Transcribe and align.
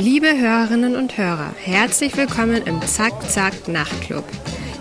Liebe 0.00 0.38
Hörerinnen 0.38 0.96
und 0.96 1.18
Hörer, 1.18 1.52
herzlich 1.62 2.16
willkommen 2.16 2.62
im 2.64 2.80
Zack 2.82 3.28
Zack 3.28 3.68
Nachtclub. 3.68 4.24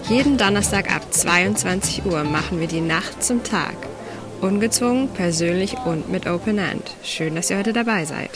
Jeden 0.10 0.38
Donnerstag 0.38 0.94
ab 0.96 1.02
22 1.12 2.06
Uhr 2.06 2.24
machen 2.24 2.60
wir 2.60 2.68
die 2.68 2.82
Nacht 2.82 3.24
zum 3.24 3.44
Tag. 3.44 3.76
Ungezwungen, 4.42 5.10
persönlich 5.10 5.76
und 5.86 6.10
mit 6.10 6.28
Open 6.28 6.60
End. 6.60 6.84
Schön, 7.04 7.36
dass 7.36 7.50
ihr 7.50 7.58
heute 7.58 7.74
dabei 7.74 8.06
seid. 8.06 8.30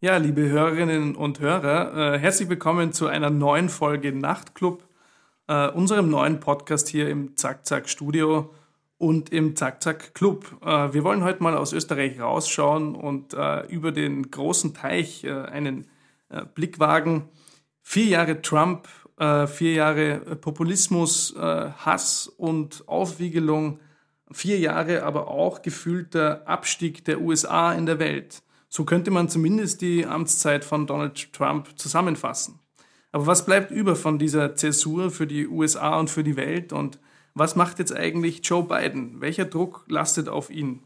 Ja, 0.00 0.16
liebe 0.16 0.48
Hörerinnen 0.48 1.16
und 1.16 1.40
Hörer, 1.40 2.14
äh, 2.14 2.18
herzlich 2.20 2.48
willkommen 2.48 2.92
zu 2.92 3.08
einer 3.08 3.30
neuen 3.30 3.68
Folge 3.68 4.12
Nachtclub, 4.12 4.86
äh, 5.48 5.68
unserem 5.70 6.08
neuen 6.08 6.38
Podcast 6.38 6.86
hier 6.86 7.10
im 7.10 7.36
Zack 7.36 7.66
Zack 7.66 7.88
Studio 7.88 8.54
und 8.96 9.32
im 9.32 9.56
Zack 9.56 9.82
Zack 9.82 10.14
Club. 10.14 10.56
Äh, 10.64 10.92
wir 10.94 11.02
wollen 11.02 11.24
heute 11.24 11.42
mal 11.42 11.56
aus 11.56 11.72
Österreich 11.72 12.20
rausschauen 12.20 12.94
und 12.94 13.34
äh, 13.34 13.66
über 13.66 13.90
den 13.90 14.30
großen 14.30 14.72
Teich 14.72 15.24
äh, 15.24 15.32
einen 15.32 15.88
äh, 16.28 16.44
Blick 16.44 16.78
wagen. 16.78 17.28
Vier 17.82 18.06
Jahre 18.06 18.40
Trump, 18.40 18.86
vier 19.18 19.72
Jahre 19.72 20.36
Populismus, 20.36 21.34
Hass 21.36 22.28
und 22.28 22.86
Aufwiegelung, 22.86 23.80
vier 24.30 24.60
Jahre 24.60 25.02
aber 25.02 25.26
auch 25.28 25.62
gefühlter 25.62 26.46
Abstieg 26.46 27.04
der 27.06 27.20
USA 27.20 27.72
in 27.72 27.86
der 27.86 27.98
Welt. 27.98 28.42
So 28.68 28.84
könnte 28.84 29.10
man 29.10 29.28
zumindest 29.28 29.80
die 29.80 30.06
Amtszeit 30.06 30.64
von 30.64 30.86
Donald 30.86 31.32
Trump 31.32 31.78
zusammenfassen. 31.78 32.60
Aber 33.12 33.26
was 33.26 33.46
bleibt 33.46 33.70
über 33.70 33.96
von 33.96 34.18
dieser 34.18 34.54
Zäsur 34.54 35.10
für 35.10 35.26
die 35.26 35.48
USA 35.48 35.98
und 35.98 36.10
für 36.10 36.22
die 36.22 36.36
Welt? 36.36 36.72
Und 36.72 36.98
was 37.34 37.56
macht 37.56 37.78
jetzt 37.78 37.94
eigentlich 37.94 38.40
Joe 38.44 38.64
Biden? 38.64 39.20
Welcher 39.20 39.46
Druck 39.46 39.84
lastet 39.88 40.28
auf 40.28 40.50
ihn? 40.50 40.82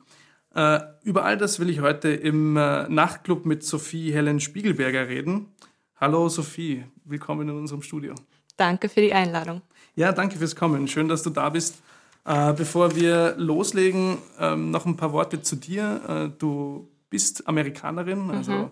Äh, 0.55 0.81
über 1.03 1.25
all 1.25 1.37
das 1.37 1.59
will 1.59 1.71
ich 1.71 1.81
heute 1.81 2.11
im 2.11 2.57
äh, 2.57 2.89
Nachtclub 2.89 3.47
mit 3.47 3.65
Sophie 3.65 4.13
Helen 4.13 4.39
Spiegelberger 4.39 5.09
reden. 5.09 5.49
Hallo 5.97 6.29
Sophie, 6.29 6.85
willkommen 7.05 7.49
in 7.49 7.57
unserem 7.57 7.83
Studio. 7.83 8.15
Danke 8.57 8.89
für 8.89 9.01
die 9.01 9.13
Einladung. 9.13 9.63
Ja, 9.95 10.13
danke 10.13 10.37
fürs 10.37 10.55
Kommen. 10.55 10.87
Schön, 10.89 11.09
dass 11.09 11.23
du 11.23 11.31
da 11.31 11.49
bist. 11.49 11.83
Äh, 12.25 12.53
bevor 12.53 12.95
wir 12.95 13.35
loslegen, 13.37 14.19
ähm, 14.39 14.71
noch 14.71 14.87
ein 14.87 14.97
paar 14.97 15.13
Worte 15.13 15.43
zu 15.43 15.57
dir. 15.57 16.01
Äh, 16.07 16.39
du 16.39 16.89
bist 17.13 17.47
Amerikanerin, 17.47 18.31
also 18.31 18.53
mhm. 18.53 18.71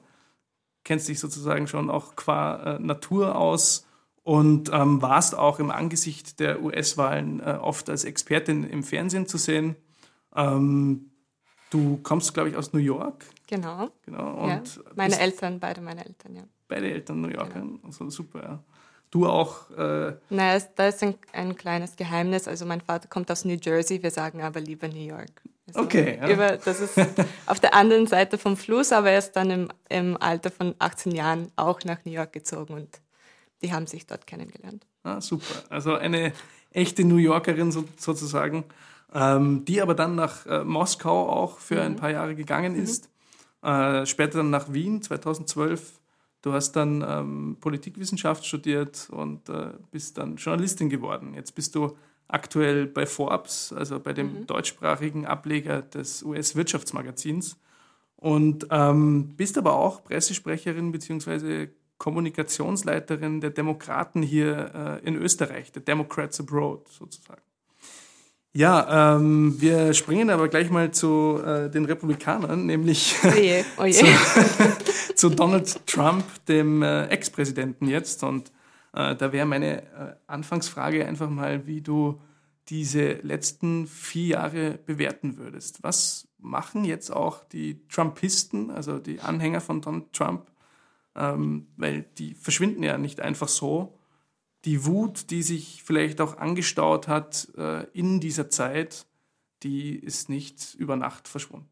kennst 0.82 1.08
dich 1.08 1.20
sozusagen 1.20 1.68
schon 1.68 1.90
auch 1.90 2.16
qua 2.16 2.76
äh, 2.76 2.78
Natur 2.78 3.36
aus 3.36 3.86
und 4.22 4.70
ähm, 4.72 5.02
warst 5.02 5.36
auch 5.36 5.58
im 5.58 5.70
Angesicht 5.70 6.40
der 6.40 6.62
US-Wahlen 6.62 7.40
äh, 7.40 7.58
oft 7.60 7.90
als 7.90 8.04
Expertin 8.04 8.64
im 8.64 8.82
Fernsehen 8.82 9.26
zu 9.26 9.36
sehen. 9.36 9.76
Ähm, 10.34 11.10
du 11.68 11.98
kommst, 12.02 12.32
glaube 12.32 12.48
ich, 12.48 12.56
aus 12.56 12.72
New 12.72 12.80
York. 12.80 13.26
Genau. 13.46 13.90
genau. 14.06 14.44
Und 14.44 14.76
ja. 14.76 14.82
Meine 14.94 15.20
Eltern, 15.20 15.60
beide 15.60 15.82
meine 15.82 16.06
Eltern, 16.06 16.34
ja. 16.34 16.42
Beide 16.66 16.90
Eltern 16.90 17.20
New 17.20 17.28
Yorker, 17.28 17.60
genau. 17.60 17.78
also 17.84 18.08
super. 18.08 18.42
Ja. 18.42 18.64
Du 19.10 19.26
auch? 19.26 19.70
Äh 19.72 20.14
naja, 20.30 20.64
da 20.76 20.88
ist 20.88 21.02
ein, 21.02 21.16
ein, 21.32 21.56
kleines 21.56 21.94
Geheimnis. 21.96 22.48
Also 22.48 22.64
mein 22.64 22.80
Vater 22.80 23.06
kommt 23.08 23.30
aus 23.30 23.44
New 23.44 23.58
Jersey, 23.60 24.02
wir 24.02 24.10
sagen 24.10 24.40
aber 24.40 24.60
lieber 24.60 24.88
New 24.88 25.04
York. 25.04 25.42
Also 25.74 25.86
okay. 25.86 26.18
Ja. 26.20 26.28
Über, 26.28 26.56
das 26.56 26.80
ist 26.80 26.98
auf 27.46 27.60
der 27.60 27.74
anderen 27.74 28.06
Seite 28.06 28.38
vom 28.38 28.56
Fluss, 28.56 28.92
aber 28.92 29.10
er 29.10 29.18
ist 29.18 29.32
dann 29.32 29.50
im, 29.50 29.68
im 29.88 30.16
Alter 30.20 30.50
von 30.50 30.74
18 30.78 31.12
Jahren 31.12 31.50
auch 31.56 31.80
nach 31.84 32.04
New 32.04 32.12
York 32.12 32.32
gezogen 32.32 32.74
und 32.74 32.88
die 33.62 33.72
haben 33.72 33.86
sich 33.86 34.06
dort 34.06 34.26
kennengelernt. 34.26 34.86
Ah, 35.02 35.20
super. 35.20 35.64
Also 35.68 35.94
eine 35.94 36.32
echte 36.72 37.04
New 37.04 37.16
Yorkerin 37.16 37.72
so, 37.72 37.84
sozusagen, 37.96 38.64
ähm, 39.12 39.64
die 39.64 39.80
aber 39.80 39.94
dann 39.94 40.14
nach 40.14 40.46
äh, 40.46 40.64
Moskau 40.64 41.28
auch 41.28 41.58
für 41.58 41.76
mhm. 41.76 41.80
ein 41.80 41.96
paar 41.96 42.10
Jahre 42.10 42.34
gegangen 42.34 42.74
mhm. 42.74 42.82
ist. 42.82 43.08
Mhm. 43.62 43.68
Äh, 43.68 44.06
später 44.06 44.38
dann 44.38 44.50
nach 44.50 44.72
Wien 44.72 45.02
2012. 45.02 46.00
Du 46.42 46.52
hast 46.52 46.72
dann 46.72 47.04
ähm, 47.06 47.56
Politikwissenschaft 47.60 48.46
studiert 48.46 49.08
und 49.10 49.48
äh, 49.50 49.72
bist 49.90 50.16
dann 50.16 50.36
Journalistin 50.36 50.88
geworden. 50.88 51.34
Jetzt 51.34 51.54
bist 51.54 51.74
du 51.74 51.96
aktuell 52.32 52.86
bei 52.86 53.06
Forbes, 53.06 53.72
also 53.76 54.00
bei 54.00 54.12
dem 54.12 54.40
mhm. 54.40 54.46
deutschsprachigen 54.46 55.26
Ableger 55.26 55.82
des 55.82 56.22
US-Wirtschaftsmagazins. 56.22 57.56
Und 58.16 58.66
ähm, 58.70 59.34
bist 59.36 59.56
aber 59.56 59.74
auch 59.74 60.04
Pressesprecherin 60.04 60.92
bzw. 60.92 61.68
Kommunikationsleiterin 61.98 63.40
der 63.40 63.50
Demokraten 63.50 64.22
hier 64.22 65.00
äh, 65.02 65.06
in 65.06 65.16
Österreich, 65.16 65.72
der 65.72 65.82
Democrats 65.82 66.40
Abroad 66.40 66.88
sozusagen. 66.88 67.42
Ja, 68.52 69.14
ähm, 69.16 69.60
wir 69.60 69.94
springen 69.94 70.28
aber 70.28 70.48
gleich 70.48 70.70
mal 70.70 70.90
zu 70.90 71.40
äh, 71.44 71.70
den 71.70 71.84
Republikanern, 71.84 72.66
nämlich 72.66 73.14
oje, 73.24 73.64
oje. 73.78 73.92
zu, 73.92 74.04
zu, 75.14 75.28
Donald 75.30 75.86
Trump, 75.86 76.24
dem 76.48 76.82
äh, 76.82 77.06
Ex-Präsidenten 77.06 77.86
jetzt. 77.86 78.24
Und 78.24 78.50
da 78.92 79.32
wäre 79.32 79.46
meine 79.46 79.82
äh, 79.82 80.16
Anfangsfrage 80.26 81.06
einfach 81.06 81.30
mal, 81.30 81.66
wie 81.66 81.80
du 81.80 82.20
diese 82.68 83.14
letzten 83.14 83.86
vier 83.86 84.26
Jahre 84.26 84.78
bewerten 84.86 85.36
würdest. 85.36 85.82
Was 85.82 86.28
machen 86.38 86.84
jetzt 86.84 87.10
auch 87.10 87.44
die 87.44 87.86
Trumpisten, 87.88 88.70
also 88.70 88.98
die 88.98 89.20
Anhänger 89.20 89.60
von 89.60 89.80
Donald 89.80 90.12
Trump, 90.12 90.50
ähm, 91.16 91.68
weil 91.76 92.02
die 92.18 92.34
verschwinden 92.34 92.82
ja 92.82 92.98
nicht 92.98 93.20
einfach 93.20 93.48
so. 93.48 93.98
Die 94.64 94.84
Wut, 94.84 95.30
die 95.30 95.42
sich 95.42 95.82
vielleicht 95.84 96.20
auch 96.20 96.36
angestaut 96.36 97.08
hat 97.08 97.48
äh, 97.56 97.84
in 97.92 98.20
dieser 98.20 98.50
Zeit, 98.50 99.06
die 99.62 99.96
ist 99.96 100.28
nicht 100.28 100.74
über 100.74 100.96
Nacht 100.96 101.28
verschwunden. 101.28 101.68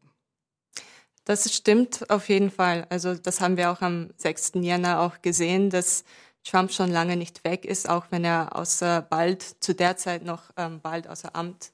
Das 1.25 1.53
stimmt 1.53 2.09
auf 2.09 2.27
jeden 2.29 2.49
Fall. 2.49 2.87
Also 2.89 3.13
das 3.13 3.39
haben 3.39 3.55
wir 3.55 3.71
auch 3.71 3.81
am 3.81 4.09
6. 4.17 4.53
Jänner 4.55 4.99
auch 5.01 5.21
gesehen, 5.21 5.69
dass 5.69 6.03
Trump 6.43 6.71
schon 6.71 6.91
lange 6.91 7.15
nicht 7.15 7.43
weg 7.43 7.65
ist, 7.65 7.89
auch 7.89 8.05
wenn 8.09 8.23
er 8.23 8.55
außer 8.55 9.01
bald, 9.01 9.43
zu 9.43 9.75
der 9.75 9.97
Zeit 9.97 10.23
noch 10.23 10.51
ähm, 10.57 10.81
bald 10.81 11.07
außer 11.07 11.35
Amt 11.35 11.71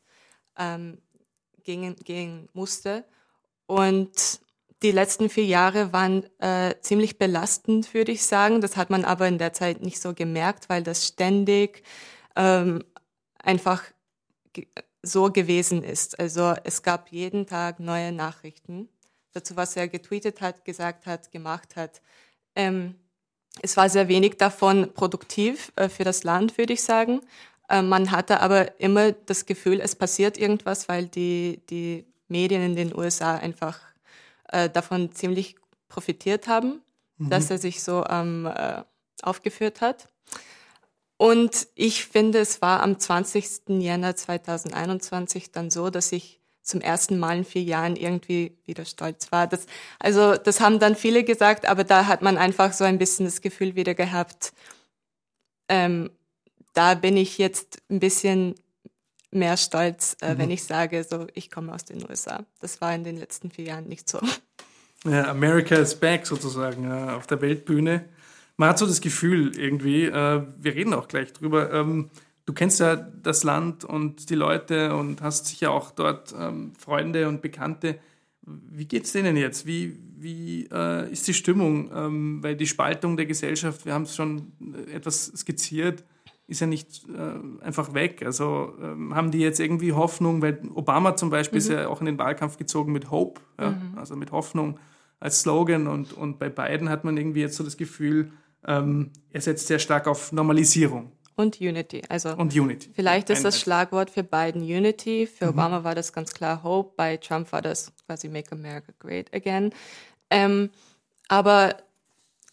ähm, 0.58 0.98
gehen, 1.64 1.96
gehen 2.04 2.50
musste. 2.54 3.06
Und 3.68 4.40
die 4.84 4.92
letzten 4.92 5.30
vier 5.30 5.46
Jahre 5.46 5.94
waren 5.94 6.26
äh, 6.40 6.76
ziemlich 6.82 7.18
belastend, 7.18 7.94
würde 7.94 8.12
ich 8.12 8.24
sagen. 8.24 8.62
Das 8.62 8.78
hat 8.78 8.90
man 8.90 9.06
aber 9.06 9.28
in 9.28 9.38
der 9.38 9.54
Zeit 9.54 9.82
nicht 9.82 10.02
so 10.02 10.14
gemerkt, 10.14 10.70
weil 10.70 10.84
das 10.84 11.08
ständig 11.08 11.84
ähm, 12.36 12.84
einfach 13.40 13.84
so 15.02 15.32
gewesen 15.32 15.84
ist. 15.84 16.20
Also 16.20 16.54
es 16.64 16.82
gab 16.82 17.10
jeden 17.10 17.48
Tag 17.48 17.80
neue 17.80 18.12
Nachrichten 18.12 18.90
dazu, 19.32 19.56
was 19.56 19.76
er 19.76 19.88
getweetet 19.88 20.42
hat, 20.42 20.66
gesagt 20.66 21.06
hat, 21.06 21.32
gemacht 21.32 21.76
hat. 21.76 22.02
Ähm, 22.56 22.96
es 23.62 23.78
war 23.78 23.90
sehr 23.90 24.08
wenig 24.08 24.38
davon 24.38 24.94
produktiv 24.94 25.72
äh, 25.76 25.90
für 25.90 26.04
das 26.04 26.24
Land, 26.24 26.58
würde 26.58 26.74
ich 26.74 26.84
sagen. 26.84 27.22
Äh, 27.70 27.82
man 27.82 28.12
hatte 28.12 28.42
aber 28.42 28.80
immer 28.80 29.12
das 29.12 29.46
Gefühl, 29.46 29.80
es 29.80 29.96
passiert 29.96 30.38
irgendwas, 30.38 30.90
weil 30.90 31.08
die, 31.08 31.62
die 31.70 32.06
Medien 32.28 32.62
in 32.62 32.76
den 32.76 32.96
USA 32.96 33.36
einfach 33.36 33.80
äh, 34.50 34.70
davon 34.70 35.12
ziemlich 35.14 35.56
profitiert 35.88 36.48
haben, 36.48 36.82
mhm. 37.18 37.30
dass 37.30 37.50
er 37.50 37.58
sich 37.58 37.84
so 37.84 38.04
ähm, 38.10 38.46
äh, 38.46 38.84
aufgeführt 39.22 39.82
hat. 39.82 40.10
Und 41.18 41.68
ich 41.76 42.06
finde, 42.06 42.40
es 42.40 42.62
war 42.62 42.84
am 42.84 43.00
20. 43.00 43.70
Jänner 43.70 44.16
2021 44.16 45.52
dann 45.52 45.72
so, 45.72 45.90
dass 45.90 46.12
ich 46.12 46.42
zum 46.66 46.82
ersten 46.82 47.18
Mal 47.20 47.38
in 47.38 47.46
vier 47.46 47.64
Jahren 47.64 47.96
irgendwie 47.96 48.58
wieder 48.66 48.86
stolz 48.86 49.32
war. 49.32 49.48
Das, 49.48 49.68
also 50.00 50.36
das 50.36 50.60
haben 50.60 50.80
dann 50.80 50.96
viele 50.96 51.24
gesagt, 51.24 51.66
aber 51.68 51.84
da 51.84 52.08
hat 52.08 52.22
man 52.22 52.38
einfach 52.38 52.74
so 52.74 52.84
ein 52.84 52.98
bisschen 52.98 53.26
das 53.26 53.42
Gefühl 53.42 53.76
wieder 53.76 53.94
gehabt, 53.94 54.52
ähm, 55.70 56.10
da 56.74 56.96
bin 56.96 57.16
ich 57.18 57.38
jetzt 57.38 57.82
ein 57.90 58.00
bisschen 58.00 58.56
mehr 59.32 59.58
stolz, 59.58 60.18
äh, 60.22 60.34
mhm. 60.34 60.38
wenn 60.40 60.52
ich 60.52 60.64
sage, 60.64 61.06
so 61.08 61.28
ich 61.34 61.52
komme 61.52 61.74
aus 61.74 61.86
den 61.86 62.04
USA. 62.10 62.46
Das 62.60 62.82
war 62.82 62.94
in 62.94 63.04
den 63.04 63.18
letzten 63.18 63.52
vier 63.52 63.66
Jahren 63.66 63.88
nicht 63.88 64.10
so. 64.10 64.20
Ja, 65.06 65.30
America 65.30 65.76
is 65.76 65.94
back 65.94 66.26
sozusagen 66.26 66.90
äh, 66.90 67.12
auf 67.12 67.28
der 67.28 67.40
Weltbühne. 67.42 68.06
Man 68.58 68.70
hat 68.70 68.80
so 68.80 68.88
das 68.88 69.02
Gefühl 69.02 69.56
irgendwie, 69.58 70.06
äh, 70.06 70.44
wir 70.58 70.74
reden 70.74 70.94
auch 70.96 71.08
gleich 71.08 71.32
drüber. 71.32 71.72
Ähm, 71.72 72.10
du 72.46 72.54
kennst 72.54 72.80
ja 72.80 72.96
das 72.96 73.44
Land 73.44 73.84
und 73.84 74.30
die 74.30 74.36
Leute 74.36 74.96
und 74.96 75.22
hast 75.22 75.48
sicher 75.48 75.72
auch 75.72 75.92
dort 75.92 76.34
ähm, 76.40 76.74
Freunde 76.78 77.28
und 77.28 77.42
Bekannte. 77.42 78.00
Wie 78.42 78.86
geht 78.86 79.06
es 79.06 79.12
denen 79.12 79.38
jetzt? 79.38 79.66
Wie, 79.66 79.98
wie 80.18 80.68
äh, 80.72 81.12
ist 81.12 81.28
die 81.28 81.34
Stimmung? 81.34 81.92
Ähm, 81.94 82.44
weil 82.44 82.56
die 82.56 82.68
Spaltung 82.68 83.18
der 83.18 83.26
Gesellschaft, 83.26 83.86
wir 83.86 83.94
haben 83.94 84.04
es 84.04 84.16
schon 84.16 84.52
etwas 84.94 85.26
skizziert, 85.36 86.04
ist 86.48 86.62
ja 86.62 86.68
nicht 86.68 87.04
äh, 87.10 87.66
einfach 87.66 87.96
weg. 87.96 88.24
Also 88.24 88.74
ähm, 88.80 89.16
haben 89.16 89.32
die 89.32 89.40
jetzt 89.40 89.60
irgendwie 89.60 89.94
Hoffnung, 89.94 90.44
weil 90.44 90.62
Obama 90.76 91.16
zum 91.16 91.32
Beispiel 91.32 91.58
mhm. 91.58 91.66
ist 91.66 91.70
ja 91.70 91.88
auch 91.88 92.02
in 92.02 92.06
den 92.06 92.20
Wahlkampf 92.20 92.58
gezogen 92.58 92.94
mit 92.94 93.10
Hope, 93.10 93.42
ja? 93.60 93.72
mhm. 93.72 93.98
also 93.98 94.16
mit 94.16 94.32
Hoffnung. 94.32 94.80
als 95.20 95.42
Slogan 95.42 95.88
und, 95.88 96.14
und 96.14 96.38
bei 96.38 96.50
beiden 96.50 96.90
hat 96.90 97.04
man 97.04 97.18
irgendwie 97.18 97.42
jetzt 97.42 97.56
so 97.56 97.64
das 97.64 97.78
Gefühl, 97.78 98.32
ähm, 98.68 99.10
er 99.32 99.42
setzt 99.42 99.66
sehr 99.66 99.80
stark 99.80 100.08
auf 100.08 100.32
Normalisierung. 100.32 101.12
Und 101.36 101.60
Unity. 101.60 102.02
Also 102.08 102.30
und 102.36 102.56
Unity. 102.56 102.90
Vielleicht 102.94 103.30
ist 103.30 103.44
das 103.44 103.60
Schlagwort 103.60 104.10
für 104.10 104.24
beiden 104.24 104.62
Unity. 104.62 105.28
Für 105.28 105.46
mhm. 105.46 105.52
Obama 105.52 105.84
war 105.84 105.94
das 105.94 106.14
ganz 106.14 106.34
klar 106.34 106.64
Hope, 106.64 106.94
bei 106.96 107.18
Trump 107.18 107.52
war 107.52 107.62
das 107.62 107.92
quasi 108.06 108.30
Make 108.30 108.54
America 108.54 108.94
Great 109.00 109.34
Again. 109.34 109.74
Ähm, 110.30 110.70
aber 111.28 111.76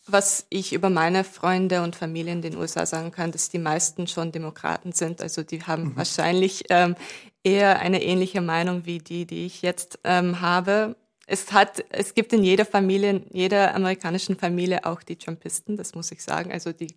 was 0.07 0.47
ich 0.51 0.73
über 0.73 0.91
meine 0.91 1.23
Freunde 1.23 1.83
und 1.83 1.95
Familie 1.95 2.33
in 2.33 2.43
den 2.43 2.57
USA 2.57 2.87
sagen 2.87 3.13
kann, 3.13 3.31
dass 3.31 3.51
die 3.51 3.59
meisten 3.59 4.09
schon 4.09 4.33
Demokraten 4.33 4.93
sind. 4.93 5.23
Also 5.23 5.43
die 5.45 5.63
haben 5.63 5.85
mhm. 5.85 5.97
wahrscheinlich 5.97 6.65
ähm, 6.71 6.97
eher 7.45 7.79
eine 7.79 8.03
ähnliche 8.03 8.41
Meinung 8.41 8.85
wie 8.85 8.99
die, 8.99 9.27
die 9.27 9.47
ich 9.47 9.63
jetzt 9.63 10.01
ähm, 10.03 10.41
habe. 10.41 10.97
Es 11.27 11.53
hat, 11.53 11.85
es 11.91 12.15
gibt 12.15 12.33
in 12.33 12.43
jeder 12.43 12.65
Familie, 12.65 13.11
in 13.11 13.27
jeder 13.31 13.77
amerikanischen 13.77 14.37
Familie 14.37 14.85
auch 14.85 15.05
die 15.05 15.17
Trumpisten, 15.17 15.77
das 15.77 15.95
muss 15.95 16.11
ich 16.11 16.23
sagen. 16.23 16.51
Also 16.51 16.73
die 16.73 16.95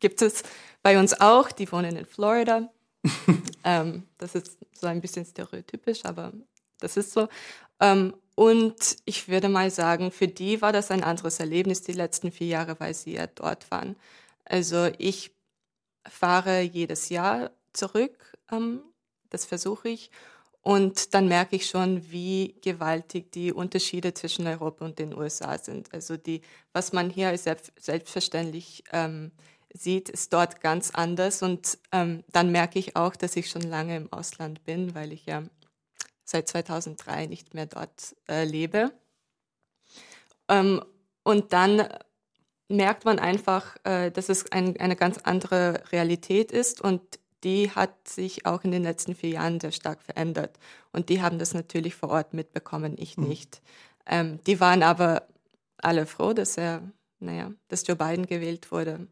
gibt 0.00 0.22
es 0.22 0.42
bei 0.82 0.98
uns 0.98 1.20
auch, 1.20 1.52
die 1.52 1.70
wohnen 1.70 1.96
in 1.96 2.06
Florida. 2.06 2.70
ähm, 3.64 4.04
das 4.18 4.34
ist 4.34 4.58
so 4.72 4.86
ein 4.86 5.00
bisschen 5.00 5.24
stereotypisch, 5.24 6.04
aber 6.04 6.32
das 6.78 6.96
ist 6.96 7.12
so. 7.12 7.28
Ähm, 7.80 8.14
und 8.34 8.96
ich 9.04 9.28
würde 9.28 9.48
mal 9.48 9.70
sagen, 9.70 10.10
für 10.10 10.28
die 10.28 10.62
war 10.62 10.72
das 10.72 10.90
ein 10.90 11.04
anderes 11.04 11.40
Erlebnis 11.40 11.82
die 11.82 11.92
letzten 11.92 12.32
vier 12.32 12.46
Jahre, 12.46 12.80
weil 12.80 12.94
sie 12.94 13.14
ja 13.14 13.26
dort 13.26 13.70
waren. 13.70 13.96
Also 14.44 14.90
ich 14.98 15.32
fahre 16.08 16.60
jedes 16.60 17.08
Jahr 17.10 17.50
zurück, 17.72 18.38
ähm, 18.50 18.80
das 19.28 19.44
versuche 19.44 19.90
ich. 19.90 20.10
Und 20.62 21.14
dann 21.14 21.28
merke 21.28 21.56
ich 21.56 21.66
schon, 21.66 22.10
wie 22.10 22.54
gewaltig 22.62 23.32
die 23.32 23.52
Unterschiede 23.52 24.12
zwischen 24.12 24.46
Europa 24.46 24.84
und 24.84 24.98
den 24.98 25.16
USA 25.16 25.56
sind. 25.56 25.92
Also 25.94 26.18
die, 26.18 26.42
was 26.72 26.92
man 26.92 27.08
hier 27.08 27.28
als 27.28 27.44
selbstverständlich 27.78 28.84
ähm, 28.92 29.32
sieht, 29.72 30.08
ist 30.08 30.32
dort 30.32 30.60
ganz 30.60 30.90
anders. 30.90 31.42
Und 31.42 31.78
ähm, 31.92 32.24
dann 32.32 32.52
merke 32.52 32.78
ich 32.78 32.96
auch, 32.96 33.16
dass 33.16 33.36
ich 33.36 33.50
schon 33.50 33.62
lange 33.62 33.96
im 33.96 34.12
Ausland 34.12 34.64
bin, 34.64 34.94
weil 34.94 35.12
ich 35.12 35.26
ja 35.26 35.42
seit 36.24 36.48
2003 36.48 37.26
nicht 37.26 37.54
mehr 37.54 37.66
dort 37.66 38.14
äh, 38.28 38.44
lebe. 38.44 38.92
Ähm, 40.48 40.82
und 41.22 41.52
dann 41.52 41.88
merkt 42.68 43.04
man 43.04 43.18
einfach, 43.18 43.76
äh, 43.84 44.10
dass 44.10 44.28
es 44.28 44.50
ein, 44.52 44.78
eine 44.78 44.96
ganz 44.96 45.18
andere 45.18 45.82
Realität 45.92 46.52
ist 46.52 46.80
und 46.80 47.00
die 47.42 47.70
hat 47.70 48.06
sich 48.06 48.46
auch 48.46 48.64
in 48.64 48.70
den 48.70 48.82
letzten 48.82 49.14
vier 49.14 49.30
Jahren 49.30 49.60
sehr 49.60 49.72
stark 49.72 50.02
verändert. 50.02 50.58
Und 50.92 51.08
die 51.08 51.22
haben 51.22 51.38
das 51.38 51.54
natürlich 51.54 51.94
vor 51.94 52.10
Ort 52.10 52.34
mitbekommen, 52.34 52.96
ich 52.98 53.16
mhm. 53.16 53.28
nicht. 53.28 53.62
Ähm, 54.06 54.40
die 54.46 54.60
waren 54.60 54.82
aber 54.82 55.26
alle 55.78 56.06
froh, 56.06 56.32
dass 56.32 56.56
er, 56.58 56.82
naja, 57.18 57.50
dass 57.68 57.86
Joe 57.86 57.96
Biden 57.96 58.26
gewählt 58.26 58.70
wurde. 58.70 59.08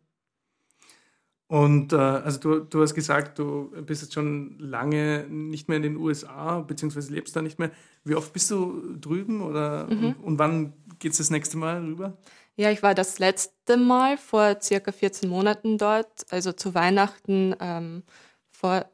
Und 1.48 1.94
äh, 1.94 1.96
also 1.96 2.38
du, 2.38 2.60
du 2.60 2.82
hast 2.82 2.94
gesagt, 2.94 3.38
du 3.38 3.70
bist 3.86 4.02
jetzt 4.02 4.12
schon 4.12 4.58
lange 4.58 5.26
nicht 5.30 5.66
mehr 5.66 5.78
in 5.78 5.82
den 5.82 5.96
USA, 5.96 6.60
beziehungsweise 6.60 7.12
lebst 7.12 7.34
da 7.34 7.40
nicht 7.40 7.58
mehr. 7.58 7.70
Wie 8.04 8.14
oft 8.14 8.34
bist 8.34 8.50
du 8.50 8.96
drüben 9.00 9.40
oder 9.40 9.86
mhm. 9.88 10.04
und, 10.04 10.14
und, 10.24 10.38
wann 10.38 10.74
geht 10.98 11.12
es 11.12 11.18
das 11.18 11.30
nächste 11.30 11.56
Mal 11.56 11.82
rüber? 11.82 12.18
Ja, 12.56 12.70
ich 12.70 12.82
war 12.82 12.94
das 12.94 13.18
letzte 13.18 13.78
Mal 13.78 14.18
vor 14.18 14.58
circa 14.60 14.92
14 14.92 15.26
Monaten 15.28 15.78
dort, 15.78 16.26
also 16.28 16.52
zu 16.52 16.74
Weihnachten, 16.74 17.54
ähm, 17.60 18.02
vor, 18.50 18.84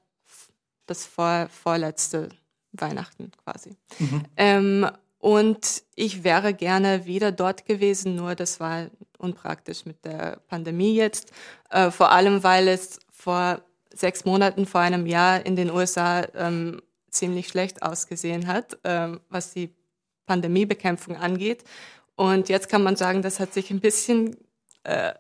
das 0.87 1.07
vor, 1.07 1.49
vorletzte 1.51 2.29
Weihnachten 2.71 3.33
quasi. 3.45 3.77
Mhm. 3.99 4.23
Ähm, 4.37 4.87
und 5.19 5.83
ich 5.97 6.23
wäre 6.23 6.55
gerne 6.55 7.07
wieder 7.07 7.33
dort 7.33 7.67
gewesen, 7.67 8.15
nur 8.15 8.37
das 8.37 8.61
war 8.61 8.91
unpraktisch 9.25 9.85
mit 9.87 10.05
der 10.05 10.39
Pandemie 10.49 10.95
jetzt. 10.95 11.33
Äh, 11.71 11.91
vor 11.91 12.13
allem, 12.13 12.45
weil 12.45 12.69
es 12.69 13.01
vor 13.11 13.63
sechs 13.93 14.25
Monaten, 14.25 14.67
vor 14.67 14.81
einem 14.81 15.07
Jahr 15.07 15.45
in 15.45 15.57
den 15.57 15.71
USA 15.71 16.27
ähm, 16.35 16.83
ziemlich 17.11 17.49
schlecht 17.49 17.83
ausgesehen 17.83 18.47
hat, 18.47 18.79
ähm, 18.85 19.21
was 19.31 19.53
die 19.53 19.75
Pandemiebekämpfung 20.27 21.17
angeht. 21.17 21.65
Und 22.17 22.49
jetzt 22.49 22.69
kann 22.69 22.83
man 22.83 22.97
sagen, 22.97 23.23
das 23.23 23.41
hat 23.41 23.53
sich 23.53 23.71
ein 23.71 23.81
bisschen 23.81 24.37
äh, 24.85 25.15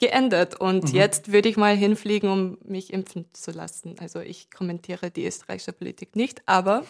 geändert. 0.00 0.58
Und 0.60 0.84
mhm. 0.84 0.94
jetzt 0.94 1.32
würde 1.32 1.48
ich 1.48 1.56
mal 1.56 1.76
hinfliegen, 1.76 2.30
um 2.30 2.58
mich 2.64 2.92
impfen 2.92 3.26
zu 3.32 3.52
lassen. 3.52 3.96
Also 4.00 4.20
ich 4.20 4.50
kommentiere 4.50 5.10
die 5.10 5.26
österreichische 5.26 5.72
Politik 5.72 6.16
nicht, 6.16 6.42
aber 6.46 6.84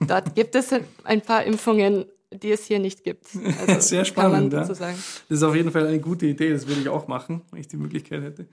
dort 0.00 0.34
gibt 0.34 0.54
es 0.54 0.70
ein 1.04 1.20
paar 1.20 1.44
Impfungen, 1.44 2.06
die 2.42 2.52
es 2.52 2.64
hier 2.64 2.78
nicht 2.78 3.04
gibt. 3.04 3.26
Also 3.66 3.80
Sehr 3.80 4.04
spannend. 4.04 4.52
Ja. 4.52 4.64
Das 4.64 4.80
ist 5.28 5.42
auf 5.42 5.54
jeden 5.54 5.70
Fall 5.70 5.86
eine 5.86 6.00
gute 6.00 6.26
Idee. 6.26 6.52
Das 6.52 6.66
würde 6.66 6.80
ich 6.80 6.88
auch 6.88 7.08
machen, 7.08 7.42
wenn 7.50 7.60
ich 7.60 7.68
die 7.68 7.76
Möglichkeit 7.76 8.22
hätte. 8.22 8.46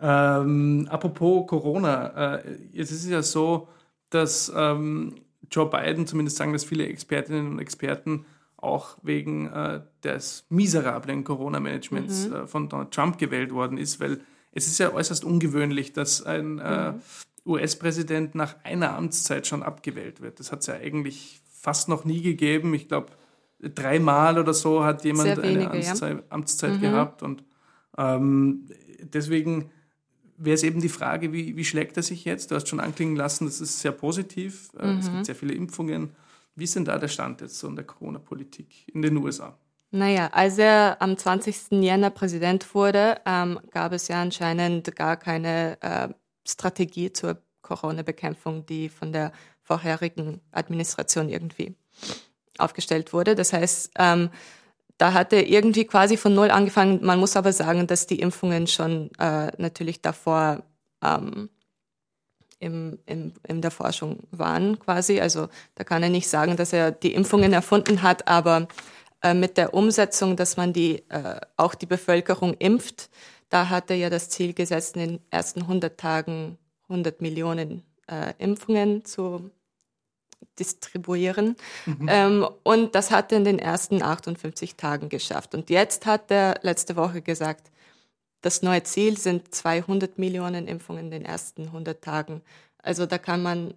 Ähm, 0.00 0.86
apropos 0.90 1.46
Corona, 1.46 2.36
äh, 2.36 2.58
es 2.76 2.92
ist 2.92 3.08
ja 3.08 3.22
so, 3.22 3.68
dass 4.10 4.52
ähm, 4.54 5.16
Joe 5.50 5.68
Biden, 5.68 6.06
zumindest 6.06 6.36
sagen 6.36 6.52
das 6.52 6.64
viele 6.64 6.86
Expertinnen 6.86 7.48
und 7.48 7.58
Experten, 7.58 8.24
auch 8.56 8.96
wegen 9.02 9.46
äh, 9.46 9.80
des 10.02 10.44
miserablen 10.48 11.24
Corona-Managements 11.24 12.28
mhm. 12.28 12.34
äh, 12.34 12.46
von 12.46 12.68
Donald 12.68 12.90
Trump 12.90 13.18
gewählt 13.18 13.52
worden 13.52 13.78
ist, 13.78 14.00
weil 14.00 14.20
es 14.52 14.66
ist 14.66 14.78
ja 14.78 14.92
äußerst 14.92 15.24
ungewöhnlich, 15.24 15.92
dass 15.92 16.22
ein 16.24 16.58
äh, 16.58 16.92
mhm. 16.92 17.00
US-Präsident 17.46 18.34
nach 18.34 18.56
einer 18.64 18.94
Amtszeit 18.94 19.46
schon 19.46 19.62
abgewählt 19.62 20.20
wird. 20.20 20.40
Das 20.40 20.50
hat 20.50 20.60
es 20.60 20.66
ja 20.66 20.74
eigentlich 20.74 21.40
fast 21.58 21.88
noch 21.88 22.04
nie 22.04 22.22
gegeben. 22.22 22.74
Ich 22.74 22.88
glaube, 22.88 23.08
dreimal 23.60 24.38
oder 24.38 24.54
so 24.54 24.84
hat 24.84 25.04
jemand 25.04 25.36
wenige, 25.42 25.70
eine 25.70 25.70
Amtszeit, 25.70 26.16
ja. 26.16 26.22
Amtszeit 26.30 26.74
mhm. 26.74 26.80
gehabt. 26.80 27.22
Und 27.22 27.44
ähm, 27.96 28.66
deswegen 29.02 29.70
wäre 30.36 30.54
es 30.54 30.62
eben 30.62 30.80
die 30.80 30.88
Frage, 30.88 31.32
wie, 31.32 31.56
wie 31.56 31.64
schlägt 31.64 31.96
er 31.96 32.02
sich 32.02 32.24
jetzt? 32.24 32.50
Du 32.50 32.54
hast 32.54 32.68
schon 32.68 32.80
anklingen 32.80 33.16
lassen, 33.16 33.46
das 33.46 33.60
ist 33.60 33.80
sehr 33.80 33.92
positiv. 33.92 34.72
Mhm. 34.74 34.98
Es 34.98 35.10
gibt 35.10 35.26
sehr 35.26 35.34
viele 35.34 35.54
Impfungen. 35.54 36.10
Wie 36.54 36.64
ist 36.64 36.76
denn 36.76 36.84
da 36.84 36.98
der 36.98 37.08
Stand 37.08 37.40
jetzt 37.40 37.58
so 37.58 37.68
in 37.68 37.76
der 37.76 37.84
Corona-Politik 37.84 38.88
in 38.92 39.02
den 39.02 39.16
USA? 39.16 39.56
Naja, 39.90 40.28
als 40.32 40.58
er 40.58 41.00
am 41.00 41.16
20. 41.16 41.82
Jänner 41.82 42.10
Präsident 42.10 42.74
wurde, 42.74 43.20
ähm, 43.24 43.58
gab 43.70 43.92
es 43.92 44.08
ja 44.08 44.20
anscheinend 44.20 44.94
gar 44.94 45.16
keine 45.16 45.80
äh, 45.80 46.08
Strategie 46.46 47.12
zur 47.12 47.40
Corona-Bekämpfung, 47.62 48.66
die 48.66 48.88
von 48.88 49.12
der 49.12 49.32
vorherigen 49.68 50.40
Administration 50.50 51.28
irgendwie 51.28 51.74
aufgestellt 52.56 53.12
wurde. 53.12 53.34
Das 53.34 53.52
heißt, 53.52 53.90
ähm, 53.98 54.30
da 54.96 55.12
hat 55.12 55.32
er 55.32 55.46
irgendwie 55.46 55.84
quasi 55.84 56.16
von 56.16 56.34
Null 56.34 56.50
angefangen. 56.50 57.04
Man 57.04 57.20
muss 57.20 57.36
aber 57.36 57.52
sagen, 57.52 57.86
dass 57.86 58.06
die 58.06 58.18
Impfungen 58.18 58.66
schon 58.66 59.10
äh, 59.18 59.52
natürlich 59.58 60.00
davor 60.00 60.62
ähm, 61.04 61.50
im, 62.58 62.98
im, 63.06 63.34
in 63.46 63.60
der 63.60 63.70
Forschung 63.70 64.20
waren 64.30 64.78
quasi. 64.78 65.20
Also 65.20 65.48
da 65.74 65.84
kann 65.84 66.02
er 66.02 66.08
nicht 66.08 66.28
sagen, 66.28 66.56
dass 66.56 66.72
er 66.72 66.90
die 66.90 67.12
Impfungen 67.12 67.52
erfunden 67.52 68.02
hat, 68.02 68.26
aber 68.26 68.68
äh, 69.22 69.34
mit 69.34 69.58
der 69.58 69.74
Umsetzung, 69.74 70.34
dass 70.34 70.56
man 70.56 70.72
die, 70.72 71.04
äh, 71.10 71.40
auch 71.58 71.74
die 71.74 71.86
Bevölkerung 71.86 72.54
impft, 72.54 73.10
da 73.50 73.68
hat 73.68 73.90
er 73.90 73.96
ja 73.96 74.10
das 74.10 74.30
Ziel 74.30 74.54
gesetzt, 74.54 74.96
in 74.96 75.00
den 75.02 75.20
ersten 75.30 75.60
100 75.62 76.00
Tagen 76.00 76.58
100 76.88 77.20
Millionen 77.20 77.82
äh, 78.10 78.32
Impfungen 78.38 79.04
zu 79.04 79.50
distribuieren. 80.58 81.56
Mhm. 81.86 82.06
Ähm, 82.08 82.48
und 82.62 82.94
das 82.94 83.10
hat 83.10 83.32
er 83.32 83.38
in 83.38 83.44
den 83.44 83.58
ersten 83.58 84.02
58 84.02 84.76
Tagen 84.76 85.08
geschafft. 85.08 85.54
Und 85.54 85.70
jetzt 85.70 86.06
hat 86.06 86.30
er 86.30 86.58
letzte 86.62 86.96
Woche 86.96 87.22
gesagt, 87.22 87.70
das 88.40 88.62
neue 88.62 88.82
Ziel 88.84 89.18
sind 89.18 89.54
200 89.54 90.18
Millionen 90.18 90.68
Impfungen 90.68 91.06
in 91.06 91.10
den 91.10 91.24
ersten 91.24 91.66
100 91.66 92.02
Tagen. 92.02 92.42
Also 92.78 93.06
da 93.06 93.18
kann 93.18 93.42
man 93.42 93.74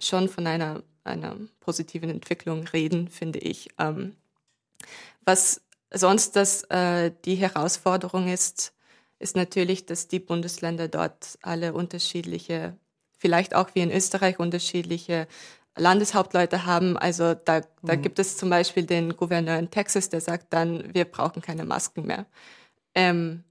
schon 0.00 0.28
von 0.28 0.46
einer, 0.46 0.82
einer 1.04 1.36
positiven 1.60 2.10
Entwicklung 2.10 2.66
reden, 2.68 3.08
finde 3.08 3.38
ich. 3.38 3.68
Ähm, 3.78 4.16
was 5.24 5.60
sonst 5.92 6.36
das, 6.36 6.62
äh, 6.64 7.12
die 7.24 7.36
Herausforderung 7.36 8.28
ist, 8.28 8.74
ist 9.18 9.36
natürlich, 9.36 9.86
dass 9.86 10.08
die 10.08 10.20
Bundesländer 10.20 10.88
dort 10.88 11.38
alle 11.42 11.72
unterschiedliche, 11.72 12.76
vielleicht 13.16 13.54
auch 13.54 13.74
wie 13.74 13.80
in 13.80 13.90
Österreich 13.90 14.38
unterschiedliche 14.38 15.26
Landeshauptleute 15.78 16.66
haben. 16.66 16.96
Also 16.96 17.34
da, 17.34 17.60
da 17.82 17.96
mhm. 17.96 18.02
gibt 18.02 18.18
es 18.18 18.36
zum 18.36 18.50
Beispiel 18.50 18.84
den 18.84 19.16
Gouverneur 19.16 19.58
in 19.58 19.70
Texas, 19.70 20.08
der 20.08 20.20
sagt 20.20 20.52
dann, 20.52 20.94
wir 20.94 21.04
brauchen 21.04 21.42
keine 21.42 21.64
Masken 21.64 22.06
mehr. 22.06 22.26
Ähm, 22.94 23.44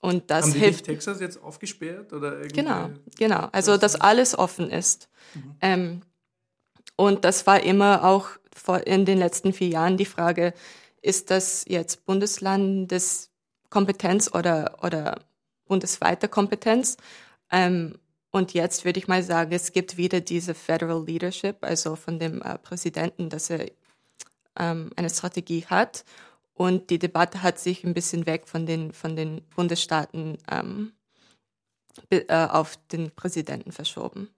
und 0.00 0.30
das 0.30 0.44
Haben 0.44 0.52
die 0.52 0.58
hilft. 0.58 0.84
Texas 0.84 1.20
jetzt 1.20 1.42
aufgesperrt 1.42 2.12
oder 2.12 2.42
Genau, 2.48 2.90
genau. 3.16 3.48
Also 3.52 3.78
dass 3.78 3.98
alles 3.98 4.38
offen 4.38 4.70
ist. 4.70 5.08
Mhm. 5.34 5.56
Ähm, 5.62 6.02
und 6.96 7.24
das 7.24 7.46
war 7.46 7.62
immer 7.62 8.04
auch 8.04 8.28
vor, 8.54 8.86
in 8.86 9.06
den 9.06 9.18
letzten 9.18 9.52
vier 9.52 9.68
Jahren 9.68 9.96
die 9.96 10.04
Frage: 10.04 10.52
Ist 11.00 11.30
das 11.30 11.64
jetzt 11.66 12.04
Bundeslandeskompetenz 12.04 14.30
oder 14.34 14.76
oder 14.82 15.20
bundesweite 15.66 16.28
Kompetenz? 16.28 16.98
Ähm, 17.50 17.98
und 18.34 18.52
jetzt 18.52 18.84
würde 18.84 18.98
ich 18.98 19.06
mal 19.06 19.22
sagen, 19.22 19.52
es 19.52 19.70
gibt 19.70 19.96
wieder 19.96 20.20
diese 20.20 20.54
Federal 20.54 21.04
Leadership, 21.04 21.58
also 21.60 21.94
von 21.94 22.18
dem 22.18 22.42
äh, 22.42 22.58
Präsidenten, 22.58 23.28
dass 23.28 23.48
er 23.48 23.70
ähm, 24.58 24.90
eine 24.96 25.08
Strategie 25.08 25.64
hat. 25.66 26.04
Und 26.52 26.90
die 26.90 26.98
Debatte 26.98 27.44
hat 27.44 27.60
sich 27.60 27.84
ein 27.84 27.94
bisschen 27.94 28.26
weg 28.26 28.48
von 28.48 28.66
den, 28.66 28.92
von 28.92 29.14
den 29.14 29.42
Bundesstaaten 29.54 30.38
ähm, 30.50 30.94
äh, 32.10 32.24
auf 32.48 32.76
den 32.88 33.12
Präsidenten 33.12 33.70
verschoben. 33.70 34.28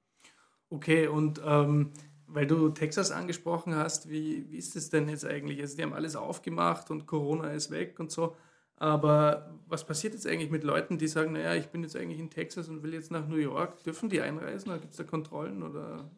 Okay, 0.69 1.07
und 1.07 1.41
ähm, 1.43 1.93
weil 2.27 2.47
du 2.47 2.69
Texas 2.69 3.11
angesprochen 3.11 3.75
hast, 3.77 4.11
wie, 4.11 4.45
wie 4.51 4.59
ist 4.59 4.77
es 4.77 4.91
denn 4.91 5.09
jetzt 5.09 5.25
eigentlich? 5.25 5.59
Also 5.63 5.75
die 5.75 5.83
haben 5.83 5.95
alles 5.95 6.17
aufgemacht 6.17 6.91
und 6.91 7.07
Corona 7.07 7.51
ist 7.53 7.71
weg 7.71 7.99
und 7.99 8.11
so. 8.11 8.37
Aber 8.77 9.51
was 9.69 9.85
passiert 9.85 10.13
jetzt 10.13 10.27
eigentlich 10.27 10.51
mit 10.51 10.65
Leuten, 10.65 10.99
die 10.99 11.09
sagen, 11.09 11.33
naja, 11.33 11.55
ich 11.55 11.69
bin 11.69 11.83
jetzt 11.83 11.97
eigentlich 11.97 12.21
in 12.21 12.31
Texas 12.31 12.69
und 12.69 12.83
will 12.83 12.95
jetzt 12.95 13.11
nach 13.11 13.27
New 13.27 13.37
York? 13.37 13.83
Dürfen 13.85 14.09
die 14.09 14.21
einreisen? 14.21 14.73
Gibt 14.73 14.93
es 14.93 14.97
da 14.99 15.05
Kontrollen? 15.05 15.63
Oder 15.63 16.11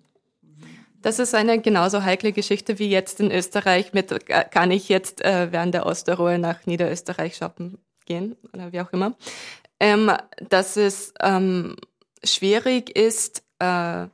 das 1.00 1.21
ist 1.21 1.35
eine 1.35 1.61
genauso 1.61 2.03
heikle 2.03 2.33
Geschichte 2.33 2.79
wie 2.79 2.91
jetzt 2.91 3.21
in 3.21 3.31
Österreich. 3.31 3.93
Mit, 3.93 4.11
äh, 4.11 4.45
kann 4.50 4.71
ich 4.71 4.88
jetzt 4.88 5.25
äh, 5.25 5.53
während 5.53 5.75
der 5.75 5.87
Osterruhe 5.87 6.38
nach 6.38 6.67
Niederösterreich 6.67 7.37
shoppen 7.37 7.79
gehen 8.05 8.37
oder 8.53 8.73
wie 8.73 8.81
auch 8.81 8.93
immer. 8.93 9.17
Ähm, 9.81 10.11
dass 10.49 10.77
es 10.77 11.15
ähm, 11.21 11.77
schwierig 12.25 12.97
ist, 12.97 13.45
äh, 13.61 14.09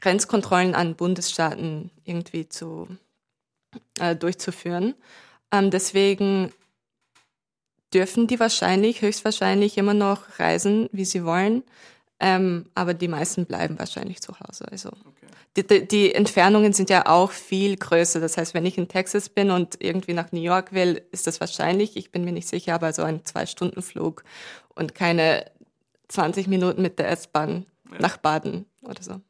Grenzkontrollen 0.00 0.74
an 0.74 0.96
Bundesstaaten 0.96 1.90
irgendwie 2.04 2.48
zu, 2.48 2.88
äh, 4.00 4.16
durchzuführen. 4.16 4.94
Ähm, 5.52 5.70
deswegen 5.70 6.52
dürfen 7.92 8.26
die 8.26 8.40
wahrscheinlich, 8.40 9.02
höchstwahrscheinlich 9.02 9.78
immer 9.78 9.94
noch 9.94 10.38
reisen, 10.38 10.88
wie 10.92 11.04
sie 11.04 11.24
wollen. 11.24 11.62
Ähm, 12.20 12.66
aber 12.74 12.94
die 12.94 13.08
meisten 13.08 13.46
bleiben 13.46 13.78
wahrscheinlich 13.78 14.20
zu 14.20 14.38
Hause. 14.38 14.66
Also 14.70 14.90
okay. 14.90 15.26
die, 15.56 15.66
die, 15.66 15.88
die, 15.88 16.14
Entfernungen 16.14 16.72
sind 16.72 16.88
ja 16.88 17.06
auch 17.06 17.32
viel 17.32 17.76
größer. 17.76 18.20
Das 18.20 18.36
heißt, 18.36 18.54
wenn 18.54 18.64
ich 18.64 18.78
in 18.78 18.86
Texas 18.86 19.28
bin 19.28 19.50
und 19.50 19.82
irgendwie 19.82 20.14
nach 20.14 20.30
New 20.30 20.40
York 20.40 20.72
will, 20.72 21.02
ist 21.10 21.26
das 21.26 21.40
wahrscheinlich. 21.40 21.96
Ich 21.96 22.12
bin 22.12 22.24
mir 22.24 22.30
nicht 22.30 22.46
sicher, 22.46 22.74
aber 22.74 22.92
so 22.92 23.02
ein 23.02 23.24
Zwei-Stunden-Flug 23.24 24.22
und 24.74 24.94
keine 24.94 25.50
20 26.08 26.46
Minuten 26.46 26.80
mit 26.80 27.00
der 27.00 27.10
S-Bahn 27.10 27.66
ja. 27.90 27.98
nach 27.98 28.18
Baden 28.18 28.66
oder 28.82 29.02
so. 29.02 29.20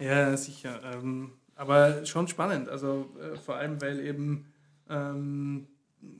Ja, 0.00 0.36
sicher. 0.36 0.80
Ähm, 0.92 1.34
aber 1.54 2.04
schon 2.04 2.26
spannend. 2.26 2.68
Also 2.68 3.10
äh, 3.20 3.36
vor 3.36 3.54
allem, 3.54 3.80
weil 3.80 4.00
eben 4.00 4.52
ähm, 4.90 5.68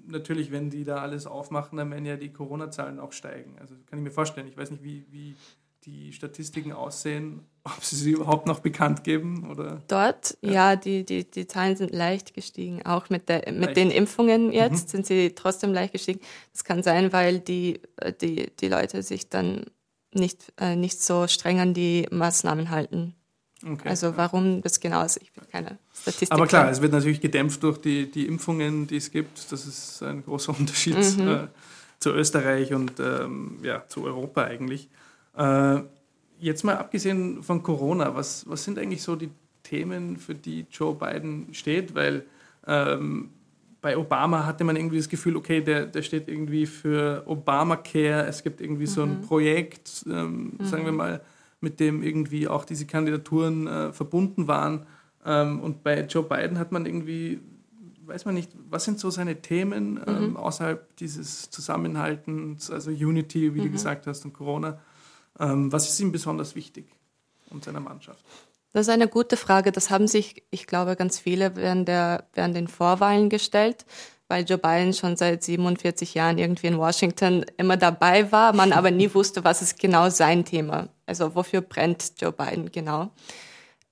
natürlich, 0.06 0.50
wenn 0.50 0.70
die 0.70 0.84
da 0.84 0.96
alles 0.96 1.26
aufmachen, 1.26 1.78
dann 1.78 1.90
werden 1.90 2.06
ja 2.06 2.16
die 2.16 2.32
Corona-Zahlen 2.32 2.98
auch 2.98 3.12
steigen. 3.12 3.56
Also 3.58 3.74
kann 3.86 3.98
ich 3.98 4.04
mir 4.04 4.10
vorstellen. 4.10 4.48
Ich 4.48 4.56
weiß 4.56 4.70
nicht, 4.70 4.82
wie, 4.82 5.06
wie 5.10 5.36
die 5.84 6.12
Statistiken 6.12 6.72
aussehen, 6.72 7.42
ob 7.64 7.84
sie 7.84 7.96
sie 7.96 8.12
überhaupt 8.12 8.46
noch 8.46 8.60
bekannt 8.60 9.04
geben 9.04 9.50
oder. 9.50 9.82
Dort, 9.88 10.36
ja, 10.40 10.52
ja 10.52 10.76
die, 10.76 11.04
die, 11.04 11.30
die 11.30 11.46
Zahlen 11.46 11.76
sind 11.76 11.92
leicht 11.92 12.34
gestiegen. 12.34 12.84
Auch 12.84 13.10
mit, 13.10 13.28
der, 13.28 13.52
mit 13.52 13.76
den 13.76 13.90
Impfungen 13.90 14.52
jetzt 14.52 14.88
mhm. 14.88 14.90
sind 14.90 15.06
sie 15.06 15.34
trotzdem 15.34 15.72
leicht 15.72 15.92
gestiegen. 15.92 16.20
Das 16.52 16.64
kann 16.64 16.82
sein, 16.82 17.12
weil 17.12 17.40
die, 17.40 17.80
äh, 17.96 18.12
die, 18.12 18.50
die 18.60 18.68
Leute 18.68 19.02
sich 19.02 19.28
dann 19.28 19.64
nicht, 20.12 20.52
äh, 20.58 20.76
nicht 20.76 21.00
so 21.00 21.26
streng 21.26 21.60
an 21.60 21.74
die 21.74 22.06
Maßnahmen 22.10 22.70
halten. 22.70 23.14
Okay, 23.66 23.88
also 23.88 24.16
warum 24.16 24.60
das 24.60 24.78
genau 24.78 25.04
ist, 25.04 25.16
ich 25.22 25.32
bin 25.32 25.44
keine 25.50 25.78
Statistik. 25.92 26.32
Aber 26.32 26.46
klar, 26.46 26.70
es 26.70 26.82
wird 26.82 26.92
natürlich 26.92 27.20
gedämpft 27.20 27.62
durch 27.62 27.78
die, 27.78 28.10
die 28.10 28.26
Impfungen, 28.26 28.86
die 28.86 28.96
es 28.96 29.10
gibt. 29.10 29.50
Das 29.50 29.66
ist 29.66 30.02
ein 30.02 30.22
großer 30.24 30.54
Unterschied 30.58 30.96
mhm. 31.18 31.28
äh, 31.28 31.38
zu 31.98 32.10
Österreich 32.10 32.74
und 32.74 33.00
ähm, 33.00 33.58
ja, 33.62 33.86
zu 33.86 34.04
Europa 34.04 34.44
eigentlich. 34.44 34.88
Äh, 35.36 35.80
jetzt 36.38 36.64
mal 36.64 36.76
abgesehen 36.76 37.42
von 37.42 37.62
Corona, 37.62 38.14
was, 38.14 38.48
was 38.48 38.64
sind 38.64 38.78
eigentlich 38.78 39.02
so 39.02 39.16
die 39.16 39.30
Themen, 39.62 40.18
für 40.18 40.34
die 40.34 40.66
Joe 40.70 40.94
Biden 40.94 41.54
steht? 41.54 41.94
Weil 41.94 42.24
ähm, 42.66 43.30
bei 43.80 43.96
Obama 43.96 44.46
hatte 44.46 44.64
man 44.64 44.76
irgendwie 44.76 44.98
das 44.98 45.08
Gefühl, 45.08 45.36
okay, 45.36 45.60
der, 45.60 45.86
der 45.86 46.02
steht 46.02 46.28
irgendwie 46.28 46.66
für 46.66 47.22
Obamacare. 47.26 48.26
Es 48.26 48.42
gibt 48.42 48.60
irgendwie 48.60 48.84
mhm. 48.84 48.88
so 48.88 49.02
ein 49.02 49.20
mhm. 49.20 49.22
Projekt, 49.22 50.04
ähm, 50.06 50.52
mhm. 50.58 50.64
sagen 50.64 50.84
wir 50.84 50.92
mal, 50.92 51.20
mit 51.64 51.80
dem 51.80 52.04
irgendwie 52.04 52.46
auch 52.46 52.64
diese 52.64 52.86
Kandidaturen 52.86 53.66
äh, 53.66 53.92
verbunden 53.92 54.46
waren. 54.46 54.86
Ähm, 55.24 55.60
und 55.60 55.82
bei 55.82 56.02
Joe 56.02 56.22
Biden 56.22 56.58
hat 56.58 56.70
man 56.70 56.86
irgendwie, 56.86 57.40
weiß 58.06 58.26
man 58.26 58.34
nicht, 58.34 58.52
was 58.70 58.84
sind 58.84 59.00
so 59.00 59.10
seine 59.10 59.42
Themen 59.42 59.98
ähm, 60.06 60.30
mhm. 60.30 60.36
außerhalb 60.36 60.96
dieses 60.98 61.50
Zusammenhaltens, 61.50 62.70
also 62.70 62.92
Unity, 62.92 63.54
wie 63.54 63.60
mhm. 63.60 63.64
du 63.64 63.70
gesagt 63.70 64.06
hast, 64.06 64.24
und 64.24 64.32
Corona. 64.34 64.78
Ähm, 65.40 65.72
was 65.72 65.88
ist 65.88 65.98
ihm 65.98 66.12
besonders 66.12 66.54
wichtig 66.54 66.86
und 67.50 67.64
seiner 67.64 67.80
Mannschaft? 67.80 68.24
Das 68.72 68.88
ist 68.88 68.92
eine 68.92 69.08
gute 69.08 69.36
Frage. 69.36 69.72
Das 69.72 69.90
haben 69.90 70.06
sich, 70.06 70.42
ich 70.50 70.66
glaube, 70.66 70.96
ganz 70.96 71.18
viele 71.18 71.56
während, 71.56 71.88
der, 71.88 72.26
während 72.34 72.56
den 72.56 72.68
Vorwahlen 72.68 73.30
gestellt, 73.30 73.86
weil 74.28 74.44
Joe 74.44 74.58
Biden 74.58 74.92
schon 74.92 75.16
seit 75.16 75.42
47 75.42 76.14
Jahren 76.14 76.38
irgendwie 76.38 76.66
in 76.66 76.78
Washington 76.78 77.44
immer 77.56 77.76
dabei 77.76 78.30
war, 78.32 78.52
man 78.52 78.72
aber 78.72 78.90
nie 78.90 79.12
wusste, 79.14 79.44
was 79.44 79.62
ist 79.62 79.78
genau 79.78 80.10
sein 80.10 80.44
Thema. 80.44 80.88
Also 81.06 81.34
wofür 81.34 81.60
brennt 81.60 82.14
Joe 82.18 82.32
Biden 82.32 82.70
genau. 82.72 83.10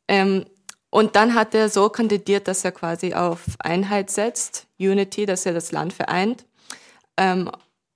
Ähm, 0.08 0.44
und 0.90 1.16
dann 1.16 1.34
hat 1.34 1.54
er 1.54 1.68
so 1.68 1.88
kandidiert, 1.88 2.48
dass 2.48 2.64
er 2.64 2.72
quasi 2.72 3.14
auf 3.14 3.44
Einheit 3.60 4.10
setzt, 4.10 4.66
Unity, 4.78 5.24
dass 5.24 5.46
er 5.46 5.54
das 5.54 5.72
Land 5.72 5.92
vereint. 5.92 6.44
Ähm, 7.16 7.50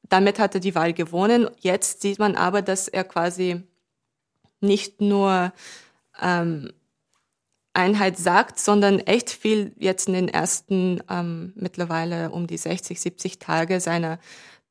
damit 0.08 0.38
hat 0.38 0.54
er 0.54 0.61
die 0.61 0.75
Wahl 0.75 0.92
gewonnen. 0.92 1.50
Jetzt 1.61 2.00
sieht 2.00 2.18
man 2.18 2.37
aber, 2.37 2.62
dass 2.62 2.88
er 2.88 3.04
quasi 3.04 3.62
nicht 4.61 5.00
nur 5.00 5.52
ähm, 6.20 6.73
Einheit 7.75 8.16
sagt, 8.16 8.58
sondern 8.58 9.00
echt 9.00 9.30
viel 9.30 9.75
jetzt 9.76 10.08
in 10.08 10.14
den 10.14 10.28
ersten 10.28 11.02
ähm, 11.11 11.52
mittlerweile 11.54 12.30
um 12.30 12.46
die 12.46 12.56
60, 12.56 12.99
70 13.00 13.38
Tage 13.38 13.80
seiner 13.80 14.18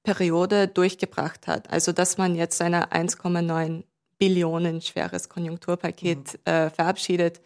Periode 0.03 0.67
durchgebracht 0.67 1.47
hat. 1.47 1.71
Also 1.71 1.91
dass 1.91 2.17
man 2.17 2.35
jetzt 2.35 2.57
seine 2.57 2.91
1,9 2.91 3.83
Billionen 4.17 4.81
schweres 4.81 5.29
Konjunkturpaket 5.29 6.33
mhm. 6.33 6.51
äh, 6.51 6.69
verabschiedet, 6.69 7.41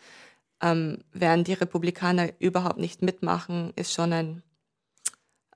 ähm, 0.62 1.00
während 1.14 1.48
die 1.48 1.54
Republikaner 1.54 2.30
überhaupt 2.40 2.80
nicht 2.80 3.02
mitmachen, 3.02 3.74
ist 3.76 3.94
schon 3.94 4.14
ein 4.14 4.44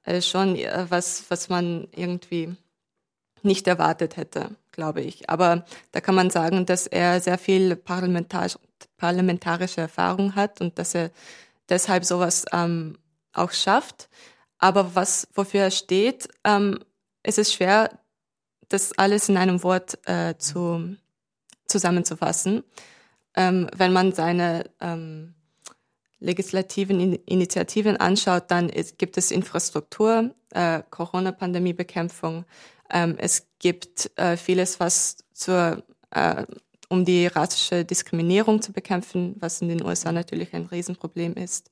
äh, 0.04 0.22
schon 0.22 0.56
äh, 0.56 0.86
was, 0.90 1.26
was 1.30 1.50
man 1.50 1.88
irgendwie 1.92 2.56
nicht 3.42 3.68
erwartet 3.68 4.18
hätte, 4.18 4.56
glaube 4.72 5.02
ich. 5.02 5.30
Aber 5.30 5.66
da 5.92 6.02
kann 6.02 6.16
man 6.16 6.30
sagen, 6.30 6.66
dass 6.66 6.88
er 6.88 7.20
sehr 7.20 7.38
viel 7.38 7.76
parlamentar 7.76 8.48
parlamentarische 8.98 9.82
Erfahrung 9.82 10.36
hat 10.36 10.62
und 10.62 10.80
dass 10.80 10.96
er 10.96 11.12
deshalb 11.70 12.06
sowas 12.06 12.46
ähm, 12.52 12.98
auch 13.34 13.52
schafft. 13.52 14.10
Aber 14.60 14.96
was, 14.96 15.28
wofür 15.34 15.62
er 15.62 15.72
steht, 15.72 16.30
ähm, 16.46 16.80
es 17.22 17.38
ist 17.38 17.54
schwer, 17.54 17.90
das 18.70 18.98
alles 18.98 19.30
in 19.30 19.38
einem 19.38 19.64
Wort 19.64 20.00
äh, 20.08 20.38
zu, 20.38 20.96
zusammenzufassen. 21.74 22.64
Ähm, 23.36 23.68
wenn 23.76 23.92
man 23.92 24.14
seine 24.14 24.70
ähm, 24.80 25.34
legislativen 26.20 27.16
Initiativen 27.26 27.98
anschaut, 27.98 28.46
dann 28.48 28.70
ist, 28.70 28.98
gibt 28.98 29.18
es 29.18 29.32
Infrastruktur, 29.32 30.34
äh, 30.52 30.84
Corona-Pandemie-Bekämpfung. 30.90 32.46
Ähm, 32.90 33.16
es 33.18 33.48
gibt 33.60 34.12
äh, 34.18 34.38
vieles, 34.38 34.80
was 34.80 35.18
zur, 35.34 35.84
äh, 36.12 36.46
um 36.90 37.06
die 37.06 37.26
rassische 37.26 37.84
Diskriminierung 37.84 38.62
zu 38.62 38.72
bekämpfen, 38.72 39.36
was 39.40 39.62
in 39.62 39.68
den 39.68 39.84
USA 39.84 40.12
natürlich 40.12 40.54
ein 40.54 40.68
Riesenproblem 40.68 41.34
ist. 41.34 41.72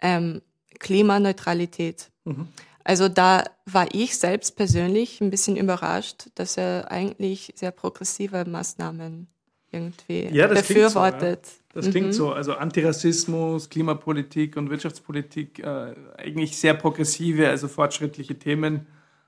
Ähm, 0.00 0.40
Klimaneutralität. 0.78 2.10
Mhm. 2.24 2.48
Also 2.86 3.08
da 3.08 3.42
war 3.64 3.88
ich 3.92 4.16
selbst 4.16 4.56
persönlich 4.56 5.20
ein 5.20 5.28
bisschen 5.28 5.56
überrascht, 5.56 6.28
dass 6.36 6.56
er 6.56 6.88
eigentlich 6.88 7.52
sehr 7.56 7.72
progressive 7.72 8.44
Maßnahmen 8.48 9.26
irgendwie 9.72 10.28
ja, 10.32 10.46
befürwortet. 10.46 11.46
So, 11.46 11.52
ja. 11.52 11.62
Das 11.74 11.86
mhm. 11.86 11.90
klingt 11.90 12.14
so. 12.14 12.30
Also 12.32 12.54
Antirassismus, 12.54 13.70
Klimapolitik 13.70 14.56
und 14.56 14.70
Wirtschaftspolitik, 14.70 15.58
äh, 15.58 15.94
eigentlich 16.16 16.56
sehr 16.56 16.74
progressive, 16.74 17.48
also 17.48 17.66
fortschrittliche 17.66 18.38
Themen, 18.38 18.86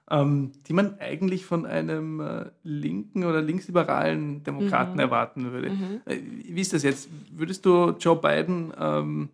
ähm, 0.08 0.52
die 0.68 0.72
man 0.72 0.96
eigentlich 1.00 1.44
von 1.44 1.66
einem 1.66 2.20
äh, 2.20 2.44
linken 2.62 3.24
oder 3.24 3.42
linksliberalen 3.42 4.44
Demokraten 4.44 4.94
mhm. 4.94 5.00
erwarten 5.00 5.50
würde. 5.50 5.70
Mhm. 5.70 6.00
Äh, 6.04 6.18
wie 6.44 6.60
ist 6.60 6.72
das 6.72 6.84
jetzt? 6.84 7.08
Würdest 7.32 7.66
du 7.66 7.90
Joe 7.98 8.14
Biden 8.14 8.72
ähm, 8.80 9.30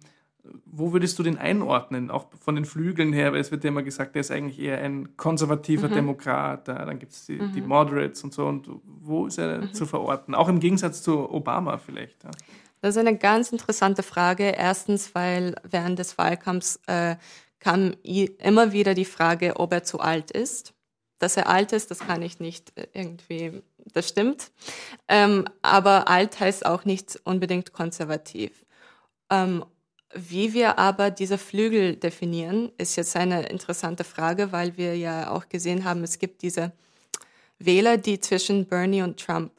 wo 0.67 0.93
würdest 0.93 1.19
du 1.19 1.23
den 1.23 1.39
einordnen, 1.39 2.11
auch 2.11 2.27
von 2.41 2.55
den 2.55 2.65
Flügeln 2.65 3.13
her? 3.13 3.33
Weil 3.33 3.41
es 3.41 3.51
wird 3.51 3.65
ja 3.65 3.69
immer 3.69 3.83
gesagt, 3.83 4.17
er 4.17 4.21
ist 4.21 4.31
eigentlich 4.31 4.59
eher 4.59 4.79
ein 4.79 5.17
konservativer 5.17 5.89
mhm. 5.89 5.95
Demokrat. 5.95 6.69
Dann 6.69 6.99
gibt 6.99 7.13
es 7.13 7.27
die, 7.27 7.37
mhm. 7.37 7.53
die, 7.53 7.61
Moderates 7.61 8.23
und 8.25 8.35
so. 8.35 8.47
Und 8.47 8.69
wo 8.85 9.27
ist 9.27 9.39
er 9.39 9.63
mhm. 9.63 9.75
zu 9.75 9.87
verorten? 9.87 10.35
Auch 10.35 10.49
im 10.49 10.61
Gegensatz 10.61 11.03
zu 11.03 11.31
Obama 11.31 11.79
vielleicht. 11.79 12.25
Ja. 12.25 12.31
Das 12.81 12.97
ist 12.97 13.01
eine 13.01 13.17
ganz 13.17 13.51
interessante 13.51 14.03
Frage. 14.03 14.45
Erstens, 14.45 15.15
weil 15.15 15.55
während 15.63 15.99
des 15.99 16.19
Wahlkampfs 16.19 16.81
äh, 16.87 17.17
kam 17.59 17.95
immer 18.03 18.73
wieder 18.73 18.95
die 18.95 19.07
Frage, 19.07 19.55
ob 19.57 19.73
er 19.73 19.85
zu 19.85 20.01
alt 20.01 20.31
ist. 20.31 20.75
Dass 21.19 21.37
er 21.39 21.49
alt 21.49 21.73
ist, 21.73 21.91
das 21.91 22.01
kann 22.01 22.21
ich 22.21 22.41
nicht 22.41 22.77
äh, 22.77 22.89
irgendwie, 22.93 23.63
das 23.93 24.09
stimmt. 24.09 24.51
Ähm, 25.09 25.47
aber 25.63 26.09
alt 26.09 26.39
heißt 26.41 26.67
auch 26.67 26.85
nicht 26.85 27.19
unbedingt 27.25 27.73
konservativ. 27.73 28.67
Ähm, 29.31 29.65
wie 30.15 30.53
wir 30.53 30.79
aber 30.79 31.11
diese 31.11 31.39
Flügel 31.39 31.97
definieren, 31.97 32.71
ist 32.79 32.97
jetzt 32.97 33.17
eine 33.17 33.47
interessante 33.47 34.05
Frage, 34.05 34.53
weil 34.53 34.77
wir 34.77 34.97
ja 34.97 35.31
auch 35.31 35.49
gesehen 35.49 35.85
haben, 35.85 36.05
es 36.05 36.19
gibt 36.19 36.43
diese 36.43 36.73
Wähler, 37.59 37.97
die 37.97 38.21
zwischen 38.21 38.67
Bernie 38.67 39.03
und 39.03 39.19
Trump 39.19 39.53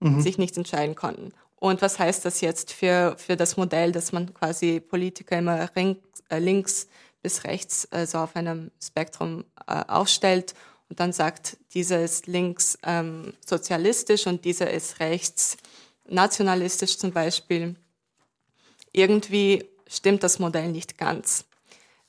mhm. 0.00 0.20
sich 0.20 0.38
nicht 0.38 0.56
entscheiden 0.56 0.94
konnten. 0.94 1.32
Und 1.56 1.80
was 1.80 1.98
heißt 1.98 2.24
das 2.24 2.40
jetzt 2.40 2.72
für, 2.72 3.14
für 3.18 3.36
das 3.36 3.56
Modell, 3.56 3.92
dass 3.92 4.12
man 4.12 4.34
quasi 4.34 4.80
Politiker 4.80 5.38
immer 5.38 5.68
links, 5.74 6.00
äh, 6.28 6.38
links 6.38 6.88
bis 7.22 7.44
rechts, 7.44 7.86
also 7.92 8.18
auf 8.18 8.34
einem 8.34 8.70
Spektrum 8.82 9.44
äh, 9.66 9.84
aufstellt 9.86 10.54
und 10.88 10.98
dann 10.98 11.12
sagt, 11.12 11.56
dieser 11.72 12.02
ist 12.02 12.26
links 12.26 12.76
ähm, 12.82 13.32
sozialistisch 13.46 14.26
und 14.26 14.44
dieser 14.44 14.70
ist 14.70 15.00
rechts 15.00 15.56
nationalistisch 16.08 16.98
zum 16.98 17.12
Beispiel. 17.12 17.76
Irgendwie 18.92 19.64
stimmt 19.92 20.22
das 20.22 20.38
Modell 20.38 20.70
nicht 20.70 20.98
ganz. 20.98 21.44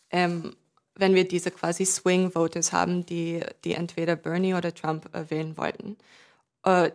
Ähm, 0.10 0.56
wenn 0.96 1.16
wir 1.16 1.28
diese 1.28 1.52
quasi 1.52 1.86
Swing 1.86 2.34
Voters 2.34 2.72
haben, 2.72 3.06
die, 3.06 3.42
die 3.64 3.74
entweder 3.74 4.16
Bernie 4.16 4.54
oder 4.54 4.74
Trump 4.74 5.14
äh, 5.14 5.30
wählen 5.30 5.58
wollten. 5.58 5.98
Äh, 6.64 6.92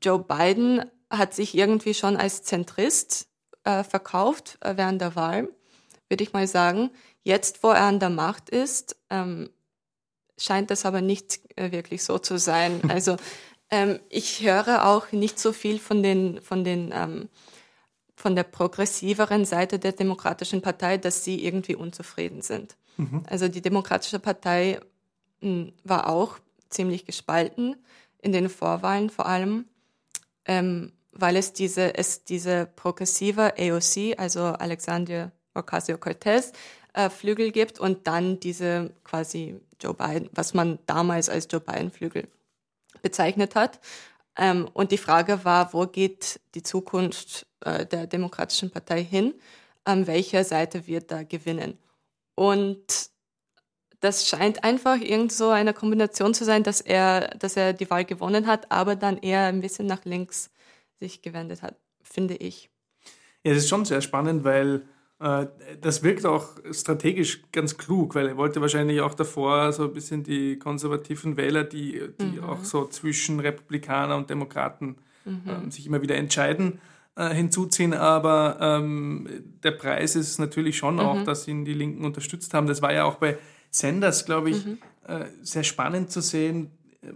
Joe 0.00 0.18
Biden 0.18 0.84
hat 1.10 1.34
sich 1.34 1.54
irgendwie 1.54 1.94
schon 1.94 2.16
als 2.16 2.42
Zentrist 2.42 3.28
äh, 3.64 3.82
verkauft 3.84 4.58
äh, 4.60 4.76
während 4.76 5.00
der 5.00 5.16
Wahl, 5.16 5.48
würde 6.08 6.24
ich 6.24 6.32
mal 6.32 6.46
sagen. 6.46 6.90
Jetzt, 7.22 7.62
wo 7.62 7.70
er 7.70 7.82
an 7.82 8.00
der 8.00 8.10
Macht 8.10 8.50
ist, 8.50 8.96
ähm, 9.10 9.50
scheint 10.38 10.70
das 10.70 10.84
aber 10.84 11.00
nicht 11.00 11.40
äh, 11.56 11.72
wirklich 11.72 12.02
so 12.04 12.18
zu 12.18 12.38
sein. 12.38 12.82
Also 12.88 13.16
ähm, 13.70 13.98
ich 14.10 14.42
höre 14.42 14.86
auch 14.86 15.10
nicht 15.12 15.38
so 15.38 15.52
viel 15.52 15.78
von 15.78 16.02
den, 16.02 16.40
von 16.42 16.64
den 16.64 16.92
ähm, 16.94 17.28
von 18.24 18.34
der 18.34 18.44
progressiveren 18.44 19.44
Seite 19.44 19.78
der 19.78 19.92
Demokratischen 19.92 20.62
Partei, 20.62 20.96
dass 20.96 21.24
sie 21.24 21.44
irgendwie 21.44 21.74
unzufrieden 21.74 22.40
sind. 22.40 22.74
Mhm. 22.96 23.22
Also 23.28 23.48
die 23.48 23.60
Demokratische 23.60 24.18
Partei 24.18 24.80
hm, 25.42 25.74
war 25.84 26.08
auch 26.08 26.38
ziemlich 26.70 27.04
gespalten 27.04 27.76
in 28.22 28.32
den 28.32 28.48
Vorwahlen 28.48 29.10
vor 29.10 29.26
allem, 29.26 29.66
ähm, 30.46 30.92
weil 31.12 31.36
es 31.36 31.52
diese, 31.52 31.98
es 31.98 32.24
diese 32.24 32.64
progressive 32.64 33.58
AOC, 33.58 34.18
also 34.18 34.40
Alexandria 34.44 35.30
Ocasio-Cortez, 35.52 36.52
äh, 36.94 37.10
Flügel 37.10 37.52
gibt 37.52 37.78
und 37.78 38.06
dann 38.06 38.40
diese 38.40 38.94
quasi 39.04 39.60
Joe 39.78 39.92
Biden, 39.92 40.30
was 40.32 40.54
man 40.54 40.78
damals 40.86 41.28
als 41.28 41.46
Joe 41.50 41.60
Biden 41.60 41.90
Flügel 41.90 42.26
bezeichnet 43.02 43.54
hat. 43.54 43.80
Ähm, 44.38 44.66
und 44.72 44.92
die 44.92 44.98
Frage 44.98 45.44
war, 45.44 45.74
wo 45.74 45.86
geht 45.86 46.40
die 46.54 46.62
Zukunft 46.62 47.46
äh, 47.64 47.86
der 47.86 48.06
Demokratischen 48.06 48.70
Partei 48.70 49.02
hin? 49.02 49.34
An 49.84 50.06
welcher 50.06 50.44
Seite 50.44 50.86
wird 50.86 51.10
da 51.10 51.22
gewinnen? 51.22 51.78
Und 52.34 53.10
das 54.00 54.28
scheint 54.28 54.64
einfach 54.64 55.00
irgend 55.00 55.32
so 55.32 55.48
eine 55.48 55.72
Kombination 55.72 56.34
zu 56.34 56.44
sein, 56.44 56.62
dass 56.62 56.80
er, 56.80 57.28
dass 57.38 57.56
er 57.56 57.72
die 57.72 57.88
Wahl 57.88 58.04
gewonnen 58.04 58.46
hat, 58.46 58.70
aber 58.70 58.96
dann 58.96 59.18
eher 59.18 59.46
ein 59.46 59.60
bisschen 59.60 59.86
nach 59.86 60.04
links 60.04 60.50
sich 61.00 61.22
gewendet 61.22 61.62
hat, 61.62 61.76
finde 62.02 62.34
ich. 62.36 62.70
Ja, 63.44 63.52
das 63.52 63.64
ist 63.64 63.68
schon 63.68 63.84
sehr 63.84 64.00
spannend, 64.00 64.44
weil 64.44 64.82
äh, 65.20 65.46
das 65.80 66.02
wirkt 66.02 66.26
auch 66.26 66.48
strategisch 66.70 67.42
ganz 67.52 67.78
klug, 67.78 68.14
weil 68.14 68.28
er 68.28 68.36
wollte 68.36 68.60
wahrscheinlich 68.60 69.00
auch 69.00 69.14
davor 69.14 69.72
so 69.72 69.84
ein 69.84 69.94
bisschen 69.94 70.22
die 70.22 70.58
konservativen 70.58 71.36
Wähler, 71.36 71.64
die, 71.64 72.02
die 72.20 72.40
mhm. 72.40 72.44
auch 72.44 72.62
so 72.64 72.86
zwischen 72.86 73.40
Republikaner 73.40 74.16
und 74.16 74.28
Demokraten 74.28 74.96
mhm. 75.24 75.42
ähm, 75.46 75.70
sich 75.70 75.86
immer 75.86 76.02
wieder 76.02 76.16
entscheiden, 76.16 76.80
äh, 77.16 77.34
hinzuziehen. 77.34 77.94
Aber 77.94 78.58
ähm, 78.60 79.28
der 79.62 79.72
Preis 79.72 80.16
ist 80.16 80.38
natürlich 80.38 80.76
schon 80.76 80.94
mhm. 80.94 81.00
auch, 81.00 81.24
dass 81.24 81.48
ihn 81.48 81.64
die 81.64 81.74
Linken 81.74 82.04
unterstützt 82.04 82.54
haben. 82.54 82.66
Das 82.66 82.82
war 82.82 82.92
ja 82.92 83.04
auch 83.04 83.16
bei 83.16 83.38
Sanders, 83.70 84.24
glaube 84.24 84.50
ich, 84.50 84.64
mhm. 84.64 84.78
äh, 85.06 85.26
sehr 85.42 85.64
spannend 85.64 86.10
zu 86.10 86.20
sehen. 86.20 86.70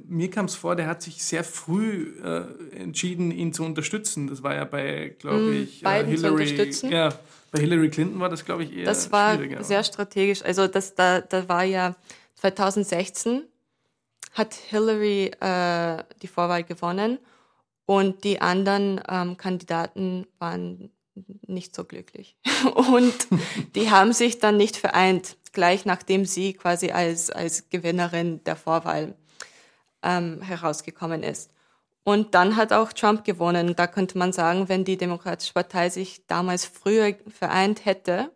Mir 0.06 0.30
kam 0.30 0.44
es 0.46 0.54
vor, 0.54 0.76
der 0.76 0.86
hat 0.86 1.02
sich 1.02 1.24
sehr 1.24 1.44
früh 1.44 2.12
äh, 2.22 2.42
entschieden, 2.76 3.30
ihn 3.30 3.52
zu 3.52 3.64
unterstützen. 3.64 4.26
Das 4.26 4.42
war 4.42 4.54
ja 4.54 4.64
bei, 4.64 5.16
glaube 5.18 5.40
mhm, 5.40 5.62
ich, 5.62 5.84
äh, 5.84 6.04
Hillary. 6.04 6.70
Ja, 6.90 7.08
bei 7.50 7.60
Hillary 7.60 7.88
Clinton 7.88 8.20
war 8.20 8.28
das, 8.28 8.44
glaube 8.44 8.64
ich, 8.64 8.76
eher 8.76 8.84
Das 8.84 9.10
war 9.10 9.38
sehr 9.62 9.82
strategisch. 9.82 10.44
Also 10.44 10.66
das, 10.66 10.94
da, 10.94 11.22
da 11.22 11.48
war 11.48 11.64
ja 11.64 11.96
2016 12.36 13.44
hat 14.34 14.54
Hillary 14.54 15.32
äh, 15.40 16.04
die 16.22 16.28
Vorwahl 16.28 16.62
gewonnen 16.62 17.18
und 17.88 18.22
die 18.22 18.42
anderen 18.42 19.00
ähm, 19.08 19.38
Kandidaten 19.38 20.26
waren 20.38 20.90
nicht 21.46 21.74
so 21.74 21.84
glücklich. 21.84 22.36
und 22.74 23.14
die 23.74 23.90
haben 23.90 24.12
sich 24.12 24.38
dann 24.40 24.58
nicht 24.58 24.76
vereint, 24.76 25.38
gleich 25.54 25.86
nachdem 25.86 26.26
sie 26.26 26.52
quasi 26.52 26.90
als, 26.90 27.30
als 27.30 27.70
Gewinnerin 27.70 28.44
der 28.44 28.56
Vorwahl 28.56 29.14
ähm, 30.02 30.42
herausgekommen 30.42 31.22
ist. 31.22 31.50
Und 32.04 32.34
dann 32.34 32.56
hat 32.56 32.74
auch 32.74 32.92
Trump 32.92 33.24
gewonnen. 33.24 33.74
Da 33.74 33.86
könnte 33.86 34.18
man 34.18 34.34
sagen, 34.34 34.68
wenn 34.68 34.84
die 34.84 34.98
Demokratische 34.98 35.54
Partei 35.54 35.88
sich 35.88 36.26
damals 36.26 36.66
früher 36.66 37.14
vereint 37.26 37.86
hätte, 37.86 38.30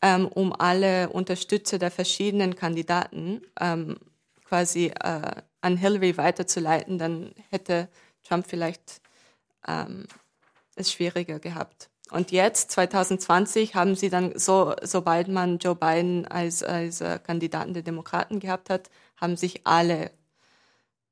ähm, 0.00 0.28
um 0.28 0.58
alle 0.58 1.10
Unterstützer 1.10 1.78
der 1.78 1.90
verschiedenen 1.90 2.54
Kandidaten 2.54 3.42
ähm, 3.60 3.98
quasi 4.46 4.86
äh, 4.86 5.42
an 5.60 5.76
Hillary 5.76 6.16
weiterzuleiten, 6.16 6.96
dann 6.96 7.34
hätte 7.50 7.90
Trump 8.28 8.46
vielleicht 8.48 9.00
ähm, 9.66 10.06
es 10.76 10.92
schwieriger 10.92 11.38
gehabt. 11.38 11.90
Und 12.10 12.30
jetzt, 12.30 12.70
2020, 12.70 13.74
haben 13.74 13.94
sie 13.94 14.08
dann, 14.08 14.38
so, 14.38 14.74
sobald 14.82 15.28
man 15.28 15.58
Joe 15.58 15.74
Biden 15.74 16.26
als, 16.26 16.62
als 16.62 17.00
äh, 17.00 17.18
Kandidaten 17.22 17.74
der 17.74 17.82
Demokraten 17.82 18.40
gehabt 18.40 18.70
hat, 18.70 18.90
haben 19.16 19.36
sich 19.36 19.66
alle 19.66 20.10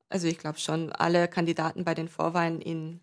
also 0.09 0.29
ich 0.29 0.39
glaube 0.39 0.59
schon, 0.59 0.93
alle 0.93 1.29
Kandidaten 1.29 1.85
bei 1.85 1.95
den 1.95 2.09
Vorwahlen 2.09 2.61
ihn 2.61 3.01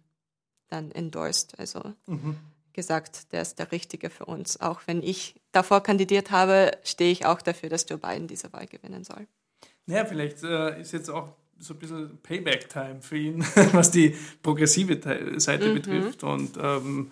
dann 0.70 0.92
endorsed, 0.92 1.60
also 1.60 1.94
mhm. 2.08 2.38
gesagt, 2.72 3.32
der 3.32 3.42
ist 3.42 3.60
der 3.60 3.72
Richtige 3.72 4.10
für 4.10 4.26
uns. 4.26 4.60
Auch 4.62 4.82
wenn 4.86 5.04
ich 5.04 5.36
davor 5.52 5.84
kandidiert 5.84 6.32
habe, 6.32 6.72
stehe 6.84 7.12
ich 7.12 7.26
auch 7.26 7.42
dafür, 7.42 7.70
dass 7.70 7.88
Joe 7.88 7.98
Biden 8.00 8.28
diese 8.28 8.52
Wahl 8.54 8.68
gewinnen 8.68 9.04
soll. 9.04 9.28
Naja, 9.86 10.06
vielleicht 10.06 10.44
äh, 10.44 10.80
ist 10.82 10.94
jetzt 10.94 11.10
auch 11.10 11.36
so 11.60 11.74
ein 11.74 11.80
bisschen 11.80 12.18
Payback-Time 12.24 13.02
für 13.02 13.18
ihn, 13.18 13.46
was 13.72 13.92
die 13.92 14.16
progressive 14.42 15.00
Seite 15.40 15.70
mhm. 15.70 15.74
betrifft. 15.74 16.24
Und 16.24 16.58
ähm, 16.62 17.12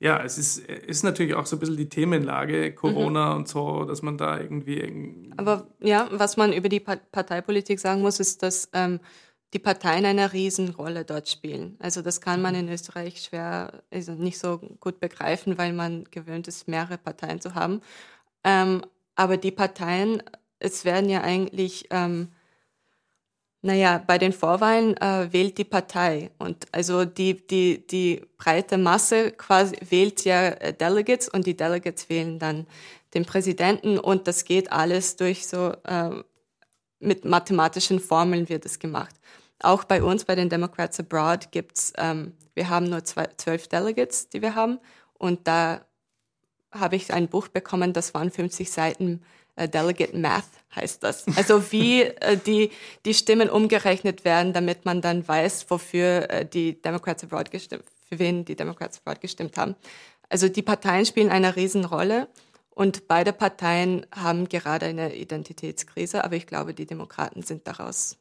ja, 0.00 0.22
es 0.22 0.38
ist, 0.38 0.58
ist 0.58 1.02
natürlich 1.02 1.34
auch 1.34 1.46
so 1.46 1.56
ein 1.56 1.58
bisschen 1.58 1.76
die 1.76 1.88
Themenlage, 1.88 2.72
Corona 2.72 3.30
mhm. 3.30 3.36
und 3.38 3.48
so, 3.48 3.84
dass 3.84 4.02
man 4.02 4.16
da 4.16 4.38
irgendwie. 4.38 5.30
Aber 5.36 5.66
ja, 5.80 6.08
was 6.12 6.36
man 6.36 6.52
über 6.52 6.68
die 6.68 6.80
Parteipolitik 6.80 7.80
sagen 7.80 8.02
muss, 8.02 8.20
ist, 8.20 8.42
dass 8.42 8.68
ähm, 8.72 9.00
die 9.54 9.58
Parteien 9.58 10.04
eine 10.04 10.32
Riesenrolle 10.32 11.04
dort 11.04 11.28
spielen. 11.28 11.76
Also 11.80 12.02
das 12.02 12.20
kann 12.20 12.42
man 12.42 12.54
in 12.54 12.68
Österreich 12.68 13.22
schwer, 13.22 13.82
also 13.90 14.12
nicht 14.12 14.38
so 14.38 14.58
gut 14.80 15.00
begreifen, 15.00 15.56
weil 15.58 15.72
man 15.72 16.04
gewöhnt 16.04 16.48
ist, 16.48 16.68
mehrere 16.68 16.98
Parteien 16.98 17.40
zu 17.40 17.54
haben. 17.54 17.80
Ähm, 18.44 18.82
aber 19.16 19.36
die 19.36 19.50
Parteien, 19.50 20.22
es 20.58 20.84
werden 20.84 21.08
ja 21.08 21.22
eigentlich 21.22 21.86
ähm, 21.90 22.28
naja, 23.60 24.02
bei 24.06 24.18
den 24.18 24.32
Vorwahlen 24.32 24.96
äh, 24.98 25.32
wählt 25.32 25.58
die 25.58 25.64
Partei. 25.64 26.30
Und 26.38 26.66
also 26.72 27.04
die, 27.04 27.46
die, 27.46 27.84
die 27.86 28.22
breite 28.36 28.78
Masse 28.78 29.32
quasi 29.32 29.76
wählt 29.88 30.24
ja 30.24 30.48
äh, 30.48 30.72
Delegates 30.72 31.28
und 31.28 31.46
die 31.46 31.56
Delegates 31.56 32.08
wählen 32.08 32.38
dann 32.38 32.66
den 33.14 33.24
Präsidenten. 33.24 33.98
Und 33.98 34.28
das 34.28 34.44
geht 34.44 34.70
alles 34.70 35.16
durch 35.16 35.46
so, 35.46 35.72
äh, 35.84 36.10
mit 37.00 37.24
mathematischen 37.24 38.00
Formeln 38.00 38.48
wird 38.48 38.64
es 38.64 38.78
gemacht. 38.78 39.14
Auch 39.60 39.84
bei 39.84 40.02
uns, 40.02 40.24
bei 40.24 40.36
den 40.36 40.48
Democrats 40.48 41.00
Abroad 41.00 41.50
gibt's, 41.50 41.92
ähm, 41.96 42.34
wir 42.54 42.68
haben 42.68 42.88
nur 42.88 43.02
zwei, 43.04 43.26
zwölf 43.36 43.66
Delegates, 43.66 44.28
die 44.28 44.40
wir 44.40 44.54
haben. 44.54 44.78
Und 45.14 45.48
da 45.48 45.84
habe 46.70 46.96
ich 46.96 47.12
ein 47.12 47.28
Buch 47.28 47.48
bekommen, 47.48 47.92
das 47.92 48.14
waren 48.14 48.30
50 48.30 48.70
Seiten 48.70 49.22
Delegate 49.66 50.16
Math 50.16 50.44
heißt 50.76 51.02
das. 51.02 51.26
Also 51.36 51.72
wie 51.72 52.02
äh, 52.02 52.36
die, 52.36 52.70
die 53.04 53.14
Stimmen 53.14 53.50
umgerechnet 53.50 54.24
werden, 54.24 54.52
damit 54.52 54.84
man 54.84 55.00
dann 55.00 55.26
weiß, 55.26 55.66
wofür 55.68 56.30
äh, 56.30 56.46
die 56.46 56.80
Democrats 56.80 57.24
Abroad 57.24 57.50
gestimmt, 57.50 57.84
für 58.08 58.18
wen 58.18 58.44
die 58.44 58.54
Democrats 58.54 58.98
Abroad 58.98 59.20
gestimmt 59.20 59.56
haben. 59.56 59.74
Also 60.28 60.48
die 60.48 60.62
Parteien 60.62 61.06
spielen 61.06 61.30
eine 61.30 61.56
Riesenrolle 61.56 62.28
und 62.70 63.08
beide 63.08 63.32
Parteien 63.32 64.06
haben 64.14 64.48
gerade 64.48 64.86
eine 64.86 65.16
Identitätskrise, 65.16 66.22
aber 66.22 66.36
ich 66.36 66.46
glaube, 66.46 66.74
die 66.74 66.86
Demokraten 66.86 67.42
sind 67.42 67.66
daraus 67.66 68.18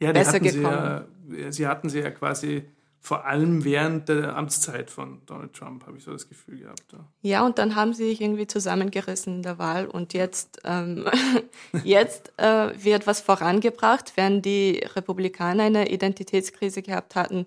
ja, 0.00 0.12
besser 0.12 0.40
gekommen. 0.40 1.06
Sie, 1.28 1.40
ja, 1.40 1.52
sie 1.52 1.66
hatten 1.66 1.88
sie 1.88 2.00
ja 2.00 2.10
quasi 2.10 2.64
vor 3.02 3.24
allem 3.24 3.64
während 3.64 4.10
der 4.10 4.36
Amtszeit 4.36 4.90
von 4.90 5.22
Donald 5.24 5.54
Trump, 5.54 5.86
habe 5.86 5.96
ich 5.96 6.04
so 6.04 6.12
das 6.12 6.28
Gefühl 6.28 6.58
gehabt. 6.58 6.84
Ja, 6.92 6.98
ja 7.22 7.46
und 7.46 7.58
dann 7.58 7.74
haben 7.74 7.94
sie 7.94 8.04
sich 8.04 8.20
irgendwie 8.20 8.46
zusammengerissen 8.46 9.36
in 9.36 9.42
der 9.42 9.58
Wahl 9.58 9.86
und 9.86 10.12
jetzt, 10.12 10.60
ähm, 10.64 11.06
jetzt 11.84 12.32
äh, 12.36 12.72
wird 12.84 13.06
was 13.06 13.22
vorangebracht, 13.22 14.12
während 14.16 14.44
die 14.44 14.84
Republikaner 14.94 15.64
eine 15.64 15.90
Identitätskrise 15.90 16.82
gehabt 16.82 17.14
hatten 17.14 17.46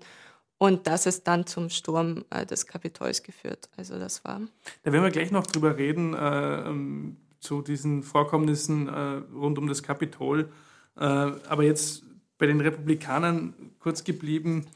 Und 0.58 0.86
das 0.88 1.06
ist 1.06 1.24
dann 1.28 1.46
zum 1.46 1.70
Sturm 1.70 2.24
äh, 2.30 2.44
des 2.44 2.66
Kapitols 2.66 3.22
geführt. 3.22 3.68
Also 3.76 3.98
das 3.98 4.24
war. 4.24 4.40
Da 4.82 4.92
werden 4.92 5.04
wir 5.04 5.10
gleich 5.10 5.30
noch 5.30 5.46
drüber 5.46 5.76
reden, 5.76 6.14
äh, 6.14 6.68
ähm, 6.68 7.16
zu 7.38 7.62
diesen 7.62 8.02
Vorkommnissen 8.02 8.88
äh, 8.88 9.22
rund 9.36 9.58
um 9.58 9.68
das 9.68 9.82
Kapitol. 9.84 10.50
Äh, 10.96 11.04
aber 11.04 11.62
jetzt 11.62 12.02
bei 12.38 12.46
den 12.46 12.60
Republikanern 12.60 13.54
kurz 13.78 14.02
geblieben. 14.02 14.66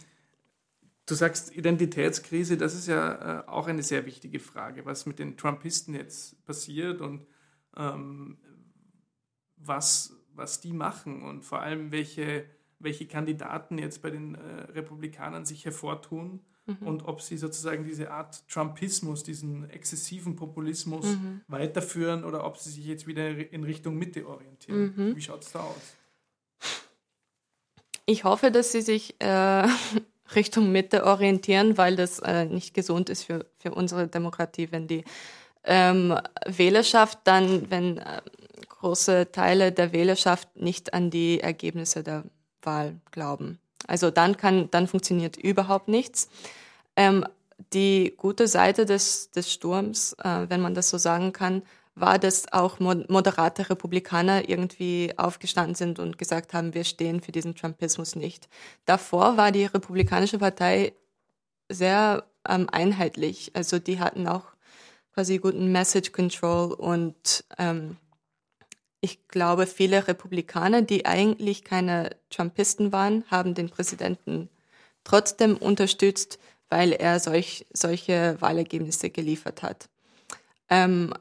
Du 1.08 1.14
sagst 1.14 1.56
Identitätskrise, 1.56 2.58
das 2.58 2.74
ist 2.74 2.86
ja 2.86 3.40
äh, 3.40 3.48
auch 3.48 3.66
eine 3.66 3.82
sehr 3.82 4.04
wichtige 4.04 4.40
Frage, 4.40 4.84
was 4.84 5.06
mit 5.06 5.18
den 5.18 5.38
Trumpisten 5.38 5.94
jetzt 5.94 6.44
passiert 6.44 7.00
und 7.00 7.26
ähm, 7.78 8.36
was, 9.56 10.12
was 10.34 10.60
die 10.60 10.74
machen 10.74 11.22
und 11.22 11.46
vor 11.46 11.62
allem 11.62 11.92
welche, 11.92 12.44
welche 12.78 13.06
Kandidaten 13.06 13.78
jetzt 13.78 14.02
bei 14.02 14.10
den 14.10 14.34
äh, 14.34 14.40
Republikanern 14.72 15.46
sich 15.46 15.64
hervortun 15.64 16.40
mhm. 16.66 16.86
und 16.86 17.06
ob 17.06 17.22
sie 17.22 17.38
sozusagen 17.38 17.84
diese 17.84 18.10
Art 18.10 18.46
Trumpismus, 18.46 19.22
diesen 19.22 19.70
exzessiven 19.70 20.36
Populismus 20.36 21.06
mhm. 21.06 21.40
weiterführen 21.48 22.22
oder 22.22 22.44
ob 22.44 22.58
sie 22.58 22.68
sich 22.68 22.84
jetzt 22.84 23.06
wieder 23.06 23.30
in 23.50 23.64
Richtung 23.64 23.96
Mitte 23.96 24.28
orientieren. 24.28 24.92
Mhm. 24.94 25.16
Wie 25.16 25.22
schaut 25.22 25.42
es 25.42 25.52
da 25.52 25.60
aus? 25.60 25.96
Ich 28.04 28.24
hoffe, 28.24 28.50
dass 28.50 28.72
sie 28.72 28.82
sich 28.82 29.14
äh, 29.20 29.66
Richtung 30.34 30.72
Mitte 30.72 31.04
orientieren, 31.04 31.78
weil 31.78 31.96
das 31.96 32.18
äh, 32.20 32.44
nicht 32.44 32.74
gesund 32.74 33.10
ist 33.10 33.24
für, 33.24 33.46
für 33.58 33.72
unsere 33.72 34.08
Demokratie, 34.08 34.68
wenn 34.70 34.86
die 34.86 35.04
ähm, 35.64 36.18
Wählerschaft 36.46 37.18
dann, 37.24 37.70
wenn 37.70 37.98
äh, 37.98 38.20
große 38.68 39.32
Teile 39.32 39.72
der 39.72 39.92
Wählerschaft 39.92 40.48
nicht 40.56 40.94
an 40.94 41.10
die 41.10 41.40
Ergebnisse 41.40 42.02
der 42.02 42.24
Wahl 42.62 42.96
glauben. 43.10 43.58
Also 43.86 44.10
dann 44.10 44.36
kann, 44.36 44.70
dann 44.70 44.86
funktioniert 44.86 45.36
überhaupt 45.36 45.88
nichts. 45.88 46.28
Ähm, 46.96 47.24
die 47.72 48.14
gute 48.16 48.46
Seite 48.46 48.86
des, 48.86 49.30
des 49.30 49.52
Sturms, 49.52 50.14
äh, 50.22 50.46
wenn 50.48 50.60
man 50.60 50.74
das 50.74 50.90
so 50.90 50.98
sagen 50.98 51.32
kann, 51.32 51.62
war, 52.00 52.18
dass 52.18 52.52
auch 52.52 52.78
moderate 52.80 53.70
Republikaner 53.70 54.48
irgendwie 54.48 55.12
aufgestanden 55.16 55.74
sind 55.74 55.98
und 55.98 56.18
gesagt 56.18 56.54
haben, 56.54 56.74
wir 56.74 56.84
stehen 56.84 57.20
für 57.20 57.32
diesen 57.32 57.54
Trumpismus 57.54 58.16
nicht. 58.16 58.48
Davor 58.84 59.36
war 59.36 59.52
die 59.52 59.64
Republikanische 59.64 60.38
Partei 60.38 60.92
sehr 61.68 62.24
ähm, 62.48 62.68
einheitlich. 62.70 63.52
Also 63.54 63.78
die 63.78 64.00
hatten 64.00 64.26
auch 64.26 64.44
quasi 65.14 65.38
guten 65.38 65.72
Message 65.72 66.12
Control 66.12 66.72
und 66.72 67.44
ähm, 67.58 67.96
ich 69.00 69.28
glaube, 69.28 69.66
viele 69.66 70.08
Republikaner, 70.08 70.82
die 70.82 71.06
eigentlich 71.06 71.64
keine 71.64 72.10
Trumpisten 72.30 72.92
waren, 72.92 73.24
haben 73.30 73.54
den 73.54 73.68
Präsidenten 73.68 74.48
trotzdem 75.04 75.56
unterstützt, 75.56 76.38
weil 76.68 76.92
er 76.92 77.20
solch, 77.20 77.66
solche 77.72 78.36
Wahlergebnisse 78.40 79.10
geliefert 79.10 79.62
hat. 79.62 79.88
Ähm, 80.68 81.14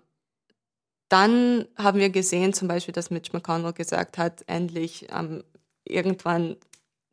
dann 1.09 1.65
haben 1.77 1.99
wir 1.99 2.09
gesehen, 2.09 2.53
zum 2.53 2.67
Beispiel, 2.67 2.93
dass 2.93 3.09
Mitch 3.09 3.31
McConnell 3.33 3.73
gesagt 3.73 4.17
hat, 4.17 4.43
endlich 4.47 5.07
ähm, 5.09 5.43
irgendwann, 5.85 6.57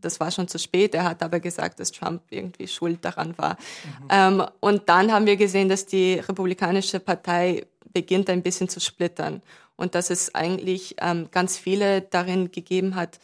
das 0.00 0.20
war 0.20 0.30
schon 0.30 0.48
zu 0.48 0.58
spät, 0.58 0.94
er 0.94 1.04
hat 1.04 1.22
aber 1.22 1.40
gesagt, 1.40 1.80
dass 1.80 1.92
Trump 1.92 2.22
irgendwie 2.30 2.66
schuld 2.66 3.04
daran 3.04 3.36
war. 3.38 3.56
Mhm. 4.00 4.08
Ähm, 4.10 4.46
und 4.60 4.88
dann 4.88 5.12
haben 5.12 5.26
wir 5.26 5.36
gesehen, 5.36 5.68
dass 5.68 5.86
die 5.86 6.14
Republikanische 6.14 7.00
Partei 7.00 7.66
beginnt 7.92 8.28
ein 8.28 8.42
bisschen 8.42 8.68
zu 8.68 8.80
splittern 8.80 9.42
und 9.76 9.94
dass 9.94 10.10
es 10.10 10.34
eigentlich 10.34 10.96
ähm, 11.00 11.28
ganz 11.30 11.56
viele 11.56 12.02
darin 12.02 12.50
gegeben 12.50 12.96
hat, 12.96 13.18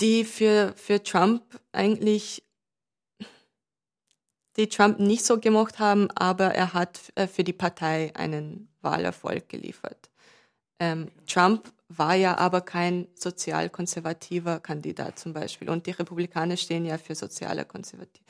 die 0.00 0.24
für, 0.24 0.74
für 0.76 1.02
Trump 1.02 1.42
eigentlich 1.70 2.42
die 4.56 4.68
Trump 4.68 4.98
nicht 4.98 5.24
so 5.24 5.40
gemocht 5.40 5.78
haben, 5.78 6.10
aber 6.10 6.54
er 6.54 6.74
hat 6.74 7.00
äh, 7.14 7.26
für 7.26 7.44
die 7.44 7.52
Partei 7.52 8.12
einen 8.14 8.68
Wahlerfolg 8.82 9.48
geliefert. 9.48 10.10
Ähm, 10.78 11.10
Trump 11.26 11.72
war 11.88 12.14
ja 12.14 12.38
aber 12.38 12.62
kein 12.62 13.06
sozialkonservativer 13.14 14.60
Kandidat 14.60 15.18
zum 15.18 15.32
Beispiel 15.32 15.68
und 15.70 15.86
die 15.86 15.92
Republikaner 15.92 16.56
stehen 16.56 16.84
ja 16.84 16.98
für 16.98 17.14
soziale 17.14 17.64
Konservati 17.64 18.20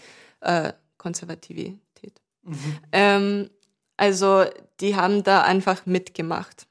äh, 0.41 0.73
Konservativität. 0.99 2.21
Mhm. 2.43 2.79
Ähm, 2.93 3.51
also 3.97 4.45
die 4.81 4.97
haben 4.97 5.23
da 5.23 5.43
einfach 5.43 5.87
mitgemacht. 5.87 6.67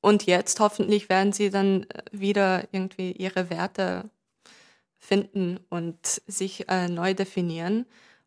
Und 0.00 0.26
jetzt 0.26 0.60
hoffentlich 0.60 1.08
werden 1.08 1.32
sie 1.32 1.50
dann 1.50 1.84
äh, 1.84 2.02
wieder 2.12 2.68
irgendwie 2.72 3.12
ihre 3.12 3.50
Werte 3.50 4.10
finden 4.98 5.58
und 5.68 5.98
sich 6.26 6.68
äh, 6.68 6.88
neu 6.88 7.14
definieren 7.14 7.86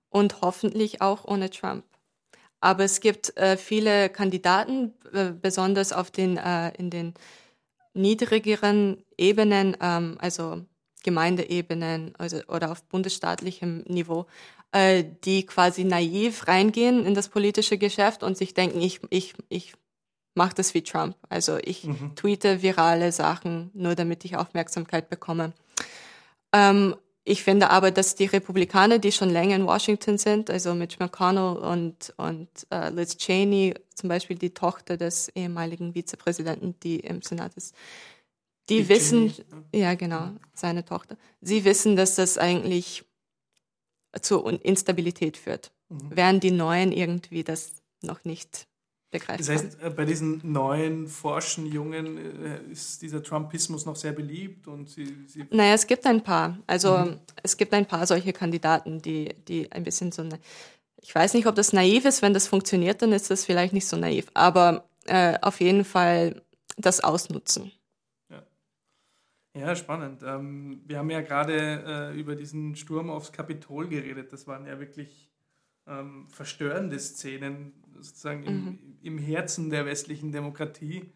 und 0.10 0.42
hoffentlich 0.42 1.02
auch 1.02 1.26
ohne 1.26 1.50
Trump. 1.50 1.84
Aber 2.62 2.84
es 2.84 3.00
gibt 3.00 3.36
äh, 3.38 3.58
viele 3.58 4.10
Kandidaten, 4.10 4.94
äh, 5.14 5.32
besonders 5.32 5.94
auf 5.94 6.12
den, 6.12 6.38
äh, 6.38 6.72
in 6.78 6.90
den 6.90 7.14
niedrigeren 7.94 9.04
Ebenen, 9.18 9.78
ähm, 9.82 10.18
also 10.20 10.66
Gemeindeebenen 11.04 12.14
also, 12.18 12.42
oder 12.48 12.72
auf 12.72 12.84
bundesstaatlichem 12.84 13.84
Niveau, 13.88 14.26
äh, 14.72 15.06
die 15.24 15.46
quasi 15.46 15.86
naiv 15.86 16.48
reingehen 16.48 17.06
in 17.06 17.14
das 17.14 17.30
politische 17.30 17.78
Geschäft 17.78 18.22
und 18.22 18.38
sich 18.38 18.54
denken, 18.54 18.82
ich, 18.82 19.00
ich, 19.10 19.34
ich 19.48 19.74
mache 20.36 20.56
das 20.56 20.74
wie 20.74 20.84
Trump. 20.84 21.16
Also 21.30 21.58
ich 21.64 21.86
mhm. 21.86 22.16
tweete 22.16 22.62
virale 22.62 23.12
Sachen, 23.12 23.72
nur 23.74 23.96
damit 23.96 24.26
ich 24.26 24.36
Aufmerksamkeit 24.36 25.10
bekomme. 25.10 25.54
Ähm, 26.54 26.96
ich 27.30 27.44
finde 27.44 27.70
aber, 27.70 27.92
dass 27.92 28.16
die 28.16 28.26
Republikaner, 28.26 28.98
die 28.98 29.12
schon 29.12 29.30
länger 29.30 29.56
in 29.56 29.68
Washington 29.68 30.18
sind, 30.18 30.50
also 30.50 30.74
Mitch 30.74 30.98
McConnell 31.00 31.58
und, 31.58 32.12
und 32.18 32.50
uh, 32.74 32.90
Liz 32.92 33.18
Cheney, 33.18 33.76
zum 33.94 34.10
Beispiel 34.10 34.36
die 34.36 34.50
Tochter 34.50 34.98
des 34.98 35.30
ehemaligen 35.36 35.94
Vizepräsidenten, 35.94 36.74
die 36.82 37.00
im 37.02 37.22
Senat 37.22 37.54
ist, 37.56 37.76
die 38.68 38.80
Dick 38.80 38.90
wissen, 38.90 39.32
Cheney. 39.32 39.46
ja 39.76 39.94
genau, 39.94 40.32
seine 40.56 40.84
Tochter, 40.84 41.18
sie 41.40 41.66
wissen, 41.66 41.96
dass 41.96 42.16
das 42.16 42.40
eigentlich 42.40 43.06
zu 44.20 44.44
Instabilität 44.48 45.38
führt, 45.38 45.72
mhm. 45.90 46.10
während 46.10 46.44
die 46.44 46.50
Neuen 46.50 46.92
irgendwie 46.92 47.44
das 47.44 47.84
noch 48.02 48.24
nicht 48.26 48.66
begreifen. 49.12 49.46
Das 49.46 49.50
heißt, 49.50 49.82
äh, 49.82 49.90
bei 49.90 50.06
diesen 50.06 50.42
neuen 50.44 51.08
forschen 51.08 51.66
Jungen 51.66 52.18
äh, 52.18 52.62
ist 52.72 53.02
dieser 53.02 53.24
Trumpismus 53.24 53.86
noch 53.86 53.96
sehr 53.96 54.12
beliebt 54.12 54.68
und 54.68 54.90
sie, 54.90 55.26
sie 55.28 55.46
Naja, 55.50 55.74
es 55.74 55.88
gibt 55.88 56.06
ein 56.06 56.24
paar. 56.24 56.58
Also 56.68 56.98
mhm. 56.98 57.20
es 57.42 57.58
gibt 57.58 57.74
ein 57.74 57.86
paar 57.86 58.06
solche 58.06 58.34
Kandidaten, 58.34 59.02
die, 59.02 59.34
die 59.48 59.72
ein 59.72 59.84
bisschen 59.84 60.12
so 60.12 60.24
ich 61.02 61.16
weiß 61.16 61.34
nicht, 61.34 61.48
ob 61.48 61.56
das 61.56 61.74
naiv 61.74 62.06
ist, 62.06 62.22
wenn 62.22 62.34
das 62.34 62.48
funktioniert, 62.48 63.02
dann 63.02 63.14
ist 63.14 63.32
das 63.32 63.46
vielleicht 63.46 63.74
nicht 63.74 63.88
so 63.88 63.98
naiv. 63.98 64.28
Aber 64.34 64.90
äh, 65.06 65.38
auf 65.42 65.62
jeden 65.62 65.86
Fall 65.86 66.42
das 66.78 67.02
ausnutzen. 67.02 67.72
Ja, 68.30 68.42
ja 69.56 69.76
spannend. 69.76 70.22
Ähm, 70.24 70.82
wir 70.86 70.98
haben 70.98 71.10
ja 71.10 71.22
gerade 71.22 72.12
äh, 72.14 72.20
über 72.20 72.36
diesen 72.36 72.76
Sturm 72.76 73.10
aufs 73.10 73.32
Kapitol 73.32 73.88
geredet. 73.88 74.34
Das 74.34 74.48
waren 74.48 74.66
ja 74.66 74.80
wirklich 74.80 75.29
ähm, 75.90 76.28
verstörende 76.30 76.98
Szenen, 77.00 77.74
sozusagen 78.00 78.44
im, 78.44 78.66
mhm. 78.66 78.98
im, 79.02 79.18
Herzen 79.18 79.70
der 79.70 79.86
westlichen 79.86 80.32
Demokratie. 80.32 81.12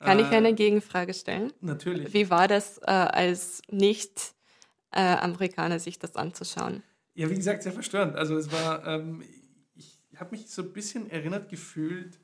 Kann 0.00 0.18
ich 0.18 0.26
eine 0.26 0.50
äh, 0.50 0.54
Gegenfrage 0.54 1.14
stellen? 1.14 1.50
Natürlich. 1.60 2.12
Wie 2.12 2.28
war 2.28 2.48
das 2.48 2.76
äh, 2.78 2.90
als 2.90 3.62
Nicht-Amerikaner, 3.70 5.78
sich 5.78 5.98
das 5.98 6.16
anzuschauen? 6.16 6.82
Ja, 7.14 7.30
wie 7.30 7.36
gesagt, 7.36 7.62
sehr 7.62 7.72
verstörend. 7.72 8.14
Also 8.16 8.36
es 8.36 8.52
war, 8.52 8.86
ähm, 8.86 9.22
ich 9.74 9.98
habe 10.16 10.32
mich 10.32 10.50
so 10.50 10.60
ein 10.62 10.74
bisschen 10.74 11.10
erinnert 11.10 11.48
gefühlt 11.48 12.20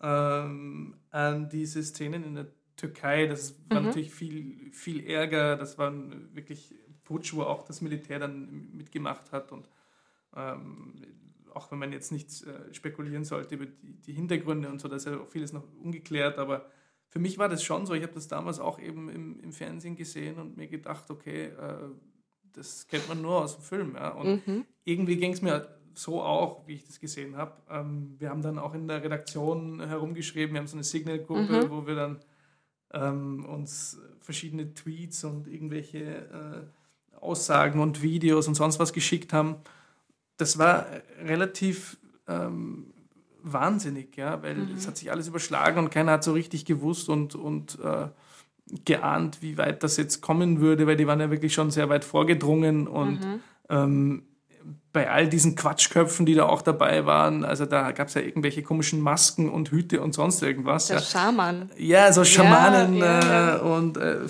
ähm, 0.00 0.96
an 1.10 1.48
diese 1.48 1.84
Szenen 1.84 2.24
in 2.24 2.34
der 2.34 2.48
Türkei. 2.76 3.28
Das 3.28 3.54
war 3.68 3.80
mhm. 3.80 3.86
natürlich 3.86 4.12
viel, 4.12 4.72
viel 4.72 5.06
Ärger. 5.06 5.56
Das 5.56 5.78
war 5.78 5.92
wirklich 6.34 6.74
Putsch, 7.04 7.34
wo 7.34 7.42
auch 7.42 7.64
das 7.64 7.80
Militär 7.80 8.18
dann 8.18 8.72
mitgemacht 8.72 9.30
hat 9.30 9.52
und 9.52 9.68
ähm, 10.34 10.94
auch 11.54 11.70
wenn 11.70 11.78
man 11.78 11.92
jetzt 11.92 12.12
nicht 12.12 12.28
äh, 12.44 12.72
spekulieren 12.72 13.24
sollte 13.24 13.54
über 13.54 13.66
die, 13.66 13.94
die, 14.00 14.12
Hintergründe 14.12 14.68
und 14.68 14.80
so, 14.80 14.88
da 14.88 14.96
ist 14.96 15.06
ja 15.06 15.18
auch 15.18 15.28
vieles 15.28 15.52
noch 15.52 15.64
ungeklärt, 15.82 16.38
aber 16.38 16.66
für 17.08 17.18
mich 17.18 17.38
war 17.38 17.48
das 17.48 17.62
schon 17.62 17.86
so, 17.86 17.94
ich 17.94 18.02
habe 18.02 18.14
das 18.14 18.28
damals 18.28 18.58
auch 18.58 18.78
eben 18.78 19.10
im, 19.10 19.40
im, 19.40 19.52
Fernsehen 19.52 19.96
gesehen 19.96 20.38
und 20.38 20.56
mir 20.56 20.66
gedacht, 20.66 21.10
okay, 21.10 21.46
äh, 21.46 21.88
das 22.54 22.86
kennt 22.86 23.08
man 23.08 23.20
nur 23.20 23.42
aus 23.42 23.56
dem 23.56 23.64
Film. 23.64 23.94
Ja? 23.94 24.10
Und 24.10 24.46
mhm. 24.46 24.64
irgendwie 24.84 25.16
ging 25.16 25.32
es 25.32 25.42
mir 25.42 25.68
so 25.94 26.22
auch, 26.22 26.66
wie 26.66 26.74
ich 26.74 26.86
das 26.86 27.00
gesehen 27.00 27.36
habe. 27.36 27.52
Ähm, 27.68 28.14
wir 28.18 28.30
haben 28.30 28.40
dann 28.40 28.58
auch 28.58 28.72
in 28.72 28.88
der 28.88 29.02
Redaktion 29.02 29.86
herumgeschrieben, 29.86 30.54
wir 30.54 30.60
haben 30.60 30.66
so 30.66 30.76
eine 30.76 30.84
Signal-Gruppe, 30.84 31.66
mhm. 31.66 31.70
wo 31.70 31.86
wir 31.86 31.94
dann 31.94 32.20
ähm, 32.94 33.44
uns 33.44 34.00
verschiedene 34.20 34.72
Tweets 34.72 35.24
und 35.24 35.48
irgendwelche 35.48 35.98
äh, 35.98 37.16
Aussagen 37.16 37.80
und 37.80 38.02
Videos 38.02 38.48
und 38.48 38.54
sonst 38.54 38.78
was 38.78 38.92
geschickt 38.92 39.32
haben 39.34 39.56
das 40.36 40.58
war 40.58 40.86
relativ 41.24 41.98
ähm, 42.28 42.92
wahnsinnig, 43.42 44.16
ja, 44.16 44.42
weil 44.42 44.56
mhm. 44.56 44.74
es 44.76 44.86
hat 44.86 44.96
sich 44.96 45.10
alles 45.10 45.28
überschlagen 45.28 45.78
und 45.78 45.90
keiner 45.90 46.12
hat 46.12 46.24
so 46.24 46.32
richtig 46.32 46.64
gewusst 46.64 47.08
und, 47.08 47.34
und 47.34 47.78
äh, 47.82 48.08
geahnt, 48.84 49.42
wie 49.42 49.58
weit 49.58 49.82
das 49.82 49.96
jetzt 49.96 50.20
kommen 50.20 50.60
würde, 50.60 50.86
weil 50.86 50.96
die 50.96 51.06
waren 51.06 51.20
ja 51.20 51.30
wirklich 51.30 51.52
schon 51.52 51.70
sehr 51.70 51.88
weit 51.88 52.04
vorgedrungen 52.04 52.86
und 52.86 53.20
mhm. 53.20 53.40
ähm, 53.68 54.22
bei 54.92 55.10
all 55.10 55.28
diesen 55.28 55.56
Quatschköpfen, 55.56 56.26
die 56.26 56.34
da 56.34 56.44
auch 56.46 56.62
dabei 56.62 57.06
waren, 57.06 57.44
also 57.44 57.66
da 57.66 57.92
gab 57.92 58.08
es 58.08 58.14
ja 58.14 58.20
irgendwelche 58.20 58.62
komischen 58.62 59.00
Masken 59.00 59.48
und 59.48 59.70
Hüte 59.70 60.02
und 60.02 60.12
sonst 60.12 60.42
irgendwas. 60.42 60.88
Der 60.88 60.98
ja. 60.98 61.02
Schaman. 61.02 61.70
Ja, 61.78 62.12
so 62.12 62.24
Schamanen 62.24 62.96
Ja, 62.96 63.20
ja, 63.20 63.56
Äh, 63.56 63.60
und 63.60 63.96
äh, 63.96 64.20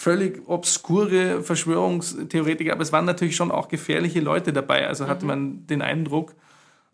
völlig 0.00 0.48
obskure 0.48 1.42
Verschwörungstheoretiker, 1.42 2.72
aber 2.72 2.82
es 2.82 2.92
waren 2.92 3.04
natürlich 3.04 3.36
schon 3.36 3.50
auch 3.50 3.68
gefährliche 3.68 4.20
Leute 4.20 4.52
dabei, 4.52 4.88
also 4.88 5.08
hatte 5.08 5.26
man 5.26 5.66
den 5.66 5.82
Eindruck. 5.82 6.34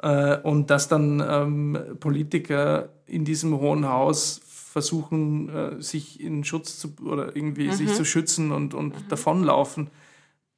Äh, 0.02 0.38
und 0.38 0.70
dass 0.70 0.88
dann 0.88 1.24
ähm, 1.26 1.78
Politiker 2.00 2.88
in 3.06 3.24
diesem 3.24 3.58
Hohen 3.60 3.88
Haus 3.88 4.40
versuchen, 4.44 5.48
äh, 5.48 5.80
sich 5.80 6.20
in 6.20 6.42
Schutz 6.42 6.80
zu 6.80 6.94
oder 7.04 7.36
irgendwie 7.36 7.72
sich 7.72 7.94
zu 7.94 8.04
schützen 8.04 8.50
und, 8.50 8.74
und 8.74 8.94
davonlaufen, 9.08 9.88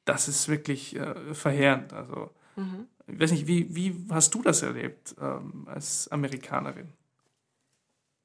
das 0.06 0.26
ist 0.26 0.48
wirklich 0.48 0.96
äh, 0.96 1.34
verheerend. 1.34 1.92
Also 1.92 2.30
ich 3.06 3.20
weiß 3.20 3.30
nicht, 3.30 3.46
wie, 3.46 3.74
wie 3.76 3.94
hast 4.11 4.34
du 4.34 4.42
das 4.42 4.62
erlebt 4.62 5.14
ähm, 5.20 5.66
als 5.66 6.08
Amerikanerin? 6.08 6.88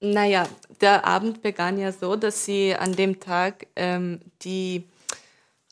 Naja, 0.05 0.49
der 0.81 1.05
Abend 1.05 1.41
begann 1.41 1.79
ja 1.79 1.93
so, 1.93 2.17
dass 2.17 2.43
sie 2.43 2.75
an 2.75 2.93
dem 2.93 3.21
Tag 3.21 3.67
ähm, 3.77 4.19
die, 4.41 4.83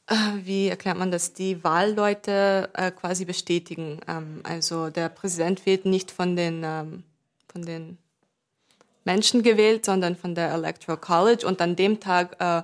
äh, 0.07 0.15
wie 0.43 0.69
erklärt 0.69 0.97
man 0.97 1.11
das, 1.11 1.33
die 1.33 1.61
Wahlleute 1.65 2.69
äh, 2.73 2.91
quasi 2.91 3.25
bestätigen. 3.25 3.99
Ähm, 4.07 4.39
also 4.43 4.89
der 4.89 5.09
Präsident 5.09 5.65
wird 5.65 5.83
nicht 5.83 6.11
von 6.11 6.37
den, 6.37 6.61
ähm, 6.63 7.03
von 7.51 7.63
den 7.63 7.97
Menschen 9.03 9.43
gewählt, 9.43 9.83
sondern 9.83 10.15
von 10.15 10.33
der 10.33 10.53
Electoral 10.53 11.01
College. 11.01 11.45
Und 11.45 11.59
an 11.59 11.75
dem 11.75 11.99
Tag 11.99 12.37
äh, 12.39 12.63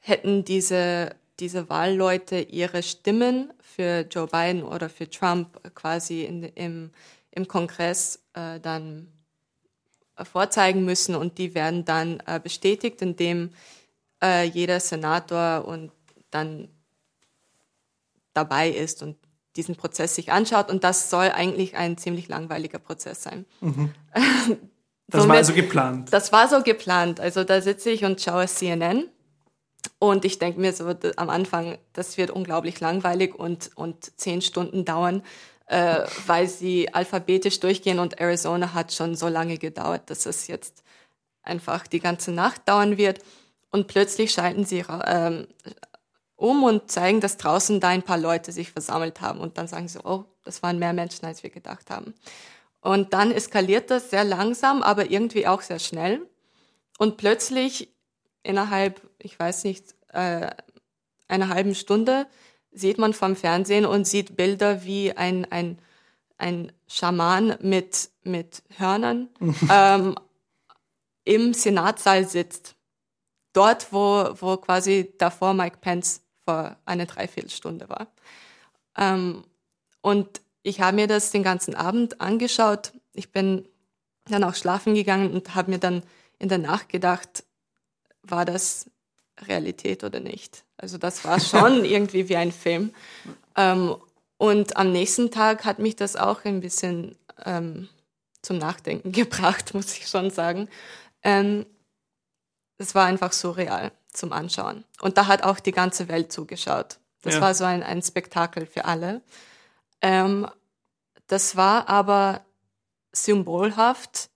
hätten 0.00 0.44
diese, 0.44 1.16
diese 1.40 1.70
Wahlleute 1.70 2.38
ihre 2.38 2.82
Stimmen 2.82 3.50
für 3.62 4.00
Joe 4.10 4.26
Biden 4.26 4.62
oder 4.62 4.90
für 4.90 5.08
Trump 5.08 5.58
quasi 5.74 6.24
in, 6.24 6.42
im, 6.42 6.90
im 7.30 7.48
Kongress 7.48 8.20
äh, 8.34 8.60
dann 8.60 9.08
vorzeigen 10.24 10.84
müssen 10.84 11.14
und 11.14 11.38
die 11.38 11.54
werden 11.54 11.84
dann 11.84 12.20
äh, 12.26 12.40
bestätigt, 12.42 13.02
indem 13.02 13.50
äh, 14.22 14.44
jeder 14.44 14.80
Senator 14.80 15.64
und 15.66 15.92
dann 16.30 16.68
dabei 18.34 18.70
ist 18.70 19.02
und 19.02 19.16
diesen 19.56 19.76
Prozess 19.76 20.14
sich 20.14 20.30
anschaut 20.30 20.70
und 20.70 20.84
das 20.84 21.10
soll 21.10 21.30
eigentlich 21.30 21.76
ein 21.76 21.96
ziemlich 21.98 22.28
langweiliger 22.28 22.78
Prozess 22.78 23.22
sein. 23.22 23.44
Das 25.10 25.20
war 25.20 25.28
Somit- 25.28 25.36
also 25.38 25.54
geplant. 25.54 26.12
Das 26.12 26.32
war 26.32 26.48
so 26.48 26.62
geplant. 26.62 27.18
Also 27.18 27.42
da 27.42 27.62
sitze 27.62 27.88
ich 27.88 28.04
und 28.04 28.20
schaue 28.20 28.46
CNN 28.46 29.08
und 29.98 30.26
ich 30.26 30.38
denke 30.38 30.60
mir 30.60 30.74
so 30.74 30.84
am 31.16 31.30
Anfang, 31.30 31.78
das 31.94 32.18
wird 32.18 32.30
unglaublich 32.30 32.78
langweilig 32.80 33.34
und, 33.34 33.70
und 33.74 34.20
zehn 34.20 34.42
Stunden 34.42 34.84
dauern, 34.84 35.22
äh, 35.68 36.06
weil 36.26 36.48
sie 36.48 36.92
alphabetisch 36.94 37.60
durchgehen 37.60 37.98
und 37.98 38.20
Arizona 38.20 38.72
hat 38.72 38.92
schon 38.92 39.14
so 39.14 39.28
lange 39.28 39.58
gedauert, 39.58 40.08
dass 40.10 40.26
es 40.26 40.46
jetzt 40.46 40.82
einfach 41.42 41.86
die 41.86 42.00
ganze 42.00 42.32
Nacht 42.32 42.68
dauern 42.68 42.96
wird. 42.96 43.20
Und 43.70 43.86
plötzlich 43.86 44.32
schalten 44.32 44.64
sie 44.64 44.84
ähm, 45.06 45.46
um 46.36 46.64
und 46.64 46.90
zeigen, 46.90 47.20
dass 47.20 47.36
draußen 47.36 47.80
da 47.80 47.88
ein 47.88 48.02
paar 48.02 48.16
Leute 48.16 48.50
sich 48.50 48.72
versammelt 48.72 49.20
haben. 49.20 49.40
Und 49.40 49.58
dann 49.58 49.68
sagen 49.68 49.88
sie, 49.88 49.98
oh, 50.04 50.24
das 50.44 50.62
waren 50.62 50.78
mehr 50.78 50.94
Menschen, 50.94 51.26
als 51.26 51.42
wir 51.42 51.50
gedacht 51.50 51.90
haben. 51.90 52.14
Und 52.80 53.12
dann 53.12 53.30
eskaliert 53.30 53.90
das 53.90 54.08
sehr 54.08 54.24
langsam, 54.24 54.82
aber 54.82 55.10
irgendwie 55.10 55.46
auch 55.46 55.60
sehr 55.60 55.80
schnell. 55.80 56.26
Und 56.96 57.18
plötzlich 57.18 57.92
innerhalb, 58.42 59.02
ich 59.18 59.38
weiß 59.38 59.64
nicht, 59.64 59.94
äh, 60.12 60.48
einer 61.26 61.48
halben 61.50 61.74
Stunde 61.74 62.26
sieht 62.70 62.98
man 62.98 63.12
vom 63.12 63.36
Fernsehen 63.36 63.86
und 63.86 64.06
sieht 64.06 64.36
Bilder, 64.36 64.84
wie 64.84 65.12
ein, 65.12 65.50
ein, 65.50 65.78
ein 66.36 66.72
Schaman 66.86 67.56
mit, 67.60 68.10
mit 68.22 68.62
Hörnern 68.76 69.28
ähm, 69.70 70.14
im 71.24 71.54
Senatssaal 71.54 72.26
sitzt. 72.26 72.76
Dort, 73.52 73.92
wo, 73.92 74.30
wo 74.40 74.56
quasi 74.56 75.12
davor 75.18 75.54
Mike 75.54 75.78
Pence 75.80 76.22
vor 76.44 76.76
einer 76.84 77.06
Dreiviertelstunde 77.06 77.88
war. 77.88 78.08
Ähm, 78.96 79.44
und 80.00 80.40
ich 80.62 80.80
habe 80.80 80.96
mir 80.96 81.06
das 81.06 81.30
den 81.30 81.42
ganzen 81.42 81.74
Abend 81.74 82.20
angeschaut. 82.20 82.92
Ich 83.14 83.32
bin 83.32 83.68
dann 84.26 84.44
auch 84.44 84.54
schlafen 84.54 84.94
gegangen 84.94 85.32
und 85.32 85.54
habe 85.54 85.70
mir 85.70 85.78
dann 85.78 86.02
in 86.38 86.48
der 86.48 86.58
Nacht 86.58 86.88
gedacht, 86.88 87.44
war 88.22 88.44
das 88.44 88.90
Realität 89.46 90.04
oder 90.04 90.20
nicht? 90.20 90.64
Also 90.76 90.98
das 90.98 91.24
war 91.24 91.40
schon 91.40 91.84
irgendwie 91.84 92.28
wie 92.28 92.36
ein 92.36 92.52
Film. 92.52 92.92
Ähm, 93.56 93.96
und 94.36 94.76
am 94.76 94.92
nächsten 94.92 95.30
Tag 95.30 95.64
hat 95.64 95.78
mich 95.78 95.96
das 95.96 96.16
auch 96.16 96.44
ein 96.44 96.60
bisschen 96.60 97.16
ähm, 97.44 97.88
zum 98.42 98.58
Nachdenken 98.58 99.12
gebracht, 99.12 99.74
muss 99.74 99.96
ich 99.96 100.08
schon 100.08 100.30
sagen. 100.30 100.68
Ähm, 101.22 101.66
es 102.78 102.94
war 102.94 103.06
einfach 103.06 103.32
surreal 103.32 103.90
zum 104.12 104.32
Anschauen. 104.32 104.84
Und 105.00 105.18
da 105.18 105.26
hat 105.26 105.42
auch 105.42 105.58
die 105.60 105.72
ganze 105.72 106.08
Welt 106.08 106.32
zugeschaut. 106.32 106.98
Das 107.22 107.34
Ja. 107.34 107.40
war 107.40 107.54
so 107.54 107.64
ein, 107.64 107.82
ein 107.82 108.00
Spektakel 108.02 108.66
für 108.66 108.84
alle. 108.84 109.22
Ähm, 110.00 110.46
das 111.26 111.56
war 111.56 111.88
aber 111.88 112.42
symbolhaft 113.12 114.30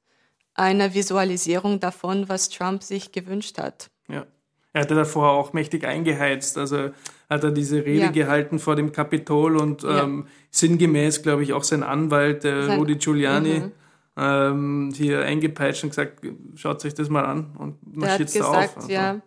eine 0.55 0.93
Visualisierung 0.93 1.79
davon, 1.81 2.29
was 2.29 2.49
Trump 2.51 2.83
sich 2.83 3.13
gewünscht 3.13 3.59
hat. 3.59 3.91
Er 4.73 4.83
hatte 4.83 4.95
davor 4.95 5.31
auch 5.33 5.53
mächtig 5.53 5.85
eingeheizt. 5.85 6.57
Also 6.57 6.91
hat 7.29 7.45
er 7.45 7.51
diese 7.51 7.85
Rede 7.85 8.07
Ja. 8.07 8.11
gehalten 8.11 8.59
vor 8.59 8.75
dem 8.77 8.93
Kapitol 8.93 9.57
und 9.57 9.83
Ja. 9.83 10.05
ähm, 10.05 10.27
sinngemäß, 10.51 11.23
glaube 11.23 11.43
ich, 11.43 11.53
auch 11.53 11.65
sein 11.65 11.83
Anwalt, 11.83 12.45
der 12.45 12.65
Sein- 12.65 12.79
Rudy 12.79 12.97
Giuliani, 12.97 13.61
Mhm. 13.61 13.73
ähm, 14.17 14.93
hier 14.95 15.23
eingepeitscht 15.23 15.85
und 15.85 15.91
gesagt, 15.91 16.21
schaut 16.57 16.85
euch 16.85 16.95
das 16.95 17.09
mal 17.09 17.25
an 17.25 17.55
und 17.59 17.75
hat 17.75 17.97
marschiert 17.97 18.35
da 18.35 18.39
gesagt, 18.39 18.77
auf. 18.79 18.89
ja, 18.91 19.21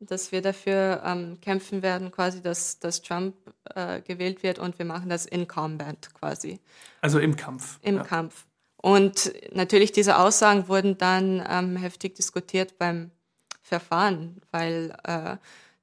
dass 0.00 0.30
wir 0.30 0.42
dafür 0.42 1.02
ähm, 1.06 1.38
kämpfen 1.40 1.82
werden, 1.82 2.10
quasi, 2.10 2.42
dass, 2.42 2.78
dass 2.78 3.00
Trump 3.02 3.34
äh, 3.74 4.02
gewählt 4.02 4.42
wird 4.42 4.58
und 4.58 4.78
wir 4.78 4.84
machen 4.86 5.08
das 5.08 5.24
in 5.24 5.48
Combat 5.48 6.12
quasi, 6.14 6.60
Also 7.00 7.18
im 7.18 7.34
Kampf. 7.36 7.78
im 7.82 7.96
ja. 7.96 8.02
Kampf. 8.02 8.44
Und 8.76 9.32
natürlich 9.54 9.90
diese 9.92 10.18
Aussagen 10.18 10.68
wurden 10.68 10.98
dann 10.98 11.42
ähm, 11.48 11.76
heftig 11.76 12.14
diskutiert 12.14 12.78
beim 12.78 13.10
Verfahren, 13.66 14.40
weil 14.52 14.96
äh, 15.04 15.36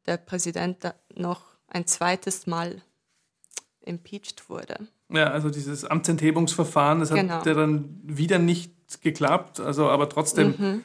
der 0.06 0.18
Präsident 0.18 0.78
noch 1.16 1.42
ein 1.68 1.86
zweites 1.86 2.48
Mal 2.48 2.82
impeached 3.82 4.50
wurde. 4.50 4.88
Ja, 5.10 5.32
also 5.32 5.50
dieses 5.50 5.84
Amtsenthebungsverfahren, 5.84 7.00
das 7.02 7.10
Genau. 7.10 7.34
hat 7.36 7.46
ja 7.46 7.54
dann 7.54 8.00
wieder 8.04 8.40
nicht 8.40 8.72
geklappt, 9.02 9.60
also 9.60 9.90
aber 9.90 10.08
trotzdem, 10.08 10.56
Mhm. 10.58 10.84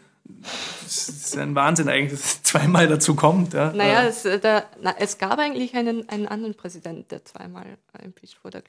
es 0.84 1.08
ist 1.08 1.38
ein 1.38 1.54
Wahnsinn 1.54 1.88
eigentlich, 1.88 2.10
dass 2.20 2.24
es 2.34 2.42
zweimal 2.82 2.88
dazu 2.88 3.14
kommt. 3.14 3.54
Ja. 3.54 3.72
Naja, 3.72 4.02
Äh, 4.02 4.08
es, 4.08 4.24
äh, 4.24 4.40
da, 4.40 4.64
na, 4.82 4.94
es 4.98 5.18
gab 5.18 5.38
eigentlich 5.38 5.74
einen, 5.76 6.08
einen 6.08 6.26
anderen 6.26 6.54
Präsidenten, 6.54 7.06
der 7.08 7.24
zweimal 7.24 7.78
äh, 7.92 8.04
impeached 8.04 8.42
wurde. 8.44 8.64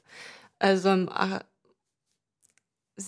Also 0.59 0.89
im, 0.91 1.07
äh, 1.09 1.39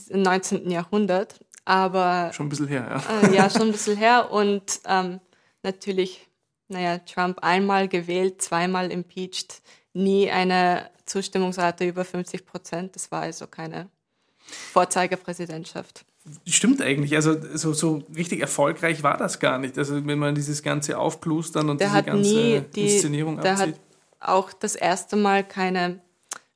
im 0.10 0.24
19. 0.24 0.72
Jahrhundert. 0.72 1.40
Aber 1.66 2.32
schon 2.34 2.48
ein 2.48 2.50
bisschen 2.50 2.68
her, 2.68 3.04
ja. 3.10 3.20
äh, 3.22 3.36
ja, 3.36 3.50
schon 3.50 3.64
ein 3.64 3.72
bisschen 3.72 3.98
her. 3.98 4.32
Und 4.32 4.82
ähm, 4.86 5.20
natürlich, 5.64 6.28
naja, 6.68 6.98
Trump 7.00 7.40
einmal 7.44 7.88
gewählt, 7.88 8.42
zweimal 8.42 8.92
impeached, 8.92 9.62
nie 9.94 10.30
eine 10.32 10.90
Zustimmungsrate 11.06 11.86
über 11.86 12.06
50 12.06 12.46
Prozent. 12.46 12.96
Das 12.96 13.12
war 13.12 13.22
also 13.24 13.48
keine 13.48 13.90
Vorzeigerpräsidentschaft. 14.74 16.06
Stimmt 16.46 16.82
eigentlich, 16.82 17.16
also 17.16 17.36
so, 17.58 17.74
so 17.74 18.04
richtig 18.16 18.42
erfolgreich 18.42 19.02
war 19.02 19.18
das 19.18 19.40
gar 19.40 19.58
nicht. 19.58 19.78
Also 19.78 20.06
wenn 20.06 20.20
man 20.20 20.36
dieses 20.36 20.62
ganze 20.62 20.98
Aufplustern 21.00 21.70
und 21.70 21.80
Der 21.82 21.88
diese 21.88 21.98
hat 21.98 22.06
ganze 22.06 22.30
nie 22.30 22.62
die, 22.76 22.94
Inszenierung 22.94 23.42
der 23.42 23.54
abzieht. 23.54 23.76
hat 23.76 23.82
auch 24.20 24.54
das 24.54 24.76
erste 24.76 25.16
Mal 25.16 25.44
keine 25.44 26.00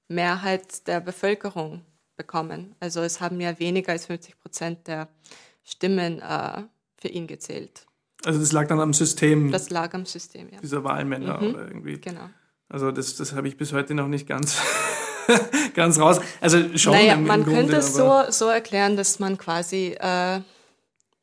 Mehrheit 0.08 0.88
der 0.88 1.00
Bevölkerung 1.00 1.82
bekommen. 2.15 2.75
Also 2.80 3.01
es 3.01 3.21
haben 3.21 3.39
ja 3.41 3.58
weniger 3.60 3.91
als 3.91 4.06
50 4.06 4.39
Prozent 4.39 4.88
der 4.88 5.08
Stimmen 5.63 6.21
äh, 6.21 6.63
für 6.97 7.08
ihn 7.08 7.28
gezählt. 7.28 7.86
Also 8.23 8.39
das 8.39 8.51
lag 8.51 8.67
dann 8.67 8.80
am 8.80 8.93
System 8.93 9.51
Das 9.51 9.69
lag 9.69 9.93
am 9.93 10.06
System, 10.06 10.49
ja. 10.51 10.60
dieser 10.60 10.84
Wahlmänner 10.84 11.39
Mhm. 11.41 11.49
oder 11.49 11.67
irgendwie. 11.67 11.99
Genau. 11.99 12.30
Also 12.69 12.91
das, 12.91 13.15
das 13.15 13.34
habe 13.34 13.47
ich 13.47 13.58
bis 13.58 13.73
heute 13.73 13.93
noch 13.93 14.08
nicht 14.08 14.28
ganz, 14.28 14.58
ganz 15.75 15.99
raus. 15.99 16.19
Also 16.41 16.78
schon 16.78 16.93
naja, 16.93 17.13
im, 17.13 17.19
im 17.21 17.28
man 17.28 17.43
Grunde, 17.43 17.60
könnte 17.60 17.75
es 17.78 17.93
so, 17.93 18.23
so 18.30 18.47
erklären, 18.47 18.97
dass 18.97 19.19
man 19.19 19.38
quasi, 19.38 19.95
äh, 19.99 20.41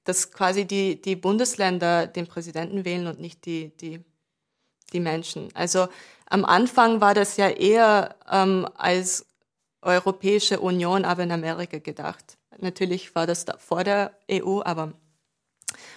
dass 0.05 0.31
quasi 0.31 0.65
die, 0.65 1.01
die 1.01 1.17
Bundesländer 1.17 2.07
den 2.07 2.27
Präsidenten 2.27 2.85
wählen 2.85 3.07
und 3.07 3.21
nicht 3.21 3.45
die, 3.47 3.77
die, 3.77 4.01
die 4.93 5.01
Menschen. 5.01 5.49
Also 5.55 5.89
am 6.27 6.45
Anfang 6.45 7.01
war 7.01 7.15
das 7.15 7.37
ja 7.37 7.49
eher 7.49 8.15
ähm, 8.31 8.67
als 8.77 9.27
Europäische 9.83 10.61
Union, 10.61 11.05
aber 11.05 11.25
in 11.25 11.33
Amerika 11.33 11.79
gedacht. 11.79 12.39
Natürlich 12.59 13.15
war 13.15 13.27
das 13.27 13.45
da 13.45 13.57
vor 13.59 13.85
der 13.85 14.13
EU, 14.31 14.63
aber 14.63 14.93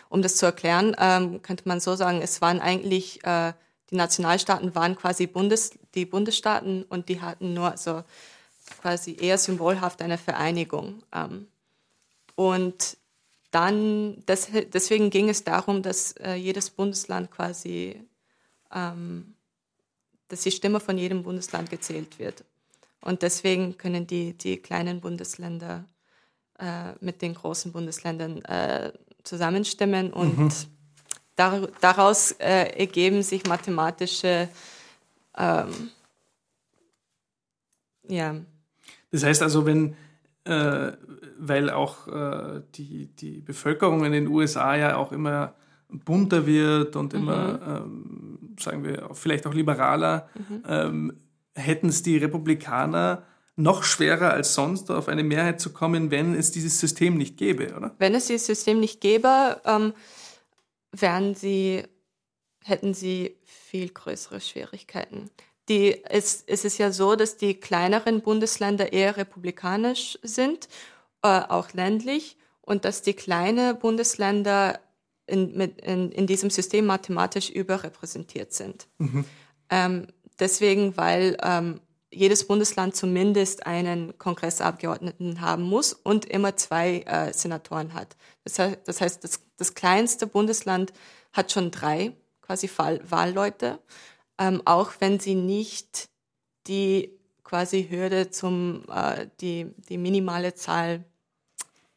um 0.10 0.22
das 0.22 0.38
zu 0.38 0.46
erklären, 0.46 0.96
ähm, 1.00 1.42
könnte 1.42 1.68
man 1.68 1.80
so 1.80 1.96
sagen, 1.96 2.22
es 2.22 2.42
waren 2.42 2.60
eigentlich, 2.60 3.24
äh, 3.24 3.54
die 3.92 3.96
Nationalstaaten 3.96 4.74
waren 4.74 4.96
quasi 4.96 5.28
Bundes, 5.28 5.72
die 5.94 6.06
Bundesstaaten 6.06 6.84
und 6.84 7.10
die 7.10 7.22
hatten 7.22 7.54
nur 7.54 7.78
so 7.78 8.04
quasi 8.82 9.16
eher 9.20 9.38
symbolhaft 9.38 10.02
eine 10.02 10.18
Vereinigung. 10.18 11.04
Ähm, 11.14 11.48
und 12.36 12.98
dann, 13.52 14.22
das, 14.26 14.50
deswegen 14.74 15.10
ging 15.10 15.30
es 15.30 15.44
darum, 15.44 15.82
dass 15.82 16.14
äh, 16.14 16.34
jedes 16.34 16.70
Bundesland 16.70 17.32
quasi, 17.32 18.02
ähm, 18.74 19.36
dass 20.28 20.42
die 20.42 20.52
Stimme 20.52 20.80
von 20.80 20.98
jedem 20.98 21.24
Bundesland 21.24 21.70
gezählt 21.70 22.20
wird. 22.20 22.44
Und 23.02 23.22
deswegen 23.22 23.78
können 23.78 24.08
die, 24.08 24.38
die 24.38 24.58
kleinen 24.58 25.02
Bundesländer 25.02 25.86
äh, 26.60 26.94
mit 27.02 27.22
den 27.22 27.36
großen 27.36 27.72
Bundesländern 27.72 28.44
äh, 28.46 28.92
zusammenstimmen 29.24 30.12
und 30.14 30.38
mhm. 30.38 30.50
dar 31.36 31.68
daraus 31.82 32.32
äh, 32.34 32.78
ergeben 32.78 33.22
sich 33.22 33.46
mathematische 33.46 34.50
ähm, 35.38 35.92
ja. 38.08 38.36
Das 39.12 39.24
heißt 39.24 39.42
also, 39.42 39.66
wenn 39.66 39.96
äh, 40.46 40.92
weil 41.38 41.70
auch 41.70 42.08
äh, 42.08 42.62
die, 42.76 43.08
die 43.08 43.42
Bevölkerung 43.42 44.06
in 44.06 44.12
den 44.12 44.28
USA 44.28 44.76
ja 44.76 44.96
auch 44.96 45.12
immer 45.12 45.56
bunter 45.90 46.46
wird 46.46 46.96
und 46.96 47.14
immer, 47.14 47.54
mhm. 47.54 47.60
ähm, 47.68 48.56
sagen 48.60 48.84
wir, 48.84 49.10
vielleicht 49.14 49.48
auch 49.48 49.54
liberaler, 49.54 50.30
mhm. 50.36 50.64
ähm, 50.68 51.14
hätten 51.56 51.90
es 51.90 52.04
die 52.04 52.18
Republikaner 52.18 53.24
noch 53.56 53.84
schwerer 53.84 54.32
als 54.32 54.54
sonst 54.54 54.92
auf 54.92 55.08
eine 55.08 55.24
Mehrheit 55.24 55.62
zu 55.62 55.72
kommen, 55.72 56.12
wenn 56.12 56.36
es 56.36 56.52
dieses 56.52 56.80
System 56.80 57.18
nicht 57.18 57.38
gäbe, 57.38 57.74
oder? 57.76 57.96
Wenn 58.00 58.14
es 58.14 58.28
dieses 58.28 58.46
System 58.46 58.80
nicht 58.80 59.00
gäbe, 59.00 59.62
ähm, 59.66 59.94
wären 60.92 61.36
sie, 61.36 61.84
hätten 62.64 62.94
sie 62.94 63.38
viel 63.46 63.90
größere 63.90 64.42
Schwierigkeiten. 64.42 65.30
Die, 65.70 66.04
es, 66.06 66.44
es 66.46 66.66
ist 66.66 66.78
ja 66.78 66.92
so, 66.92 67.16
dass 67.16 67.38
die 67.38 67.56
kleineren 67.56 68.22
Bundesländer 68.22 68.94
eher 68.94 69.18
republikanisch 69.18 70.20
sind, 70.22 70.68
äh, 71.24 71.28
auch 71.28 71.74
ländlich, 71.74 72.38
und 72.62 72.84
dass 72.84 73.04
die 73.04 73.14
kleinen 73.14 73.80
Bundesländer 73.80 74.80
in, 75.28 75.56
mit, 75.56 75.82
in, 75.82 76.12
in 76.12 76.28
diesem 76.28 76.50
System 76.50 76.86
mathematisch 76.86 77.50
überrepräsentiert 77.50 78.54
sind. 78.54 78.88
Mhm. 78.98 79.26
Ähm, 79.70 80.08
deswegen, 80.40 80.98
weil 80.98 81.38
ähm, 81.42 81.82
jedes 82.12 82.48
Bundesland 82.48 82.96
zumindest 82.96 83.66
einen 83.66 84.18
Kongressabgeordneten 84.18 85.42
haben 85.42 85.64
muss 85.64 85.94
und 85.94 86.26
immer 86.26 86.56
zwei 86.56 87.00
äh, 87.02 87.34
Senatoren 87.34 87.94
hat. 87.94 88.16
Das 88.44 88.58
heißt, 88.60 88.80
das, 88.86 89.02
heißt 89.02 89.24
das, 89.24 89.42
das, 89.58 89.74
kleinste 89.74 90.26
Bundesland 90.26 90.94
hat 91.34 91.52
schon 91.52 91.72
drei 91.72 92.14
quasi 92.42 92.70
Wahl 92.78 93.02
Wahlleute, 93.10 93.80
ähm, 94.38 94.62
auch 94.66 94.94
wenn 95.00 95.20
sie 95.20 95.36
nicht 95.36 96.10
die 96.68 97.12
quasi 97.44 97.88
Hürde 97.90 98.32
zum 98.32 98.84
äh, 98.90 99.28
die 99.42 99.74
die 99.90 99.98
minimale 99.98 100.56
Zahl 100.56 101.04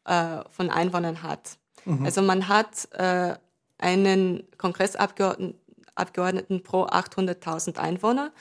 äh, 0.05 0.43
von 0.51 0.71
Einwohnern 0.71 1.23
hat. 1.23 1.59
Mhm. 1.85 2.05
Also 2.05 2.23
man 2.23 2.49
hat 2.49 2.89
äh, 2.93 3.35
einen 3.79 4.43
Kongressabgeordneten 4.59 5.61
Abgeordneten 5.99 6.63
pro 6.63 6.85
800.000 6.85 7.79
Einwohner 7.79 8.33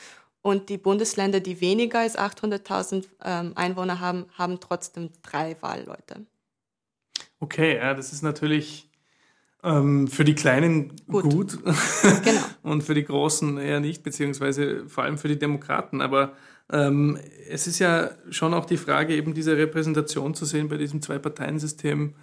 und 0.42 0.70
die 0.70 0.78
Bundesländer, 0.78 1.40
die 1.40 1.60
weniger 1.62 2.00
als 2.00 2.18
800.000 2.18 3.06
ähm, 3.24 3.52
Einwohner 3.56 4.00
haben, 4.00 4.26
haben 4.38 4.60
trotzdem 4.60 5.10
drei 5.22 5.58
Wahlleute. 5.62 6.26
Okay, 7.40 7.78
ja, 7.78 7.94
das 7.94 8.14
ist 8.14 8.24
natürlich 8.24 8.90
ähm, 9.64 10.08
für 10.08 10.24
die 10.24 10.36
Kleinen 10.36 10.94
gut, 11.08 11.24
gut. 11.24 11.60
genau. 12.24 12.42
und 12.64 12.84
für 12.84 12.94
die 12.94 13.04
Großen 13.04 13.58
eher 13.58 13.80
nicht, 13.80 14.04
beziehungsweise 14.04 14.88
vor 14.88 15.04
allem 15.04 15.18
für 15.18 15.28
die 15.28 15.40
Demokraten. 15.40 16.02
Aber 16.02 16.34
ähm, 16.72 17.20
es 17.50 17.68
ist 17.68 17.80
ja 17.80 18.12
schon 18.30 18.54
auch 18.54 18.66
die 18.66 18.78
Frage, 18.78 19.16
eben 19.16 19.34
diese 19.34 19.58
Repräsentation 19.58 20.34
zu 20.34 20.46
sehen 20.46 20.70
bei 20.70 20.78
diesem 20.78 21.02
Zwei-Parteien-System. 21.02 22.14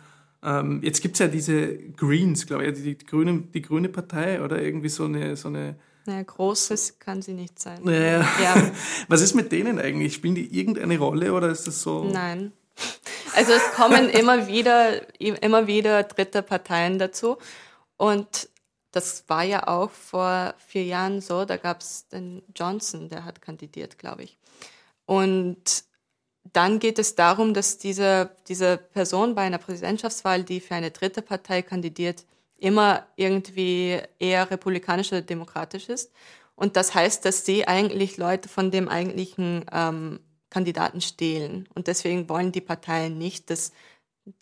Ähm, 0.44 0.80
jetzt 0.83 1.00
gibt 1.00 1.14
es 1.14 1.20
ja 1.20 1.28
diese 1.28 1.76
Greens, 1.76 2.46
glaube 2.46 2.66
ich, 2.66 2.74
die, 2.74 2.96
die, 2.96 3.07
Grüne, 3.07 3.44
die 3.54 3.62
Grüne 3.62 3.88
Partei 3.88 4.42
oder 4.42 4.61
irgendwie 4.61 4.90
so 4.90 5.04
eine, 5.04 5.37
so 5.37 5.48
eine 5.48 5.76
naja, 6.07 6.22
großes 6.22 6.98
kann 6.98 7.22
sie 7.22 7.33
nicht 7.33 7.59
sein. 7.59 7.80
Naja. 7.83 8.20
Ja. 8.42 8.72
Was 9.09 9.22
ist 9.22 9.35
mit 9.35 9.52
denen 9.52 9.78
eigentlich? 9.78 10.14
Spielen 10.14 10.35
die 10.35 10.59
irgendeine 10.59 10.98
Rolle 10.98 11.33
oder 11.33 11.48
ist 11.48 11.66
das 11.66 11.80
so? 11.80 12.04
Nein. 12.04 12.52
Also 13.35 13.52
es 13.52 13.72
kommen 13.74 14.11
immer 14.11 14.46
wieder, 14.46 15.00
immer 15.18 15.66
wieder 15.66 16.02
dritte 16.02 16.42
Parteien 16.42 16.98
dazu. 16.98 17.38
Und 17.96 18.50
das 18.92 19.24
war 19.28 19.44
ja 19.44 19.66
auch 19.66 19.90
vor 19.90 20.54
vier 20.66 20.85
Jahren 20.85 21.20
so. 21.20 21.44
Da 21.46 21.57
gab 21.57 21.80
es 21.80 22.07
den 22.09 22.42
Johnson, 22.54 23.09
der 23.09 23.24
hat 23.24 23.40
kandidiert, 23.40 23.98
glaube 23.98 24.24
ich. 24.24 24.38
Und 25.07 25.85
dann 26.52 26.78
geht 26.78 26.98
es 26.98 27.14
darum, 27.14 27.54
dass 27.54 27.78
diese, 27.78 28.30
diese 28.48 28.76
Person 28.76 29.35
bei 29.35 29.42
einer 29.42 29.59
Präsidentschaftswahl, 29.59 30.44
die 30.44 30.61
für 30.61 30.74
eine 30.74 30.90
dritte 30.90 31.22
Partei 31.22 31.62
kandidiert, 31.62 32.24
immer 32.59 33.07
irgendwie 33.16 34.00
eher 34.18 34.50
republikanisch 34.50 35.12
oder 35.12 35.22
demokratisch 35.22 35.88
ist. 35.88 36.12
Und 36.54 36.76
das 36.76 36.94
heißt, 36.94 37.24
dass 37.24 37.44
sie 37.44 37.66
eigentlich 37.66 38.16
Leute 38.16 38.48
von 38.48 38.70
dem 38.70 38.88
eigentlichen 38.88 39.64
ähm, 39.72 40.20
Kandidaten 40.50 41.00
stehlen. 41.00 41.68
Und 41.74 41.88
deswegen 41.88 42.28
wollen 42.28 42.52
die 42.52 42.61
Parteien 42.61 43.18
nicht, 43.18 43.50
dass 43.50 43.72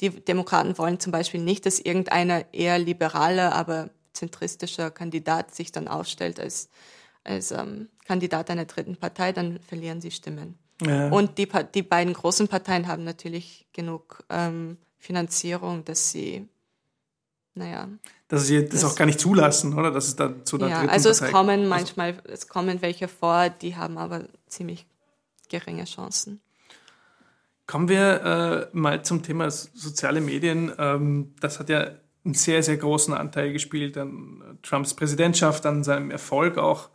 die 0.00 0.10
Demokraten 0.10 0.76
wollen 0.78 1.00
zum 1.00 1.10
Beispiel 1.10 1.40
nicht, 1.40 1.66
dass 1.66 1.80
irgendeiner 1.80 2.52
eher 2.52 2.78
liberaler, 2.78 3.54
aber 3.54 3.90
zentristischer 4.12 4.90
Kandidat 4.90 5.54
sich 5.54 5.72
dann 5.72 5.88
aufstellt 5.88 6.38
als, 6.38 6.68
als 7.24 7.50
ähm, 7.50 7.88
Kandidat 8.04 8.50
einer 8.50 8.66
dritten 8.66 8.96
Partei, 8.96 9.32
dann 9.32 9.58
verlieren 9.60 10.00
sie 10.00 10.10
Stimmen. 10.10 10.58
Ja. 10.80 11.10
Und 11.10 11.38
die, 11.38 11.48
die 11.74 11.82
beiden 11.82 12.12
großen 12.14 12.48
Parteien 12.48 12.88
haben 12.88 13.04
natürlich 13.04 13.66
genug 13.72 14.24
ähm, 14.30 14.78
Finanzierung, 14.98 15.84
dass 15.84 16.10
sie 16.10 16.48
naja. 17.54 17.88
Dass 18.28 18.46
sie 18.46 18.62
das, 18.62 18.80
das, 18.80 18.84
auch 18.84 18.96
gar 18.96 19.04
nicht 19.04 19.20
zulassen, 19.20 19.78
oder? 19.78 19.90
Dass 19.90 20.08
es 20.08 20.16
dann 20.16 20.46
zu 20.46 20.56
einer 20.56 20.68
ja, 20.68 20.80
also 20.86 21.10
es 21.10 21.18
Partei 21.18 21.32
kommen 21.32 21.68
manchmal, 21.68 22.16
es 22.24 22.48
kommen 22.48 22.80
welche 22.80 23.08
vor, 23.08 23.50
die 23.50 23.76
haben 23.76 23.98
aber 23.98 24.24
ziemlich 24.46 24.86
geringe 25.50 25.84
Chancen. 25.84 26.40
Kommen 27.66 27.88
wir 27.88 28.70
äh, 28.72 28.76
mal 28.76 29.04
zum 29.04 29.22
Thema 29.22 29.50
soziale 29.50 30.20
Medien. 30.20 30.72
Ähm, 30.78 31.34
das 31.40 31.58
hat 31.58 31.68
ja 31.68 31.90
einen 32.24 32.34
sehr, 32.34 32.62
sehr 32.62 32.76
großen 32.76 33.12
Anteil 33.12 33.52
gespielt 33.52 33.98
an 33.98 34.58
Trumps 34.62 34.94
Präsidentschaft, 34.94 35.66
an 35.66 35.84
seinem 35.84 36.10
Erfolg 36.10 36.56
auch. 36.56 36.88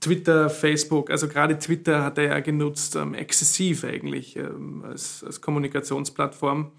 Twitter, 0.00 0.50
Facebook, 0.50 1.10
also 1.10 1.28
gerade 1.28 1.58
Twitter 1.58 2.02
hat 2.02 2.18
er 2.18 2.24
ja 2.24 2.40
genutzt, 2.40 2.96
ähm, 2.96 3.14
exzessiv 3.14 3.84
eigentlich 3.84 4.36
ähm, 4.36 4.84
als, 4.84 5.24
als 5.24 5.40
Kommunikationsplattform. 5.40 6.72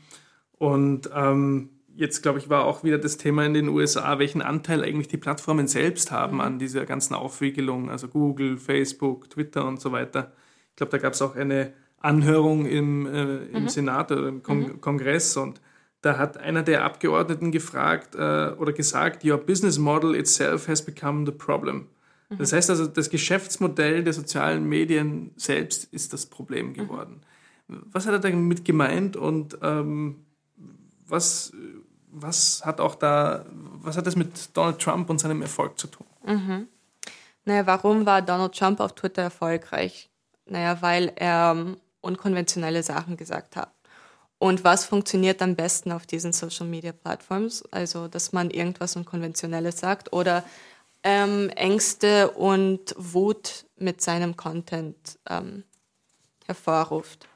Und 0.57 1.09
ähm, 1.13 1.69
jetzt, 1.95 2.21
glaube 2.21 2.39
ich, 2.39 2.49
war 2.49 2.65
auch 2.65 2.83
wieder 2.83 2.97
das 2.97 3.17
Thema 3.17 3.45
in 3.45 3.53
den 3.53 3.69
USA, 3.69 4.19
welchen 4.19 4.41
Anteil 4.41 4.83
eigentlich 4.83 5.07
die 5.07 5.17
Plattformen 5.17 5.67
selbst 5.67 6.11
haben 6.11 6.35
mhm. 6.35 6.41
an 6.41 6.59
dieser 6.59 6.85
ganzen 6.85 7.15
Aufwiegelung, 7.15 7.89
also 7.89 8.07
Google, 8.07 8.57
Facebook, 8.57 9.29
Twitter 9.29 9.65
und 9.65 9.81
so 9.81 9.91
weiter. 9.91 10.31
Ich 10.69 10.75
glaube, 10.75 10.91
da 10.91 10.97
gab 10.99 11.13
es 11.13 11.21
auch 11.21 11.35
eine 11.35 11.73
Anhörung 11.99 12.65
im, 12.65 13.07
äh, 13.07 13.37
im 13.45 13.63
mhm. 13.63 13.69
Senat 13.69 14.11
oder 14.11 14.27
im 14.27 14.43
Kon 14.43 14.59
mhm. 14.59 14.81
Kongress 14.81 15.35
und 15.37 15.59
da 16.01 16.17
hat 16.19 16.37
einer 16.37 16.61
der 16.61 16.83
Abgeordneten 16.83 17.51
gefragt 17.51 18.13
äh, 18.13 18.51
oder 18.57 18.71
gesagt, 18.71 19.25
Your 19.25 19.37
business 19.37 19.79
model 19.79 20.15
itself 20.15 20.67
has 20.67 20.85
become 20.85 21.25
the 21.25 21.31
problem. 21.31 21.87
Das 22.29 22.51
heißt 22.51 22.69
also, 22.69 22.87
das 22.87 23.09
Geschäftsmodell 23.09 24.03
der 24.03 24.13
sozialen 24.13 24.67
Medien 24.67 25.31
selbst 25.37 25.85
ist 25.93 26.11
das 26.11 26.25
Problem 26.25 26.69
mhm. 26.69 26.73
geworden. 26.73 27.21
Was 27.67 28.05
hat 28.05 28.13
er 28.13 28.19
damit 28.19 28.65
gemeint 28.65 29.15
und 29.15 29.57
ähm, 29.61 30.25
was 31.05 31.53
was 32.21 32.65
hat 32.65 32.79
auch 32.79 32.95
da, 32.95 33.45
was 33.51 33.97
hat 33.97 34.07
das 34.07 34.15
mit 34.15 34.55
Donald 34.55 34.79
Trump 34.79 35.09
und 35.09 35.19
seinem 35.19 35.41
Erfolg 35.41 35.79
zu 35.79 35.87
tun? 35.87 36.07
Mhm. 36.25 36.67
Naja, 37.45 37.65
warum 37.65 38.05
war 38.05 38.21
Donald 38.21 38.57
Trump 38.57 38.79
auf 38.79 38.93
Twitter 38.93 39.23
erfolgreich? 39.23 40.09
Naja, 40.45 40.81
weil 40.81 41.11
er 41.15 41.51
um, 41.51 41.77
unkonventionelle 42.01 42.83
Sachen 42.83 43.17
gesagt 43.17 43.55
hat. 43.55 43.71
Und 44.39 44.63
was 44.63 44.85
funktioniert 44.85 45.41
am 45.41 45.55
besten 45.55 45.91
auf 45.91 46.05
diesen 46.05 46.31
Social 46.31 46.67
Media 46.67 46.91
Plattforms? 46.91 47.63
Also, 47.71 48.07
dass 48.07 48.33
man 48.33 48.51
irgendwas 48.51 48.95
Unkonventionelles 48.95 49.79
sagt 49.79 50.13
oder 50.13 50.43
ähm, 51.03 51.49
Ängste 51.49 52.31
und 52.31 52.95
Wut 52.97 53.65
mit 53.77 54.01
seinem 54.01 54.35
Content 54.35 55.19
ähm, 55.29 55.63
hervorruft. 56.45 57.27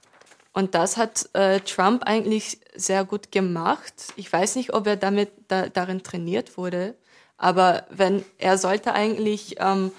Und 0.54 0.76
das 0.76 0.98
hat 0.98 1.30
äh, 1.34 1.62
Trump 1.62 2.04
eigentlich 2.04 2.60
sehr 2.76 3.06
gut 3.06 3.32
gemacht. 3.32 3.94
Ich 4.16 4.32
weiß 4.32 4.56
nicht, 4.56 4.74
ob 4.74 4.88
er 4.88 4.98
damit 4.98 5.32
da, 5.48 5.70
darin 5.70 6.04
trainiert 6.04 6.58
wurde, 6.58 6.96
aber 7.38 7.86
wenn 7.90 8.26
er 8.38 8.58
sollte 8.58 8.94
eigentlich 8.94 9.56
ähm, 9.60 9.92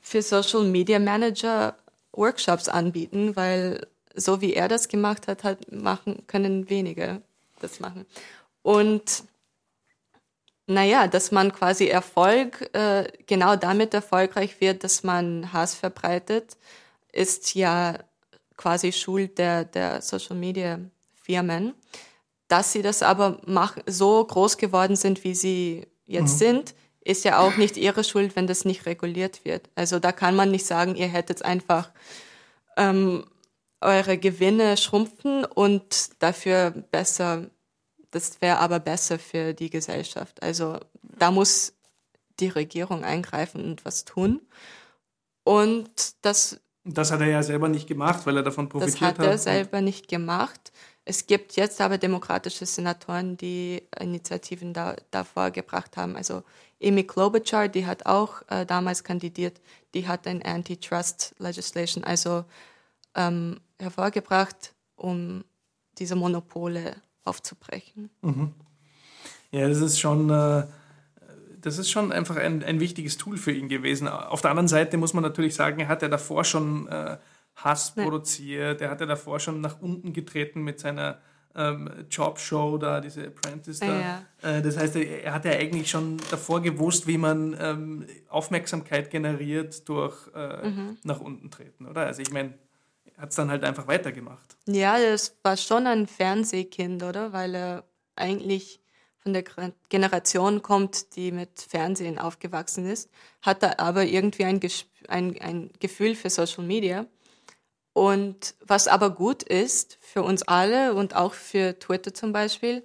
für 0.00 0.22
Social 0.22 0.64
Media 0.64 0.98
Manager 0.98 1.76
Workshops 2.12 2.68
anbieten, 2.68 3.36
weil 3.36 3.86
so 4.14 4.40
wie 4.40 4.54
er 4.54 4.68
das 4.68 4.88
gemacht 4.88 5.28
hat, 5.28 5.44
hat 5.44 5.70
machen 5.70 6.26
können 6.26 6.68
wenige 6.70 7.22
das 7.60 7.80
machen. 7.80 8.06
Und 8.62 9.24
naja, 10.68 11.08
dass 11.08 11.32
man 11.32 11.52
quasi 11.52 11.86
Erfolg 11.86 12.74
äh, 12.74 13.10
genau 13.26 13.56
damit 13.56 13.94
erfolgreich 13.94 14.60
wird, 14.60 14.84
dass 14.84 15.02
man 15.02 15.52
Hass 15.52 15.74
verbreitet, 15.74 16.58
ist 17.10 17.54
ja 17.54 17.98
quasi 18.56 18.92
Schuld 18.92 19.38
der, 19.38 19.64
der 19.64 20.02
Social 20.02 20.36
Media 20.36 20.78
Firmen. 21.14 21.74
Dass 22.48 22.72
sie 22.72 22.82
das 22.82 23.02
aber 23.02 23.40
mach, 23.46 23.78
so 23.86 24.24
groß 24.24 24.58
geworden 24.58 24.94
sind, 24.94 25.24
wie 25.24 25.34
sie 25.34 25.86
jetzt 26.06 26.34
mhm. 26.34 26.38
sind, 26.38 26.74
ist 27.00 27.24
ja 27.24 27.38
auch 27.38 27.56
nicht 27.56 27.78
ihre 27.78 28.04
Schuld, 28.04 28.36
wenn 28.36 28.46
das 28.46 28.66
nicht 28.66 28.84
reguliert 28.84 29.46
wird. 29.46 29.70
Also 29.74 29.98
da 29.98 30.12
kann 30.12 30.36
man 30.36 30.50
nicht 30.50 30.66
sagen, 30.66 30.96
ihr 30.96 31.08
hättet 31.08 31.42
einfach 31.42 31.90
ähm, 32.76 33.24
eure 33.80 34.18
Gewinne 34.18 34.76
schrumpfen 34.76 35.46
und 35.46 36.22
dafür 36.22 36.70
besser, 36.70 37.46
das 38.10 38.40
wäre 38.40 38.58
aber 38.58 38.80
besser 38.80 39.18
für 39.18 39.54
die 39.54 39.70
Gesellschaft. 39.70 40.42
Also 40.42 40.78
da 41.02 41.30
muss 41.30 41.74
die 42.40 42.48
Regierung 42.48 43.04
eingreifen 43.04 43.64
und 43.64 43.84
was 43.84 44.04
tun. 44.04 44.40
Und 45.44 45.90
das. 46.22 46.60
Das 46.84 47.10
hat 47.10 47.20
er 47.20 47.26
ja 47.26 47.42
selber 47.42 47.68
nicht 47.68 47.86
gemacht, 47.86 48.24
weil 48.24 48.36
er 48.36 48.42
davon 48.42 48.68
profitiert 48.68 49.00
hat. 49.02 49.18
Das 49.18 49.24
hat 49.26 49.32
er 49.32 49.38
selber 49.38 49.80
nicht 49.80 50.08
gemacht. 50.08 50.72
Es 51.04 51.26
gibt 51.26 51.56
jetzt 51.56 51.80
aber 51.80 51.98
demokratische 51.98 52.66
Senatoren, 52.66 53.36
die 53.36 53.82
Initiativen 53.98 54.72
da, 54.72 54.94
davor 55.10 55.50
gebracht 55.50 55.96
haben. 55.96 56.16
Also 56.16 56.42
Amy 56.82 57.04
Klobuchar, 57.04 57.68
die 57.68 57.86
hat 57.86 58.06
auch 58.06 58.42
äh, 58.48 58.64
damals 58.64 59.04
kandidiert, 59.04 59.60
die 59.94 60.06
hat 60.06 60.26
ein 60.26 60.42
Antitrust 60.42 61.34
Legislation, 61.38 62.04
also 62.04 62.44
ähm, 63.14 63.58
hervorgebracht, 63.78 64.74
um 64.96 65.44
diese 65.98 66.14
Monopole 66.14 66.94
aufzubrechen. 67.28 68.10
Mhm. 68.22 68.52
Ja, 69.50 69.68
das 69.68 69.80
ist 69.80 69.98
schon, 69.98 70.30
äh, 70.30 70.66
das 71.60 71.78
ist 71.78 71.90
schon 71.90 72.12
einfach 72.12 72.36
ein, 72.36 72.62
ein 72.62 72.80
wichtiges 72.80 73.18
Tool 73.18 73.36
für 73.36 73.52
ihn 73.52 73.68
gewesen. 73.68 74.08
Auf 74.08 74.40
der 74.40 74.50
anderen 74.50 74.68
Seite 74.68 74.96
muss 74.96 75.14
man 75.14 75.22
natürlich 75.22 75.54
sagen, 75.54 75.80
er 75.80 75.88
hat 75.88 76.02
ja 76.02 76.08
davor 76.08 76.44
schon 76.44 76.88
äh, 76.88 77.18
Hass 77.56 77.94
ja. 77.96 78.04
produziert, 78.04 78.80
er 78.80 78.90
hat 78.90 79.00
ja 79.00 79.06
davor 79.06 79.40
schon 79.40 79.60
nach 79.60 79.80
unten 79.80 80.12
getreten 80.12 80.62
mit 80.62 80.78
seiner 80.78 81.18
ähm, 81.54 81.90
Jobshow 82.10 82.78
da, 82.78 83.00
diese 83.00 83.26
Apprentice 83.26 83.80
da. 83.80 84.00
Ja. 84.00 84.22
Äh, 84.42 84.62
das 84.62 84.76
heißt, 84.76 84.96
er, 84.96 85.24
er, 85.24 85.34
hat 85.34 85.44
ja 85.44 85.52
eigentlich 85.52 85.90
schon 85.90 86.18
davor 86.30 86.62
gewusst, 86.62 87.06
wie 87.06 87.18
man 87.18 87.56
ähm, 87.60 88.06
Aufmerksamkeit 88.28 89.10
generiert 89.10 89.88
durch 89.88 90.16
äh, 90.34 90.68
mhm. 90.68 90.98
nach 91.02 91.20
unten 91.20 91.50
treten, 91.50 91.86
oder? 91.86 92.06
Also 92.06 92.22
ich 92.22 92.30
meine, 92.30 92.54
hat 93.16 93.30
es 93.30 93.36
dann 93.36 93.50
halt 93.50 93.64
einfach 93.64 93.86
weitergemacht. 93.86 94.56
Ja, 94.66 94.98
das 94.98 95.36
war 95.42 95.56
schon 95.56 95.86
ein 95.86 96.06
Fernsehkind, 96.06 97.02
oder? 97.02 97.32
Weil 97.32 97.54
er 97.54 97.84
eigentlich 98.16 98.80
von 99.18 99.32
der 99.32 99.44
Generation 99.88 100.62
kommt, 100.62 101.16
die 101.16 101.32
mit 101.32 101.60
Fernsehen 101.60 102.18
aufgewachsen 102.18 102.86
ist, 102.86 103.10
hat 103.42 103.62
er 103.62 103.80
aber 103.80 104.04
irgendwie 104.04 104.44
ein, 104.44 104.60
ein, 105.08 105.40
ein 105.40 105.70
Gefühl 105.80 106.14
für 106.14 106.30
Social 106.30 106.64
Media. 106.64 107.06
Und 107.92 108.54
was 108.64 108.86
aber 108.86 109.10
gut 109.10 109.42
ist 109.42 109.98
für 110.00 110.22
uns 110.22 110.42
alle 110.44 110.94
und 110.94 111.16
auch 111.16 111.34
für 111.34 111.78
Twitter 111.78 112.14
zum 112.14 112.32
Beispiel, 112.32 112.84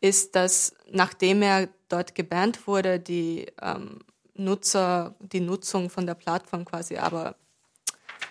ist, 0.00 0.34
dass 0.36 0.74
nachdem 0.90 1.42
er 1.42 1.68
dort 1.88 2.14
gebannt 2.14 2.66
wurde, 2.66 2.98
die 2.98 3.46
ähm, 3.60 4.00
Nutzer, 4.34 5.14
die 5.20 5.40
Nutzung 5.40 5.90
von 5.90 6.06
der 6.06 6.14
Plattform 6.14 6.64
quasi 6.64 6.96
aber 6.96 7.36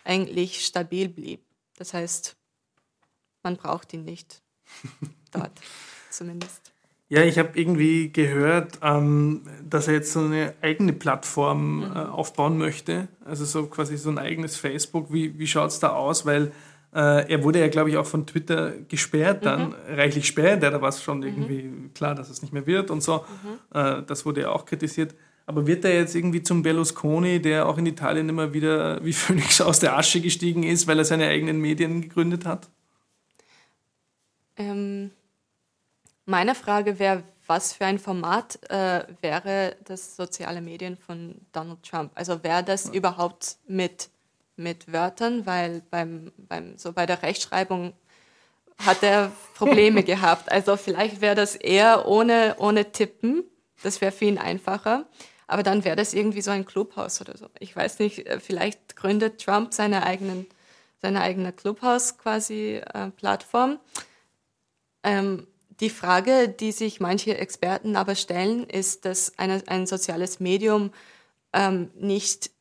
eigentlich 0.08 0.66
stabil 0.66 1.10
blieb. 1.10 1.42
Das 1.78 1.94
heißt, 1.94 2.36
man 3.44 3.58
braucht 3.58 3.94
ihn 3.94 4.04
nicht 4.04 4.42
dort 5.32 5.60
zumindest. 6.10 6.72
Ja, 7.10 7.24
ich 7.24 7.40
habe 7.40 7.58
irgendwie 7.58 8.12
gehört, 8.12 8.80
ähm, 8.82 9.44
dass 9.68 9.88
er 9.88 9.94
jetzt 9.94 10.12
so 10.12 10.20
eine 10.20 10.54
eigene 10.62 10.92
Plattform 10.92 11.84
äh, 11.84 12.00
aufbauen 12.00 12.58
möchte. 12.58 13.08
Also 13.24 13.46
so 13.46 13.68
quasi 13.68 13.98
so 13.98 14.10
ein 14.10 14.18
eigenes 14.18 14.58
Facebook. 14.58 15.14
Wie, 15.14 15.40
wie 15.40 15.48
schaut 15.48 15.70
es 15.70 15.80
da 15.80 15.90
aus? 15.90 16.26
Weil 16.26 16.52
äh, 16.94 17.32
er 17.32 17.44
wurde 17.44 17.60
ja, 17.60 17.70
glaube 17.70 17.90
ich, 17.90 17.98
auch 17.98 18.06
von 18.06 18.26
Twitter 18.26 18.74
gesperrt 18.90 19.46
dann, 19.46 19.70
mhm. 19.70 19.76
reichlich 19.88 20.28
spät. 20.28 20.62
Ja, 20.62 20.70
da 20.70 20.82
war 20.82 20.90
es 20.90 21.02
schon 21.02 21.24
irgendwie 21.24 21.64
mhm. 21.64 21.94
klar, 21.94 22.14
dass 22.14 22.30
es 22.30 22.42
nicht 22.42 22.54
mehr 22.54 22.66
wird 22.66 22.92
und 22.92 23.02
so. 23.02 23.24
Mhm. 23.44 23.78
Äh, 23.80 24.04
das 24.04 24.26
wurde 24.26 24.42
ja 24.42 24.50
auch 24.50 24.66
kritisiert. 24.66 25.16
Aber 25.48 25.66
wird 25.66 25.86
er 25.86 25.96
jetzt 25.96 26.14
irgendwie 26.14 26.44
zum 26.44 26.62
Berlusconi, 26.62 27.42
der 27.42 27.68
auch 27.68 27.78
in 27.78 27.86
Italien 27.86 28.28
immer 28.28 28.54
wieder 28.54 29.04
wie 29.04 29.14
Phönix 29.14 29.62
aus 29.62 29.80
der 29.80 29.98
Asche 29.98 30.20
gestiegen 30.22 30.64
ist, 30.64 30.88
weil 30.88 31.00
er 31.00 31.06
seine 31.06 31.28
eigenen 31.28 31.60
Medien 31.60 32.02
gegründet 32.02 32.46
hat? 32.46 32.68
Ähm, 34.58 35.12
meine 36.26 36.54
Frage 36.54 37.00
wäre, 37.00 37.24
was 37.48 37.72
für 37.72 37.86
ein 37.86 37.98
Format 37.98 38.60
äh, 38.70 39.06
wäre 39.22 39.78
das 39.86 40.18
soziale 40.18 40.60
Medien 40.60 40.98
von 40.98 41.36
Donald 41.54 41.82
Trump? 41.82 42.12
Also 42.16 42.44
wäre 42.44 42.62
das 42.62 42.88
ja. 42.88 42.94
überhaupt 42.94 43.56
mit, 43.68 44.10
mit 44.58 44.92
Wörtern, 44.92 45.46
weil 45.46 45.82
beim, 45.90 46.34
beim, 46.38 46.78
so 46.78 46.92
bei 46.92 47.06
der 47.06 47.22
Rechtschreibung 47.22 47.94
hat 48.80 49.02
er 49.02 49.32
Probleme 49.56 50.04
gehabt. 50.04 50.52
Also 50.52 50.76
vielleicht 50.76 51.22
wäre 51.22 51.36
das 51.36 51.56
eher 51.56 52.06
ohne, 52.06 52.56
ohne 52.60 52.92
Tippen. 52.92 53.46
Das 53.82 54.02
wäre 54.02 54.12
für 54.12 54.26
ihn 54.26 54.40
einfacher. 54.40 55.06
Aber 55.48 55.64
dann 55.64 55.84
wäre 55.84 55.96
das 55.96 56.14
irgendwie 56.14 56.42
so 56.42 56.52
ein 56.52 56.66
Clubhaus 56.66 57.22
oder 57.22 57.38
so. 57.38 57.48
Ich 57.60 57.76
weiß 57.76 58.00
nicht, 58.00 58.28
äh, 58.28 58.40
vielleicht 58.40 58.96
gründet 58.96 59.44
Trump 59.44 59.74
seine 59.74 60.04
eigenen, 60.04 60.46
seine 61.02 61.22
eigene 61.22 61.54
Clubhaus 61.54 62.18
quasi 62.18 62.82
äh, 62.94 63.10
Plattform. 63.12 63.80
Ähm, 65.04 65.48
die 65.80 65.90
Frage, 65.90 66.50
die 66.50 66.72
sich 66.72 67.00
manche 67.00 67.38
Experten 67.38 67.96
aber 67.96 68.16
stellen, 68.16 68.66
ist, 68.66 69.06
dass 69.06 69.38
eine, 69.38 69.64
ein 69.68 69.88
soziales 69.88 70.40
Medium 70.40 70.92
ähm, 71.54 71.92
nicht 71.96 72.52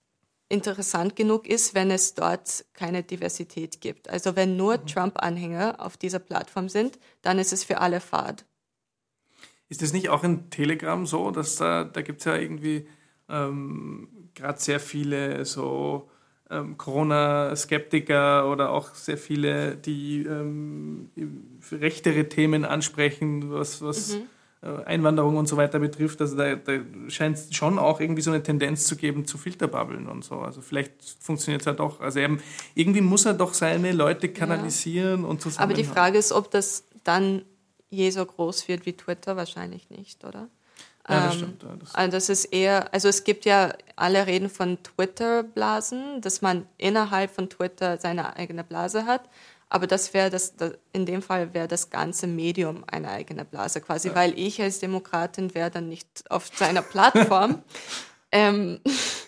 interessant 0.48 1.16
genug 1.16 1.48
ist, 1.48 1.74
wenn 1.74 1.90
es 1.90 2.14
dort 2.14 2.64
keine 2.72 3.02
Diversität 3.02 3.80
gibt. 3.80 4.08
Also 4.08 4.36
wenn 4.36 4.56
nur 4.56 4.78
mhm. 4.78 4.86
Trump-Anhänger 4.86 5.76
auf 5.78 5.96
dieser 5.96 6.20
Plattform 6.20 6.68
sind, 6.68 6.98
dann 7.22 7.38
ist 7.38 7.52
es 7.52 7.64
für 7.64 7.78
alle 7.78 8.00
fad. 8.00 8.44
Ist 9.68 9.82
es 9.82 9.92
nicht 9.92 10.08
auch 10.08 10.24
in 10.24 10.50
Telegram 10.50 11.06
so, 11.06 11.30
dass 11.30 11.56
da, 11.56 11.84
da 11.84 12.02
gibt 12.02 12.20
es 12.20 12.24
ja 12.24 12.36
irgendwie 12.36 12.86
ähm, 13.28 14.08
gerade 14.34 14.60
sehr 14.60 14.80
viele 14.80 15.44
so 15.44 16.08
ähm, 16.50 16.78
Corona-Skeptiker 16.78 18.50
oder 18.50 18.70
auch 18.70 18.94
sehr 18.94 19.18
viele, 19.18 19.76
die 19.76 20.22
ähm, 20.22 21.10
rechtere 21.72 22.28
Themen 22.28 22.64
ansprechen, 22.64 23.50
was, 23.50 23.82
was 23.82 24.14
mhm. 24.14 24.22
Äh, 24.62 24.84
Einwanderung 24.84 25.36
und 25.36 25.46
so 25.46 25.58
weiter 25.58 25.78
betrifft. 25.78 26.18
Also 26.20 26.34
da, 26.34 26.54
da 26.54 26.78
scheint 27.08 27.36
es 27.36 27.54
schon 27.54 27.78
auch 27.78 28.00
irgendwie 28.00 28.22
so 28.22 28.30
eine 28.30 28.42
Tendenz 28.42 28.86
zu 28.86 28.96
geben 28.96 29.26
zu 29.26 29.36
Filterbubbeln 29.36 30.06
und 30.06 30.24
so. 30.24 30.36
Also 30.36 30.62
vielleicht 30.62 30.92
funktioniert 31.20 31.60
es 31.60 31.66
ja 31.66 31.74
doch. 31.74 32.00
Also 32.00 32.20
eben, 32.20 32.40
irgendwie 32.74 33.02
muss 33.02 33.26
er 33.26 33.34
doch 33.34 33.52
seine 33.52 33.92
Leute 33.92 34.30
kanalisieren 34.30 35.22
ja. 35.22 35.28
und 35.28 35.42
zusammen. 35.42 35.62
Aber 35.62 35.74
die 35.74 35.84
Frage 35.84 36.16
ist, 36.16 36.32
ob 36.32 36.50
das 36.50 36.84
dann 37.04 37.42
je 37.90 38.10
so 38.10 38.24
groß 38.24 38.68
wird 38.68 38.86
wie 38.86 38.94
Twitter, 38.94 39.36
wahrscheinlich 39.36 39.90
nicht, 39.90 40.24
oder? 40.24 40.48
Ja, 41.08 41.26
das 41.26 41.34
ähm, 41.34 41.38
stimmt. 41.38 41.62
Ja, 41.62 41.76
das 41.76 41.94
also 41.94 42.10
das 42.10 42.28
ist 42.28 42.44
eher, 42.46 42.92
also 42.92 43.08
es 43.08 43.24
gibt 43.24 43.44
ja, 43.44 43.72
alle 43.94 44.26
reden 44.26 44.50
von 44.50 44.82
Twitter-Blasen, 44.82 46.20
dass 46.20 46.42
man 46.42 46.66
innerhalb 46.78 47.30
von 47.30 47.48
Twitter 47.48 47.98
seine 47.98 48.36
eigene 48.36 48.64
Blase 48.64 49.06
hat. 49.06 49.28
Aber 49.68 49.86
das 49.86 50.14
wäre 50.14 50.30
das, 50.30 50.54
in 50.92 51.06
dem 51.06 51.22
Fall 51.22 51.52
wäre 51.52 51.66
das 51.66 51.90
ganze 51.90 52.26
Medium 52.26 52.84
eine 52.86 53.10
eigene 53.10 53.44
Blase, 53.44 53.80
quasi, 53.80 54.08
ja. 54.08 54.14
weil 54.14 54.38
ich 54.38 54.62
als 54.62 54.78
Demokratin 54.78 55.54
wäre 55.54 55.70
dann 55.70 55.88
nicht 55.88 56.30
auf 56.30 56.50
seiner 56.54 56.82
Plattform. 56.82 57.62
ähm, 58.32 58.80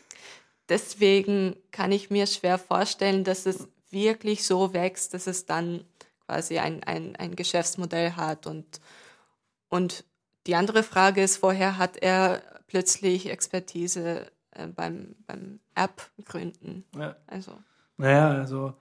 deswegen 0.68 1.56
kann 1.72 1.90
ich 1.90 2.11
mir 2.11 2.26
schwer 2.26 2.59
vorstellen, 2.59 3.24
dass 3.24 3.46
es 3.46 3.66
wirklich 3.90 4.44
so 4.44 4.74
wächst, 4.74 5.14
dass 5.14 5.26
es 5.26 5.46
dann 5.46 5.84
quasi 6.29 6.59
ein, 6.59 6.83
ein, 6.85 7.16
ein 7.16 7.37
Geschäftsmodell 7.37 8.12
hat. 8.12 8.47
Und, 8.47 8.81
und 9.68 10.05
die 10.47 10.55
andere 10.55 10.83
Frage 10.83 11.22
ist, 11.22 11.43
woher 11.43 11.79
hat 11.79 11.97
er 11.97 12.43
plötzlich 12.66 13.31
Expertise 13.31 14.26
äh, 14.53 14.66
beim, 14.66 15.16
beim 15.26 15.61
App-Gründen? 15.74 16.85
Ja. 16.97 17.16
Also. 17.26 17.53
Naja, 17.97 18.31
also 18.31 18.74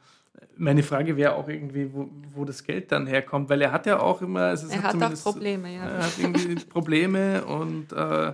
meine 0.57 0.83
Frage 0.83 1.15
wäre 1.15 1.35
auch 1.35 1.47
irgendwie, 1.47 1.91
wo, 1.93 2.09
wo 2.35 2.43
das 2.45 2.63
Geld 2.63 2.91
dann 2.91 3.07
herkommt, 3.07 3.49
weil 3.49 3.61
er 3.61 3.71
hat 3.71 3.85
ja 3.85 3.99
auch 3.99 4.21
immer. 4.21 4.41
Also 4.41 4.67
er 4.67 4.83
hat, 4.83 4.99
hat 4.99 5.13
auch 5.13 5.23
Probleme, 5.23 5.73
ja. 5.73 5.87
Er 5.87 6.05
hat 6.05 6.19
irgendwie 6.19 6.55
Probleme 6.69 7.45
und 7.45 7.93
äh, 7.93 8.33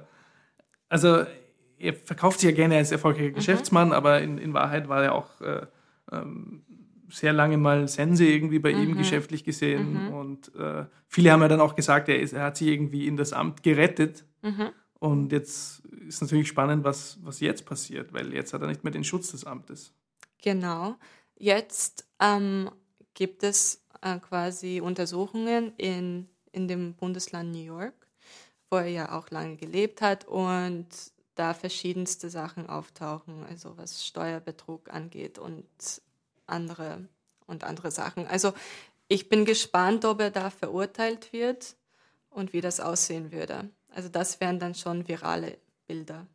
also 0.89 1.24
er 1.78 1.93
verkauft 1.93 2.39
sich 2.39 2.49
ja 2.49 2.55
gerne 2.55 2.78
als 2.78 2.91
erfolgreicher 2.91 3.30
mhm. 3.30 3.36
Geschäftsmann, 3.36 3.93
aber 3.93 4.22
in, 4.22 4.38
in 4.38 4.53
Wahrheit 4.53 4.89
war 4.89 5.03
er 5.03 5.16
auch 5.16 5.39
äh, 5.41 5.66
ähm, 6.11 6.64
sehr 7.10 7.34
lange 7.34 7.58
mal 7.58 7.88
Sense 7.88 8.26
irgendwie 8.26 8.60
bei 8.60 8.74
mhm. 8.74 8.84
ihm 8.84 8.97
geschäftlich 8.97 9.43
gesehen. 9.43 10.08
Mhm. 10.08 10.14
Und 10.14 10.56
äh, 10.56 10.86
viele 11.08 11.32
haben 11.32 11.41
ja 11.41 11.47
dann 11.47 11.62
auch 11.62 11.76
gesagt, 11.76 12.10
er, 12.10 12.20
ist, 12.20 12.34
er 12.34 12.43
hat 12.43 12.58
sich 12.58 12.68
irgendwie 12.68 13.08
in 13.08 13.18
das 13.18 13.34
Amt 13.34 13.64
gerettet. 13.64 14.26
Mhm. 14.41 14.70
Und 14.99 15.32
jetzt 15.32 15.82
ist 16.08 16.22
natürlich 16.22 16.47
spannend, 16.47 16.84
was, 16.84 17.20
was 17.24 17.39
jetzt 17.39 17.66
passiert, 17.66 18.14
weil 18.14 18.34
jetzt 18.34 18.54
hat 18.54 18.62
er 18.62 18.68
nicht 18.68 18.84
mehr 18.84 18.93
den 18.93 19.04
Schutz 19.04 19.32
des 19.32 19.45
Amtes. 19.45 19.93
Genau. 20.41 20.95
Jetzt 21.36 22.08
ähm, 22.20 22.70
gibt 23.14 23.43
es 23.43 23.84
äh, 24.01 24.20
quasi 24.20 24.82
Untersuchungen 24.82 25.74
in, 25.78 26.30
in 26.51 26.68
dem 26.68 26.93
Bundesland 26.93 27.51
New 27.51 27.64
York, 27.64 28.08
wo 28.70 28.78
er 28.78 28.88
ja 28.88 29.18
auch 29.18 29.30
lange 29.30 29.58
gelebt 29.58 30.01
hat 30.01 30.26
und 30.26 30.88
da 31.36 31.54
verschiedenste 31.54 32.30
Sachen 32.30 32.68
auftauchen, 32.70 33.43
also 33.49 33.78
was 33.78 34.06
Steuerbetrug 34.06 34.93
angeht 34.93 35.39
und 35.39 35.66
andere 36.54 37.08
und 37.45 37.64
andere 37.64 37.91
Sachen. 37.91 38.28
Also 38.28 38.54
ich 39.08 39.30
bin 39.30 39.45
gespannt, 39.45 40.06
ob 40.06 40.22
er 40.22 40.32
da 40.32 40.49
verurteilt 40.49 41.34
wird 41.34 41.76
und 42.30 42.54
wie 42.54 42.62
das 42.62 42.80
aussehen 42.80 43.32
würde. 43.32 43.70
Also 43.93 44.10
das 44.10 44.39
wären 44.39 44.60
dann 44.60 44.76
schon 44.76 45.08
virale 45.08 45.58
Bilder. 45.88 46.26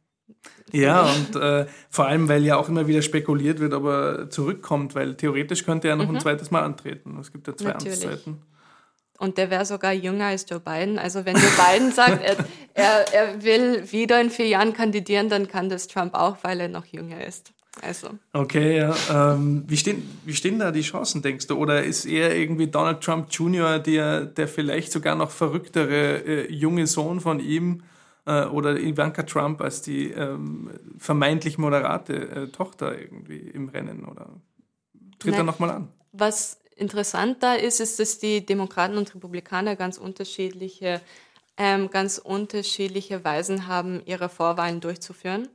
Ja, 0.72 1.10
und 1.10 1.36
äh, 1.36 1.66
vor 1.88 2.06
allem, 2.06 2.28
weil 2.28 2.44
ja 2.44 2.56
auch 2.56 2.68
immer 2.68 2.86
wieder 2.86 3.00
spekuliert 3.00 3.60
wird, 3.60 3.72
ob 3.72 3.84
er 3.86 4.30
zurückkommt, 4.30 4.94
weil 4.94 5.16
theoretisch 5.16 5.64
könnte 5.64 5.88
er 5.88 5.96
noch 5.96 6.06
mhm. 6.06 6.16
ein 6.16 6.20
zweites 6.20 6.50
Mal 6.50 6.62
antreten. 6.62 7.18
Es 7.18 7.32
gibt 7.32 7.46
ja 7.46 7.56
zwei 7.56 7.70
Natürlich. 7.70 8.04
Amtszeiten. 8.04 8.42
Und 9.18 9.36
der 9.36 9.50
wäre 9.50 9.64
sogar 9.64 9.92
jünger 9.92 10.26
als 10.26 10.46
Joe 10.48 10.60
Biden. 10.60 10.98
Also 10.98 11.24
wenn 11.24 11.34
Joe 11.34 11.50
Biden 11.50 11.90
sagt, 11.92 12.22
er, 12.22 12.36
er, 12.74 13.12
er 13.12 13.42
will 13.42 13.90
wieder 13.90 14.20
in 14.20 14.30
vier 14.30 14.46
Jahren 14.46 14.74
kandidieren, 14.74 15.28
dann 15.28 15.48
kann 15.48 15.68
das 15.68 15.88
Trump 15.88 16.14
auch, 16.14 16.36
weil 16.42 16.60
er 16.60 16.68
noch 16.68 16.84
jünger 16.84 17.26
ist. 17.26 17.52
Also. 17.82 18.10
Okay, 18.32 18.78
ja. 18.78 18.94
Ähm, 19.10 19.64
wie, 19.66 19.76
stehen, 19.76 20.02
wie 20.24 20.34
stehen 20.34 20.58
da 20.58 20.70
die 20.70 20.82
Chancen, 20.82 21.22
denkst 21.22 21.46
du? 21.46 21.56
Oder 21.56 21.84
ist 21.84 22.04
er 22.04 22.36
irgendwie 22.36 22.66
Donald 22.66 23.00
Trump 23.00 23.28
Jr., 23.30 23.78
der, 23.78 24.24
der 24.24 24.48
vielleicht 24.48 24.92
sogar 24.92 25.14
noch 25.14 25.30
verrücktere 25.30 26.24
äh, 26.24 26.52
junge 26.52 26.86
Sohn 26.86 27.20
von 27.20 27.40
ihm 27.40 27.82
äh, 28.26 28.44
oder 28.44 28.78
Ivanka 28.78 29.22
Trump 29.22 29.60
als 29.60 29.82
die 29.82 30.10
ähm, 30.10 30.70
vermeintlich 30.98 31.58
moderate 31.58 32.14
äh, 32.14 32.48
Tochter 32.48 32.98
irgendwie 32.98 33.38
im 33.38 33.68
Rennen? 33.68 34.04
Oder 34.04 34.28
tritt 35.18 35.32
Nein. 35.32 35.40
er 35.40 35.44
nochmal 35.44 35.70
an? 35.70 35.88
Was 36.12 36.58
interessant 36.76 37.42
da 37.42 37.54
ist, 37.54 37.80
ist, 37.80 37.98
dass 37.98 38.18
die 38.18 38.44
Demokraten 38.44 38.96
und 38.96 39.14
Republikaner 39.14 39.76
ganz 39.76 39.98
unterschiedliche, 39.98 41.00
ähm, 41.56 41.90
ganz 41.90 42.18
unterschiedliche 42.18 43.24
Weisen 43.24 43.66
haben, 43.66 44.00
ihre 44.06 44.28
Vorwahlen 44.28 44.80
durchzuführen 44.80 45.48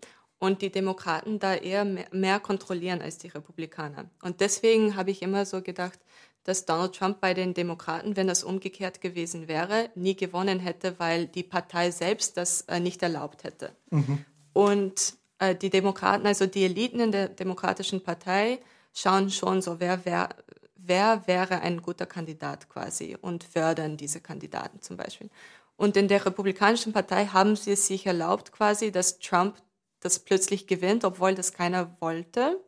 und 0.44 0.62
die 0.62 0.72
Demokraten 0.72 1.40
da 1.40 1.56
eher 1.56 1.86
mehr, 1.86 2.08
mehr 2.12 2.38
kontrollieren 2.38 3.02
als 3.02 3.18
die 3.18 3.30
Republikaner. 3.30 4.10
Und 4.22 4.42
deswegen 4.42 4.98
habe 4.98 5.10
ich 5.10 5.22
immer 5.22 5.46
so 5.46 5.62
gedacht, 5.62 5.98
dass 6.44 6.66
Donald 6.66 6.94
Trump 6.94 7.22
bei 7.22 7.34
den 7.34 7.54
Demokraten, 7.54 8.18
wenn 8.18 8.28
das 8.28 8.44
umgekehrt 8.44 9.00
gewesen 9.00 9.48
wäre, 9.48 9.90
nie 9.96 10.18
gewonnen 10.18 10.60
hätte, 10.60 11.00
weil 11.00 11.28
die 11.28 11.44
Partei 11.44 11.92
selbst 11.92 12.36
das 12.36 12.64
äh, 12.64 12.82
nicht 12.82 13.02
erlaubt 13.02 13.46
hätte. 13.46 13.72
Mhm. 13.90 14.26
Und 14.52 15.14
äh, 15.40 15.56
die 15.56 15.70
Demokraten, 15.70 16.28
also 16.28 16.46
die 16.46 16.66
Eliten 16.66 17.00
in 17.00 17.14
der 17.14 17.30
Demokratischen 17.30 18.04
Partei, 18.04 18.60
schauen 18.94 19.30
schon 19.30 19.62
so, 19.62 19.80
wer, 19.80 20.02
wer, 20.04 20.28
wer 20.76 21.26
wäre 21.26 21.62
ein 21.62 21.82
guter 21.82 22.06
Kandidat 22.06 22.68
quasi 22.68 23.16
und 23.22 23.46
fördern 23.46 23.96
diese 23.96 24.20
Kandidaten 24.20 24.82
zum 24.82 24.98
Beispiel. 24.98 25.30
Und 25.78 25.96
in 25.96 26.10
der 26.10 26.26
Republikanischen 26.26 26.92
Partei 26.92 27.28
haben 27.28 27.56
sie 27.56 27.72
es 27.72 27.88
sich 27.88 28.06
erlaubt 28.06 28.52
quasi, 28.52 28.92
dass 28.92 29.20
Trump 29.20 29.56
das 30.04 30.20
plötzlich 30.20 30.68
gewinnt, 30.68 31.06
obwohl 31.06 31.36
das 31.36 31.54
keiner 31.54 31.96
wollte. 32.00 32.60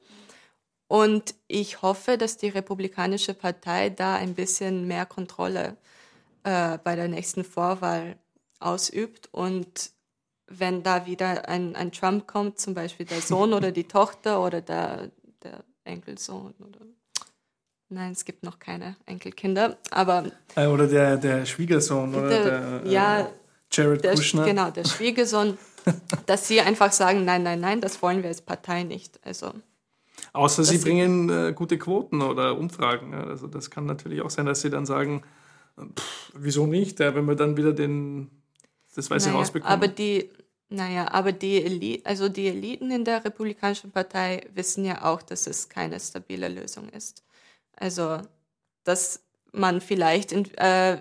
Und 0.87 1.35
ich 1.47 1.81
hoffe, 1.81 2.17
dass 2.17 2.37
die 2.37 2.49
Republikanische 2.49 3.33
Partei 3.33 3.89
da 3.89 4.15
ein 4.15 4.35
bisschen 4.35 4.87
mehr 4.87 5.05
Kontrolle 5.05 5.77
äh, 6.43 6.77
bei 6.83 6.95
der 6.95 7.07
nächsten 7.07 7.43
Vorwahl 7.43 8.17
ausübt. 8.59 9.29
Und 9.31 9.91
wenn 10.47 10.83
da 10.83 11.05
wieder 11.05 11.49
ein, 11.49 11.75
ein 11.75 11.91
Trump 11.91 12.27
kommt, 12.27 12.59
zum 12.59 12.75
Beispiel 12.75 13.05
der 13.05 13.21
Sohn 13.21 13.53
oder 13.53 13.71
die 13.71 13.87
Tochter 13.87 14.43
oder 14.43 14.61
der, 14.61 15.09
der 15.43 15.63
Enkelsohn 15.83 16.53
oder 16.59 16.79
Nein, 17.87 18.13
es 18.13 18.25
gibt 18.25 18.43
noch 18.43 18.57
keine 18.57 18.95
Enkelkinder, 19.05 19.77
aber. 19.91 20.31
Äh, 20.55 20.65
oder 20.65 20.87
der, 20.87 21.17
der 21.17 21.45
Schwiegersohn 21.45 22.15
oder 22.15 22.29
der, 22.29 22.81
der 22.81 22.91
ja, 22.91 23.19
äh, 23.19 23.25
Jared 23.71 24.03
der, 24.03 24.15
Kushner. 24.15 24.43
Genau, 24.43 24.71
der 24.71 24.85
Schwiegersohn, 24.85 25.57
dass 26.25 26.47
sie 26.47 26.61
einfach 26.61 26.91
sagen, 26.91 27.25
nein, 27.25 27.43
nein, 27.43 27.59
nein, 27.59 27.81
das 27.81 28.01
wollen 28.01 28.21
wir 28.21 28.29
als 28.29 28.41
Partei 28.41 28.83
nicht. 28.83 29.19
Also, 29.23 29.53
Außer 30.33 30.63
sie 30.63 30.77
bringen 30.77 31.29
äh, 31.29 31.53
gute 31.53 31.77
Quoten 31.77 32.21
oder 32.21 32.57
Umfragen. 32.57 33.13
Ja. 33.13 33.23
Also 33.25 33.47
das 33.47 33.69
kann 33.69 33.85
natürlich 33.85 34.21
auch 34.21 34.29
sein, 34.29 34.45
dass 34.45 34.61
sie 34.61 34.69
dann 34.69 34.85
sagen, 34.85 35.23
pff, 35.77 36.31
wieso 36.33 36.67
nicht, 36.67 36.99
ja, 36.99 37.15
wenn 37.15 37.25
wir 37.25 37.35
dann 37.35 37.57
wieder 37.57 37.73
den, 37.73 38.29
das 38.95 39.09
Weiße 39.09 39.29
naja, 39.29 39.39
Haus 39.39 39.51
bekommen. 39.51 39.71
Aber 39.71 39.87
die, 39.87 40.29
naja, 40.69 41.11
aber 41.11 41.31
die, 41.31 41.63
Elite, 41.63 42.05
also 42.05 42.29
die 42.29 42.47
Eliten 42.47 42.91
in 42.91 43.05
der 43.05 43.23
Republikanischen 43.23 43.91
Partei 43.91 44.47
wissen 44.53 44.85
ja 44.85 45.03
auch, 45.05 45.21
dass 45.21 45.47
es 45.47 45.69
keine 45.69 45.99
stabile 45.99 46.49
Lösung 46.49 46.89
ist. 46.89 47.23
Also, 47.75 48.19
dass 48.83 49.23
man 49.51 49.81
vielleicht, 49.81 50.31
in, 50.31 50.53
äh, 50.55 50.99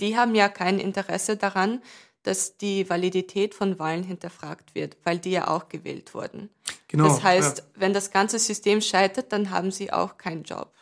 die 0.00 0.16
haben 0.16 0.34
ja 0.34 0.48
kein 0.48 0.78
Interesse 0.78 1.36
daran, 1.36 1.82
dass 2.22 2.56
die 2.56 2.88
Validität 2.88 3.54
von 3.54 3.78
Wahlen 3.78 4.04
hinterfragt 4.04 4.74
wird, 4.74 4.96
weil 5.04 5.18
die 5.18 5.32
ja 5.32 5.48
auch 5.48 5.68
gewählt 5.68 6.14
wurden. 6.14 6.50
Genau, 6.88 7.04
das 7.04 7.22
heißt, 7.22 7.58
ja. 7.58 7.64
wenn 7.76 7.92
das 7.92 8.10
ganze 8.10 8.38
System 8.38 8.80
scheitert, 8.80 9.32
dann 9.32 9.50
haben 9.50 9.70
sie 9.70 9.92
auch 9.92 10.18
keinen 10.18 10.44
Job. 10.44 10.72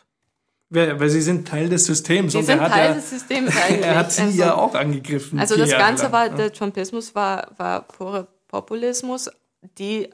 Weil, 0.69 0.99
weil 0.99 1.09
sie 1.09 1.21
sind 1.21 1.47
Teil 1.47 1.67
des 1.67 1.85
Systems. 1.85 2.31
Sie 2.31 2.37
und 2.37 2.45
sind 2.45 2.59
Teil 2.59 2.89
ja, 2.89 2.93
des 2.93 3.09
Systems 3.09 3.55
eigentlich. 3.57 3.81
er 3.85 3.95
hat 3.95 4.11
sie 4.11 4.21
also, 4.21 4.37
ja 4.37 4.55
auch 4.55 4.73
angegriffen. 4.73 5.37
Also 5.37 5.57
das 5.57 5.71
Ganze 5.71 6.03
lang. 6.03 6.11
war, 6.13 6.29
der 6.29 6.53
Trumpismus 6.53 7.13
war, 7.13 7.51
war 7.57 7.81
purer 7.81 8.27
Populismus. 8.47 9.29
Die 9.77 10.09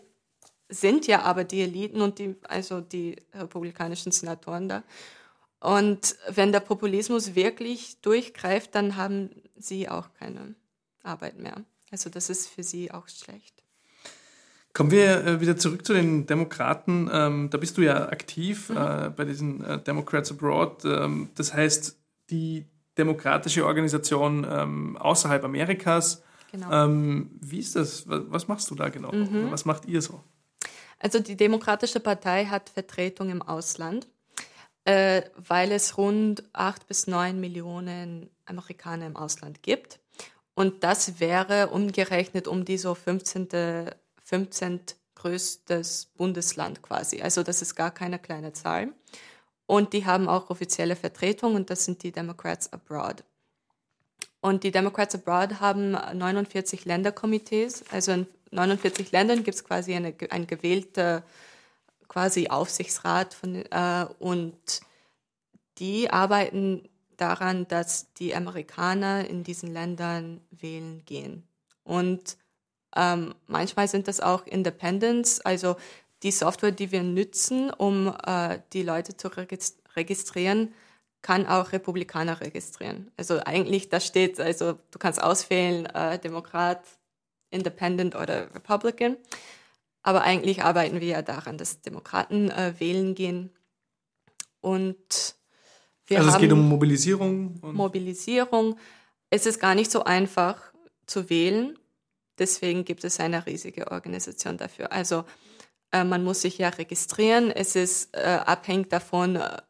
sind 0.70 1.06
ja 1.08 1.22
aber 1.22 1.44
die 1.44 1.62
Eliten 1.62 2.02
und 2.02 2.18
die, 2.20 2.36
also 2.48 2.82
die 2.82 3.18
republikanischen 3.34 4.12
Senatoren 4.12 4.68
da. 4.68 4.84
Und 5.60 6.16
wenn 6.30 6.52
der 6.52 6.60
Populismus 6.60 7.36
wirklich 7.36 8.02
durchgreift, 8.02 8.74
dann 8.74 8.96
haben 8.96 9.30
sie 9.56 9.90
auch 9.90 10.10
keine 10.20 10.56
Arbeit 11.08 11.40
mehr. 11.40 11.64
Also 11.92 12.10
das 12.10 12.30
ist 12.30 12.48
für 12.48 12.64
sie 12.64 12.92
auch 12.92 13.08
schlecht. 13.08 13.64
Kommen 14.78 14.92
wir 14.92 15.26
äh, 15.26 15.42
wieder 15.42 15.58
zurück 15.58 15.84
zu 15.88 15.94
den 15.94 16.28
Demokraten. 16.28 17.10
Ähm, 17.12 17.50
da 17.50 17.58
bist 17.58 17.78
du 17.78 17.82
ja 17.82 18.10
aktiv 18.10 18.70
mhm. 18.70 18.78
äh, 18.78 19.10
bei 19.10 19.26
diesen 19.26 19.66
äh, 19.66 19.82
Democrats 19.82 20.30
Abroad. 20.30 20.86
Ähm, 20.86 21.30
das 21.34 21.52
heißt, 21.52 21.98
die 22.30 22.68
demokratische 22.96 23.66
Organisation 23.66 24.46
ähm, 24.48 24.96
außerhalb 24.98 25.44
Amerikas. 25.44 26.22
Genau. 26.52 26.88
Wie 27.42 27.60
ist 27.60 27.76
das? 27.76 28.06
Was 28.08 28.48
machst 28.48 28.72
du 28.72 28.76
da 28.76 28.88
genau? 28.90 29.12
Mhm. 29.12 29.52
Was 29.52 29.66
macht 29.66 29.86
ihr 29.86 30.02
so? 30.02 30.24
Also 30.98 31.20
die 31.20 31.36
Demokratische 31.36 32.00
Partei 32.00 32.46
hat 32.46 32.70
Vertretung 32.70 33.30
im 33.30 33.42
Ausland, 33.42 34.08
weil 34.86 35.72
es 35.72 35.98
rund 35.98 36.44
acht 36.54 36.88
bis 36.88 37.06
neun 37.06 37.42
Millionen 37.42 38.30
Amerikaner 38.46 39.08
im 39.08 39.18
Ausland 39.18 39.62
gibt. 39.62 40.00
Und 40.58 40.84
das 40.84 41.20
wäre 41.20 41.68
umgerechnet 41.68 42.48
um 42.48 42.66
die 42.66 42.80
so 42.80 42.96
15. 42.96 43.92
15 44.24 44.80
größtes 45.14 46.08
Bundesland 46.18 46.82
quasi. 46.82 47.22
Also 47.22 47.44
das 47.44 47.62
ist 47.62 47.76
gar 47.76 47.92
keine 47.92 48.18
kleine 48.18 48.54
Zahl. 48.54 48.92
Und 49.68 49.94
die 49.94 50.08
haben 50.08 50.28
auch 50.28 50.50
offizielle 50.50 50.96
Vertretung 50.96 51.54
und 51.54 51.70
das 51.70 51.86
sind 51.86 52.02
die 52.02 52.12
Democrats 52.12 52.74
Abroad. 52.74 53.24
Und 54.42 54.64
die 54.64 54.72
Democrats 54.72 55.14
Abroad 55.14 55.60
haben 55.60 55.92
49 55.92 56.86
Länderkomitees. 56.86 57.84
Also 57.92 58.14
in 58.14 58.28
49 58.50 59.12
Ländern 59.12 59.44
gibt 59.44 59.58
es 59.58 59.64
quasi 59.64 59.94
eine, 59.94 60.16
ein 60.32 60.48
gewählter 60.48 61.22
quasi 62.08 62.48
Aufsichtsrat 62.48 63.36
von, 63.36 63.64
äh, 63.64 64.08
und 64.18 64.82
die 65.78 66.10
arbeiten 66.10 66.90
daran, 67.18 67.68
dass 67.68 68.14
die 68.14 68.36
Amerikaner 68.36 69.28
in 69.28 69.44
diesen 69.44 69.72
Ländern 69.74 70.42
wählen 70.52 71.04
gehen. 71.06 71.44
Und 71.84 72.38
ähm, 72.96 73.36
manchmal 73.48 73.88
sind 73.88 74.08
das 74.08 74.22
auch 74.22 74.46
Independents, 74.46 75.42
also 75.42 75.76
die 76.24 76.32
Software, 76.32 76.72
die 76.72 76.92
wir 76.92 77.04
nutzen, 77.04 77.72
um 77.72 78.16
äh, 78.26 78.60
die 78.74 78.84
Leute 78.84 79.16
zu 79.18 79.30
registrieren, 79.96 80.74
kann 81.22 81.46
auch 81.46 81.72
Republikaner 81.72 82.42
registrieren. 82.42 83.12
Also 83.18 83.40
eigentlich, 83.44 83.90
da 83.90 84.00
steht, 84.00 84.40
also 84.40 84.80
du 84.92 85.00
kannst 85.00 85.22
auswählen, 85.22 85.86
äh, 85.88 86.20
Demokrat, 86.20 86.82
Independent 87.50 88.16
oder 88.16 88.54
Republican. 88.56 89.18
Aber 90.04 90.22
eigentlich 90.22 90.64
arbeiten 90.64 91.02
wir 91.02 91.08
ja 91.08 91.22
daran, 91.22 91.58
dass 91.58 91.82
Demokraten 91.82 92.50
äh, 92.50 92.74
wählen 92.80 93.14
gehen. 93.14 93.52
Und 94.62 95.36
wir 96.08 96.20
also 96.20 96.30
es 96.32 96.38
geht 96.38 96.52
um 96.52 96.68
Mobilisierung. 96.68 97.60
Mobilisierung. 97.62 98.78
Es 99.30 99.46
ist 99.46 99.60
gar 99.60 99.76
nicht 99.76 99.92
so 99.92 100.04
einfach 100.04 100.74
zu 101.06 101.30
wählen. 101.30 101.78
Deswegen 102.40 102.86
gibt 102.86 103.04
es 103.04 103.20
eine 103.20 103.46
riesige 103.46 103.92
Organisation 103.92 104.58
dafür. 104.58 104.92
Also 104.92 105.26
äh, 105.92 106.04
man 106.04 106.24
muss 106.24 106.42
sich 106.42 106.58
ja 106.58 106.70
registrieren. 106.70 107.52
Es 107.52 107.76
ist 107.76 108.16
äh, 108.16 108.40
abhängig 108.46 108.90
davon, 108.90 109.36
äh, 109.36 109.62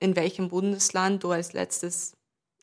in 0.00 0.16
welchem 0.16 0.48
Bundesland 0.48 1.22
du 1.22 1.32
als 1.32 1.52
letztes 1.52 2.16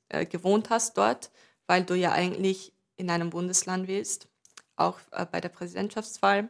äh, 0.09 0.26
gewohnt 0.26 0.69
hast 0.69 0.97
dort, 0.97 1.32
weil 1.67 1.84
du 1.84 1.95
ja 1.95 2.11
eigentlich 2.13 2.74
in 2.97 3.09
einem 3.09 3.30
Bundesland 3.30 3.88
willst, 3.88 4.28
auch 4.76 4.99
äh, 5.11 5.26
bei 5.26 5.41
der 5.41 5.49
Präsidentschaftswahl. 5.49 6.49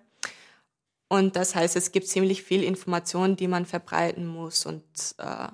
Und 1.09 1.35
das 1.35 1.55
heißt, 1.55 1.75
es 1.75 1.91
gibt 1.91 2.07
ziemlich 2.07 2.43
viel 2.43 2.63
Information, 2.63 3.35
die 3.35 3.47
man 3.47 3.65
verbreiten 3.65 4.25
muss 4.25 4.65
und 4.65 4.85
äh, 5.17 5.47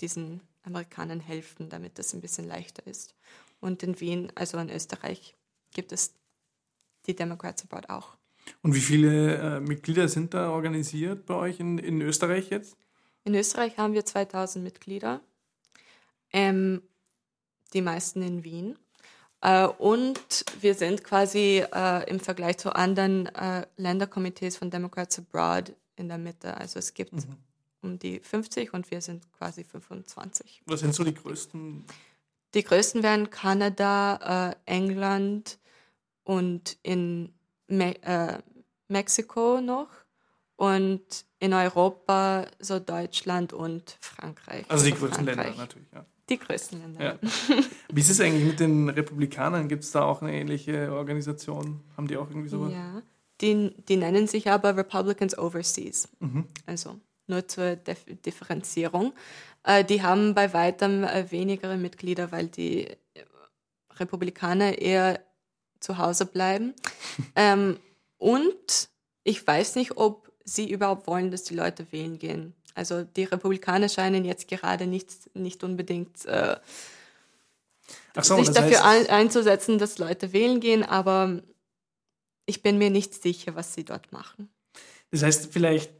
diesen 0.00 0.40
Amerikanern 0.62 1.20
helfen, 1.20 1.68
damit 1.68 1.98
das 1.98 2.14
ein 2.14 2.20
bisschen 2.20 2.46
leichter 2.46 2.86
ist. 2.86 3.14
Und 3.60 3.82
in 3.82 4.00
Wien, 4.00 4.32
also 4.34 4.58
in 4.58 4.70
Österreich, 4.70 5.36
gibt 5.72 5.92
es 5.92 6.14
die 7.06 7.14
Democrats 7.14 7.62
Abroad 7.62 7.88
auch. 7.90 8.16
Und 8.62 8.74
wie 8.74 8.80
viele 8.80 9.36
äh, 9.36 9.60
Mitglieder 9.60 10.08
sind 10.08 10.34
da 10.34 10.50
organisiert 10.50 11.26
bei 11.26 11.34
euch 11.34 11.60
in, 11.60 11.78
in 11.78 12.00
Österreich 12.00 12.50
jetzt? 12.50 12.76
In 13.24 13.34
Österreich 13.34 13.76
haben 13.78 13.94
wir 13.94 14.04
2000 14.04 14.64
Mitglieder, 14.64 15.20
ähm, 16.32 16.82
die 17.72 17.82
meisten 17.82 18.22
in 18.22 18.44
Wien. 18.44 18.78
Äh, 19.42 19.66
und 19.66 20.44
wir 20.60 20.74
sind 20.74 21.04
quasi 21.04 21.64
äh, 21.72 22.10
im 22.10 22.20
Vergleich 22.20 22.58
zu 22.58 22.74
anderen 22.74 23.26
äh, 23.26 23.66
Länderkomitees 23.76 24.56
von 24.56 24.70
Democrats 24.70 25.18
Abroad 25.18 25.74
in 25.96 26.08
der 26.08 26.18
Mitte. 26.18 26.56
Also 26.56 26.78
es 26.78 26.94
gibt 26.94 27.12
mhm. 27.12 27.36
Um 27.82 27.98
die 27.98 28.20
50 28.20 28.72
und 28.74 28.90
wir 28.90 29.00
sind 29.00 29.30
quasi 29.32 29.64
25. 29.64 30.62
Was 30.66 30.80
sind 30.80 30.94
so 30.94 31.04
die 31.04 31.14
größten? 31.14 31.84
Die 32.54 32.64
größten 32.64 33.02
wären 33.02 33.30
Kanada, 33.30 34.50
äh, 34.50 34.56
England 34.66 35.58
und 36.24 36.78
in 36.82 37.32
Me 37.68 38.02
äh, 38.02 38.38
Mexiko 38.88 39.60
noch 39.60 39.88
und 40.56 41.24
in 41.38 41.54
Europa 41.54 42.46
so 42.58 42.78
Deutschland 42.80 43.52
und 43.52 43.96
Frankreich. 44.00 44.66
Also 44.68 44.84
die 44.84 44.92
größten 44.92 45.24
Frankreich. 45.24 45.46
Länder 45.46 45.58
natürlich, 45.58 45.88
ja. 45.92 46.04
Die 46.28 46.38
größten 46.38 46.80
Länder. 46.80 47.02
Ja. 47.04 47.18
Wie 47.92 48.00
ist 48.00 48.10
es 48.10 48.20
eigentlich 48.20 48.44
mit 48.44 48.60
den 48.60 48.88
Republikanern? 48.88 49.68
Gibt 49.68 49.84
es 49.84 49.90
da 49.90 50.02
auch 50.04 50.22
eine 50.22 50.32
ähnliche 50.32 50.92
Organisation? 50.92 51.80
Haben 51.96 52.06
die 52.06 52.16
auch 52.16 52.28
irgendwie 52.28 52.48
sowas? 52.48 52.72
Ja, 52.72 53.02
die, 53.40 53.74
die 53.88 53.96
nennen 53.96 54.26
sich 54.26 54.50
aber 54.50 54.76
Republicans 54.76 55.36
Overseas. 55.36 56.08
Mhm. 56.20 56.46
Also 56.66 57.00
nur 57.30 57.48
zur 57.48 57.76
Dif 57.76 58.04
Differenzierung. 58.26 59.14
Äh, 59.64 59.84
die 59.84 60.02
haben 60.02 60.34
bei 60.34 60.52
weitem 60.52 61.04
äh, 61.04 61.30
weniger 61.30 61.76
Mitglieder, 61.76 62.30
weil 62.32 62.48
die 62.48 62.88
Republikaner 63.98 64.78
eher 64.78 65.20
zu 65.80 65.98
Hause 65.98 66.26
bleiben. 66.26 66.74
ähm, 67.36 67.78
und 68.18 68.90
ich 69.24 69.46
weiß 69.46 69.76
nicht, 69.76 69.96
ob 69.96 70.30
sie 70.44 70.70
überhaupt 70.70 71.06
wollen, 71.06 71.30
dass 71.30 71.44
die 71.44 71.54
Leute 71.54 71.90
wählen 71.92 72.18
gehen. 72.18 72.54
Also 72.74 73.02
die 73.02 73.24
Republikaner 73.24 73.88
scheinen 73.88 74.24
jetzt 74.24 74.48
gerade 74.48 74.86
nicht, 74.86 75.34
nicht 75.34 75.64
unbedingt 75.64 76.24
äh, 76.26 76.56
so, 78.20 78.36
sich 78.36 78.50
dafür 78.50 78.82
heißt, 78.82 79.10
einzusetzen, 79.10 79.78
dass 79.78 79.98
Leute 79.98 80.32
wählen 80.32 80.60
gehen, 80.60 80.82
aber 80.82 81.42
ich 82.46 82.62
bin 82.62 82.78
mir 82.78 82.90
nicht 82.90 83.14
sicher, 83.14 83.54
was 83.54 83.74
sie 83.74 83.84
dort 83.84 84.12
machen. 84.12 84.50
Das 85.10 85.22
heißt, 85.22 85.52
vielleicht 85.52 85.92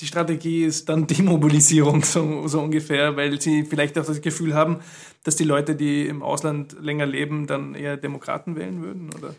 die 0.00 0.06
Strategie 0.06 0.64
ist 0.64 0.88
dann 0.88 1.06
Demobilisierung 1.06 2.04
so, 2.04 2.46
so 2.48 2.60
ungefähr, 2.60 3.16
weil 3.16 3.40
sie 3.40 3.64
vielleicht 3.64 3.98
auch 3.98 4.06
das 4.06 4.20
Gefühl 4.20 4.54
haben, 4.54 4.80
dass 5.24 5.36
die 5.36 5.44
Leute, 5.44 5.74
die 5.74 6.06
im 6.06 6.22
Ausland 6.22 6.76
länger 6.80 7.06
leben, 7.06 7.46
dann 7.46 7.74
eher 7.74 7.96
Demokraten 7.96 8.56
wählen 8.56 8.82
würden, 8.82 9.10
oder? 9.14 9.34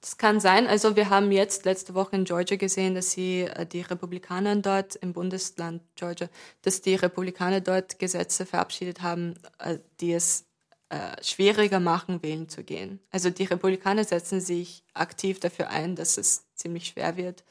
Das 0.00 0.18
kann 0.18 0.38
sein. 0.38 0.68
Also 0.68 0.94
wir 0.94 1.10
haben 1.10 1.32
jetzt 1.32 1.64
letzte 1.64 1.94
Woche 1.94 2.14
in 2.14 2.24
Georgia 2.24 2.56
gesehen, 2.56 2.94
dass 2.94 3.10
sie 3.10 3.40
äh, 3.40 3.66
die 3.66 3.80
Republikaner 3.80 4.54
dort 4.54 4.94
im 4.94 5.12
Bundesland 5.12 5.82
Georgia, 5.96 6.28
dass 6.62 6.80
die 6.80 6.94
Republikaner 6.94 7.60
dort 7.60 7.98
Gesetze 7.98 8.46
verabschiedet 8.46 9.02
haben, 9.02 9.34
äh, 9.58 9.78
die 10.00 10.12
es 10.12 10.44
äh, 10.90 11.20
schwieriger 11.24 11.80
machen, 11.80 12.22
wählen 12.22 12.48
zu 12.48 12.62
gehen. 12.62 13.00
Also 13.10 13.30
die 13.30 13.44
Republikaner 13.44 14.04
setzen 14.04 14.40
sich 14.40 14.84
aktiv 14.94 15.40
dafür 15.40 15.70
ein, 15.70 15.96
dass 15.96 16.18
es 16.18 16.44
ziemlich 16.54 16.86
schwer 16.86 17.16
wird, 17.16 17.44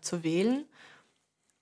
zu 0.00 0.24
wählen. 0.24 0.64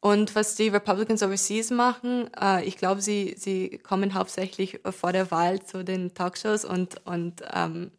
Und 0.01 0.35
was 0.35 0.55
die 0.55 0.69
Republicans 0.69 1.23
Overseas 1.23 1.71
machen, 1.71 2.31
äh, 2.41 2.65
ich 2.65 2.79
glaube, 2.79 3.03
sie, 3.03 3.35
sie 3.37 3.79
kommen 3.79 4.15
hauptsächlich 4.15 4.81
vor 4.91 5.13
der 5.13 5.31
Wahl 5.31 5.63
zu 5.63 5.85
den 5.85 6.15
Talkshows 6.15 6.65
und, 6.65 7.07
und 7.07 7.43
ähm, 7.53 7.91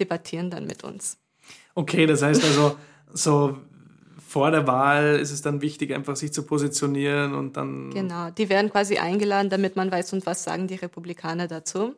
debattieren 0.00 0.50
dann 0.50 0.66
mit 0.66 0.84
uns. 0.84 1.18
Okay, 1.74 2.06
das 2.06 2.22
heißt 2.22 2.42
also, 2.42 2.76
so 3.12 3.58
vor 4.26 4.50
der 4.50 4.66
Wahl 4.66 5.18
ist 5.20 5.30
es 5.30 5.42
dann 5.42 5.60
wichtig, 5.60 5.94
einfach 5.94 6.16
sich 6.16 6.32
zu 6.32 6.44
positionieren 6.44 7.34
und 7.34 7.56
dann. 7.56 7.90
Genau, 7.90 8.30
die 8.30 8.48
werden 8.48 8.70
quasi 8.70 8.96
eingeladen, 8.96 9.50
damit 9.50 9.76
man 9.76 9.90
weiß, 9.90 10.14
und 10.14 10.24
was 10.24 10.44
sagen 10.44 10.66
die 10.66 10.74
Republikaner 10.74 11.46
dazu. 11.46 11.94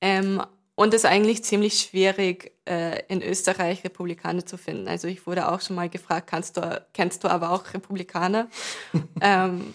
Ähm, 0.00 0.42
und 0.76 0.92
es 0.92 1.04
ist 1.04 1.10
eigentlich 1.10 1.44
ziemlich 1.44 1.78
schwierig, 1.80 2.52
äh, 2.68 3.02
in 3.08 3.22
Österreich 3.22 3.84
Republikaner 3.84 4.44
zu 4.44 4.58
finden. 4.58 4.88
Also 4.88 5.06
ich 5.06 5.26
wurde 5.26 5.48
auch 5.48 5.60
schon 5.60 5.76
mal 5.76 5.88
gefragt, 5.88 6.26
kannst 6.28 6.56
du, 6.56 6.84
kennst 6.92 7.22
du 7.22 7.28
aber 7.28 7.50
auch 7.50 7.72
Republikaner? 7.72 8.48
ähm, 9.20 9.74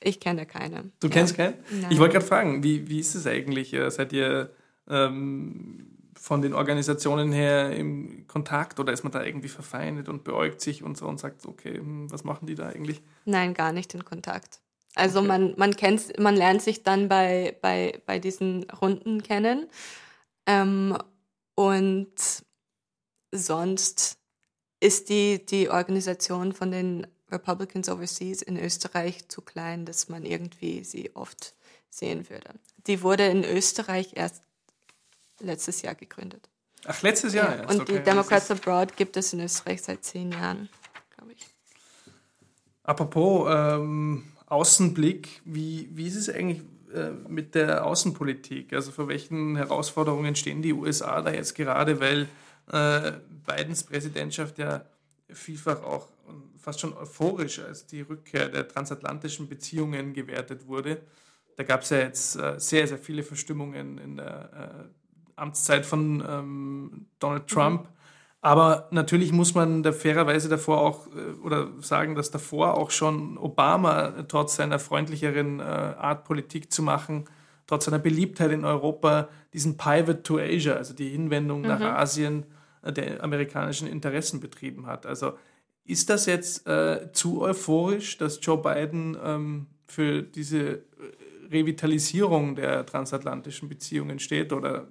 ich 0.00 0.20
kenne 0.20 0.44
keine. 0.44 0.90
Du 1.00 1.06
ja. 1.06 1.12
kennst 1.12 1.36
keinen? 1.36 1.54
Nein. 1.70 1.90
Ich 1.90 1.98
wollte 1.98 2.14
gerade 2.14 2.26
fragen, 2.26 2.62
wie, 2.62 2.88
wie 2.88 3.00
ist 3.00 3.14
es 3.14 3.26
eigentlich? 3.26 3.72
Äh, 3.72 3.90
seid 3.90 4.12
ihr 4.12 4.50
ähm, 4.88 5.94
von 6.14 6.42
den 6.42 6.52
Organisationen 6.52 7.32
her 7.32 7.70
im 7.70 8.26
Kontakt 8.26 8.80
oder 8.80 8.92
ist 8.92 9.04
man 9.04 9.12
da 9.12 9.22
irgendwie 9.22 9.48
verfeindet 9.48 10.08
und 10.08 10.24
beäugt 10.24 10.60
sich 10.60 10.82
und 10.82 10.96
so 10.96 11.06
und 11.06 11.20
sagt, 11.20 11.46
okay, 11.46 11.78
hm, 11.78 12.10
was 12.10 12.24
machen 12.24 12.46
die 12.46 12.54
da 12.54 12.68
eigentlich? 12.68 13.02
Nein, 13.24 13.54
gar 13.54 13.72
nicht 13.72 13.94
in 13.94 14.04
Kontakt. 14.04 14.60
Also 14.94 15.20
okay. 15.20 15.28
man, 15.28 15.54
man 15.56 15.76
kennt, 15.76 16.18
man 16.18 16.36
lernt 16.36 16.62
sich 16.62 16.82
dann 16.82 17.08
bei, 17.08 17.56
bei, 17.62 18.00
bei 18.06 18.18
diesen 18.18 18.64
Runden 18.64 19.22
kennen. 19.22 19.66
Ähm, 20.46 20.96
und 21.54 22.14
sonst 23.32 24.18
ist 24.80 25.08
die, 25.08 25.44
die 25.44 25.70
Organisation 25.70 26.52
von 26.52 26.70
den 26.70 27.06
Republicans 27.30 27.88
Overseas 27.88 28.42
in 28.42 28.58
Österreich 28.58 29.28
zu 29.28 29.40
klein, 29.40 29.86
dass 29.86 30.08
man 30.08 30.24
irgendwie 30.24 30.84
sie 30.84 31.14
oft 31.14 31.54
sehen 31.90 32.28
würde. 32.28 32.50
Die 32.86 33.02
wurde 33.02 33.26
in 33.26 33.44
Österreich 33.44 34.12
erst 34.14 34.42
letztes 35.40 35.82
Jahr 35.82 35.94
gegründet. 35.94 36.48
Ach, 36.84 37.00
letztes 37.02 37.32
Jahr? 37.34 37.50
Ja. 37.50 37.62
Erst, 37.62 37.70
und 37.70 37.80
okay. 37.80 37.98
die 37.98 38.04
Democrats 38.04 38.50
Abroad 38.50 38.96
gibt 38.96 39.16
es 39.16 39.32
in 39.32 39.40
Österreich 39.40 39.82
seit 39.82 40.04
zehn 40.04 40.32
Jahren, 40.32 40.68
glaube 41.16 41.32
ich. 41.32 41.46
Apropos 42.82 43.48
ähm, 43.50 44.32
Außenblick, 44.46 45.40
wie, 45.44 45.88
wie 45.92 46.06
ist 46.06 46.16
es 46.16 46.28
eigentlich 46.28 46.62
äh, 46.94 47.10
mit 47.28 47.54
der 47.54 47.84
Außenpolitik? 47.84 48.72
Also 48.72 48.90
vor 48.90 49.08
welchen 49.08 49.56
Herausforderungen 49.56 50.34
stehen 50.36 50.62
die 50.62 50.72
USA 50.72 51.20
da 51.22 51.32
jetzt 51.32 51.54
gerade, 51.54 52.00
weil 52.00 52.28
äh, 52.72 53.12
Bidens 53.46 53.82
Präsidentschaft 53.84 54.58
ja 54.58 54.84
vielfach 55.28 55.82
auch 55.82 56.08
fast 56.58 56.80
schon 56.80 56.94
euphorisch 56.94 57.58
als 57.58 57.86
die 57.86 58.00
Rückkehr 58.00 58.48
der 58.48 58.66
transatlantischen 58.66 59.48
Beziehungen 59.48 60.14
gewertet 60.14 60.66
wurde. 60.66 61.02
Da 61.56 61.64
gab 61.64 61.82
es 61.82 61.90
ja 61.90 61.98
jetzt 61.98 62.36
äh, 62.36 62.58
sehr, 62.58 62.86
sehr 62.88 62.98
viele 62.98 63.22
Verstimmungen 63.22 63.98
in 63.98 64.16
der 64.16 64.90
Amtszeit 65.36 65.84
von 65.84 66.24
ähm, 66.26 67.06
Donald 67.18 67.46
Trump. 67.48 67.82
Mhm. 67.82 67.93
Aber 68.44 68.88
natürlich 68.90 69.32
muss 69.32 69.54
man 69.54 69.82
da 69.82 69.90
fairerweise 69.90 70.50
davor 70.50 70.82
auch 70.82 71.06
äh, 71.06 71.40
oder 71.42 71.70
sagen, 71.80 72.14
dass 72.14 72.30
davor 72.30 72.76
auch 72.76 72.90
schon 72.90 73.38
Obama 73.38 74.10
trotz 74.28 74.56
seiner 74.56 74.78
freundlicheren 74.78 75.60
äh, 75.60 75.62
Art 75.62 76.24
Politik 76.24 76.70
zu 76.70 76.82
machen, 76.82 77.24
trotz 77.66 77.86
seiner 77.86 77.98
Beliebtheit 77.98 78.52
in 78.52 78.66
Europa, 78.66 79.30
diesen 79.54 79.78
Pivot 79.78 80.24
to 80.24 80.38
Asia, 80.38 80.74
also 80.74 80.92
die 80.92 81.08
Hinwendung 81.08 81.62
mhm. 81.62 81.68
nach 81.68 81.80
Asien 81.80 82.44
äh, 82.82 82.92
der 82.92 83.24
amerikanischen 83.24 83.88
Interessen 83.88 84.40
betrieben 84.40 84.86
hat. 84.86 85.06
Also 85.06 85.38
ist 85.86 86.10
das 86.10 86.26
jetzt 86.26 86.66
äh, 86.66 87.10
zu 87.14 87.40
euphorisch, 87.40 88.18
dass 88.18 88.40
Joe 88.42 88.58
Biden 88.58 89.16
ähm, 89.24 89.68
für 89.86 90.22
diese 90.22 90.82
Revitalisierung 91.50 92.56
der 92.56 92.84
transatlantischen 92.84 93.70
Beziehungen 93.70 94.18
steht 94.18 94.52
oder 94.52 94.88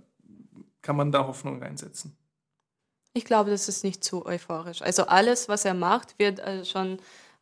kann 0.81 0.95
man 0.95 1.11
da 1.11 1.27
Hoffnung 1.27 1.61
reinsetzen? 1.61 2.17
Ich 3.13 3.25
glaube, 3.25 3.51
das 3.51 3.67
ist 3.67 3.83
nicht 3.83 4.03
zu 4.03 4.25
euphorisch. 4.25 4.81
Also 4.81 5.05
alles, 5.05 5.47
was 5.47 5.65
er 5.65 5.73
macht, 5.73 6.17
wird 6.17 6.39
also 6.39 6.65
schon 6.65 6.97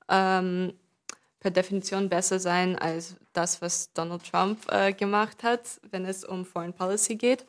ähm, 0.09 0.73
per 1.39 1.51
Definition 1.51 2.09
besser 2.09 2.39
sein 2.39 2.77
als 2.77 3.15
das, 3.33 3.61
was 3.61 3.93
Donald 3.93 4.29
Trump 4.29 4.59
äh, 4.71 4.93
gemacht 4.93 5.43
hat, 5.43 5.61
wenn 5.89 6.05
es 6.05 6.25
um 6.25 6.45
Foreign 6.45 6.73
Policy 6.73 7.15
geht. 7.15 7.45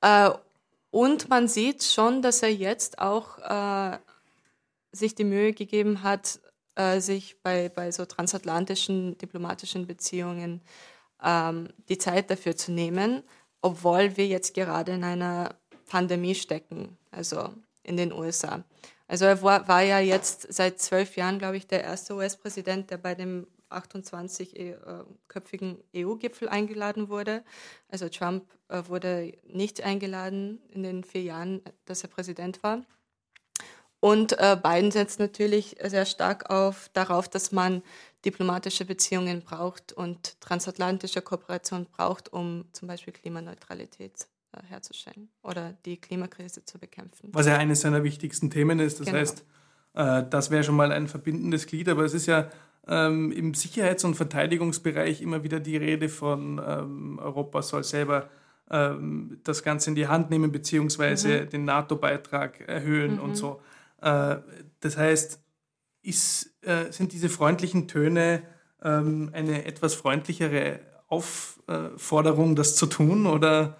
Äh, 0.00 0.30
und 0.90 1.28
man 1.28 1.46
sieht 1.46 1.84
schon, 1.84 2.22
dass 2.22 2.42
er 2.42 2.52
jetzt 2.52 2.98
auch 2.98 3.38
äh, 3.38 3.98
sich 4.92 5.14
die 5.14 5.24
Mühe 5.24 5.52
gegeben 5.52 6.02
hat, 6.02 6.40
äh, 6.74 7.00
sich 7.00 7.40
bei, 7.42 7.68
bei 7.68 7.92
so 7.92 8.06
transatlantischen 8.06 9.18
diplomatischen 9.18 9.86
Beziehungen 9.86 10.62
ähm, 11.22 11.68
die 11.88 11.98
Zeit 11.98 12.30
dafür 12.30 12.56
zu 12.56 12.72
nehmen 12.72 13.22
obwohl 13.62 14.16
wir 14.16 14.26
jetzt 14.26 14.54
gerade 14.54 14.92
in 14.92 15.04
einer 15.04 15.54
Pandemie 15.86 16.34
stecken, 16.34 16.96
also 17.10 17.50
in 17.82 17.96
den 17.96 18.12
USA. 18.12 18.62
Also 19.08 19.24
er 19.24 19.42
war, 19.42 19.66
war 19.66 19.82
ja 19.82 19.98
jetzt 19.98 20.52
seit 20.52 20.80
zwölf 20.80 21.16
Jahren, 21.16 21.38
glaube 21.38 21.56
ich, 21.56 21.66
der 21.66 21.82
erste 21.82 22.14
US-Präsident, 22.14 22.90
der 22.90 22.98
bei 22.98 23.14
dem 23.14 23.46
28-köpfigen 23.70 25.78
äh, 25.92 26.04
EU-Gipfel 26.04 26.48
eingeladen 26.48 27.08
wurde. 27.08 27.42
Also 27.88 28.08
Trump 28.08 28.44
äh, 28.68 28.82
wurde 28.86 29.32
nicht 29.46 29.82
eingeladen 29.82 30.60
in 30.70 30.82
den 30.82 31.04
vier 31.04 31.22
Jahren, 31.22 31.62
dass 31.86 32.02
er 32.02 32.08
Präsident 32.08 32.62
war. 32.62 32.84
Und 34.00 34.38
äh, 34.38 34.58
Biden 34.62 34.90
setzt 34.90 35.20
natürlich 35.20 35.76
sehr 35.82 36.06
stark 36.06 36.50
auf, 36.50 36.88
darauf, 36.92 37.28
dass 37.28 37.52
man 37.52 37.82
diplomatische 38.24 38.84
Beziehungen 38.84 39.42
braucht 39.42 39.92
und 39.92 40.40
transatlantische 40.40 41.20
Kooperation 41.20 41.86
braucht, 41.86 42.32
um 42.32 42.64
zum 42.72 42.88
Beispiel 42.88 43.12
Klimaneutralität 43.12 44.26
herzustellen 44.68 45.28
oder 45.42 45.74
die 45.84 45.96
Klimakrise 45.96 46.64
zu 46.64 46.78
bekämpfen. 46.78 47.30
Was 47.32 47.46
ja 47.46 47.56
eines 47.56 47.80
seiner 47.80 48.04
wichtigsten 48.04 48.50
Themen 48.50 48.80
ist. 48.80 49.00
Das 49.00 49.06
genau. 49.06 49.18
heißt, 49.18 49.44
äh, 49.94 50.24
das 50.28 50.50
wäre 50.50 50.64
schon 50.64 50.76
mal 50.76 50.92
ein 50.92 51.08
verbindendes 51.08 51.66
Glied, 51.66 51.88
aber 51.88 52.04
es 52.04 52.14
ist 52.14 52.26
ja 52.26 52.48
ähm, 52.86 53.32
im 53.32 53.54
Sicherheits- 53.54 54.04
und 54.04 54.14
Verteidigungsbereich 54.14 55.22
immer 55.22 55.42
wieder 55.42 55.60
die 55.60 55.76
Rede 55.76 56.08
von 56.08 56.60
ähm, 56.64 57.18
Europa 57.22 57.62
soll 57.62 57.84
selber 57.84 58.28
ähm, 58.70 59.40
das 59.44 59.62
Ganze 59.62 59.90
in 59.90 59.96
die 59.96 60.08
Hand 60.08 60.30
nehmen, 60.30 60.52
beziehungsweise 60.52 61.42
mhm. 61.42 61.50
den 61.50 61.64
NATO-Beitrag 61.64 62.60
erhöhen 62.68 63.14
mhm. 63.14 63.20
und 63.20 63.36
so. 63.36 63.60
Äh, 64.00 64.36
das 64.80 64.96
heißt, 64.96 65.40
ist, 66.02 66.54
äh, 66.62 66.90
sind 66.90 67.12
diese 67.12 67.28
freundlichen 67.28 67.88
Töne 67.88 68.42
eine 68.82 69.66
etwas 69.66 69.92
freundlichere 69.92 70.80
Aufforderung, 71.06 72.56
das 72.56 72.76
zu 72.76 72.86
tun? 72.86 73.26
Oder? 73.26 73.76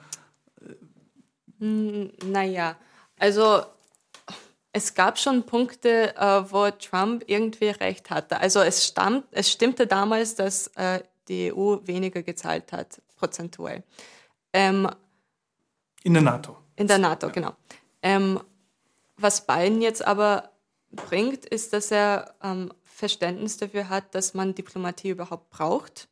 Naja, 1.61 2.77
also 3.19 3.63
es 4.73 4.95
gab 4.95 5.19
schon 5.19 5.45
Punkte, 5.45 6.17
äh, 6.17 6.51
wo 6.51 6.71
Trump 6.71 7.25
irgendwie 7.27 7.69
recht 7.69 8.11
hatte. 8.11 8.41
Also 8.41 8.61
es, 8.61 8.87
stammt, 8.87 9.27
es 9.31 9.51
stimmte 9.51 9.87
damals, 9.87 10.35
dass 10.35 10.69
äh, 10.69 11.03
die 11.29 11.53
EU 11.53 11.79
weniger 11.85 12.23
gezahlt 12.23 12.73
hat, 12.73 13.01
prozentuell. 13.17 13.83
Ähm, 14.53 14.89
in 16.03 16.15
der 16.15 16.23
NATO. 16.23 16.57
In 16.77 16.87
der 16.87 16.99
NATO, 16.99 17.27
ja. 17.27 17.33
genau. 17.33 17.53
Ähm, 18.03 18.41
was 19.17 19.47
Biden 19.47 19.83
jetzt 19.83 20.05
aber 20.05 20.51
bringt, 20.91 21.45
ist, 21.45 21.73
dass 21.73 21.91
er 21.91 22.35
ähm, 22.43 22.73
Verständnis 22.85 23.59
dafür 23.59 23.89
hat, 23.89 24.15
dass 24.15 24.35
man 24.35 24.55
Diplomatie 24.55 25.11
überhaupt 25.11 25.51
braucht. 25.51 26.09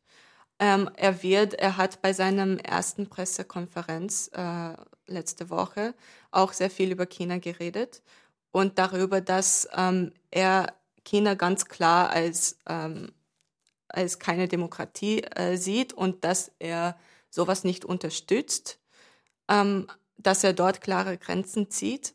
Ähm, 0.59 0.89
er 0.95 1.23
wird, 1.23 1.53
er 1.55 1.77
hat 1.77 2.01
bei 2.01 2.13
seinem 2.13 2.57
ersten 2.57 3.07
Pressekonferenz 3.07 4.29
äh, 4.33 4.73
letzte 5.09 5.49
Woche 5.49 5.93
auch 6.31 6.53
sehr 6.53 6.69
viel 6.69 6.91
über 6.91 7.05
China 7.05 7.37
geredet 7.37 8.01
und 8.51 8.79
darüber, 8.79 9.21
dass 9.21 9.67
ähm, 9.75 10.13
er 10.31 10.73
China 11.03 11.33
ganz 11.35 11.65
klar 11.65 12.09
als, 12.09 12.57
ähm, 12.67 13.11
als 13.87 14.19
keine 14.19 14.47
Demokratie 14.47 15.23
äh, 15.23 15.57
sieht 15.57 15.93
und 15.93 16.23
dass 16.23 16.51
er 16.59 16.97
sowas 17.29 17.63
nicht 17.63 17.85
unterstützt, 17.85 18.79
ähm, 19.47 19.87
dass 20.17 20.43
er 20.43 20.53
dort 20.53 20.81
klare 20.81 21.17
Grenzen 21.17 21.69
zieht, 21.69 22.13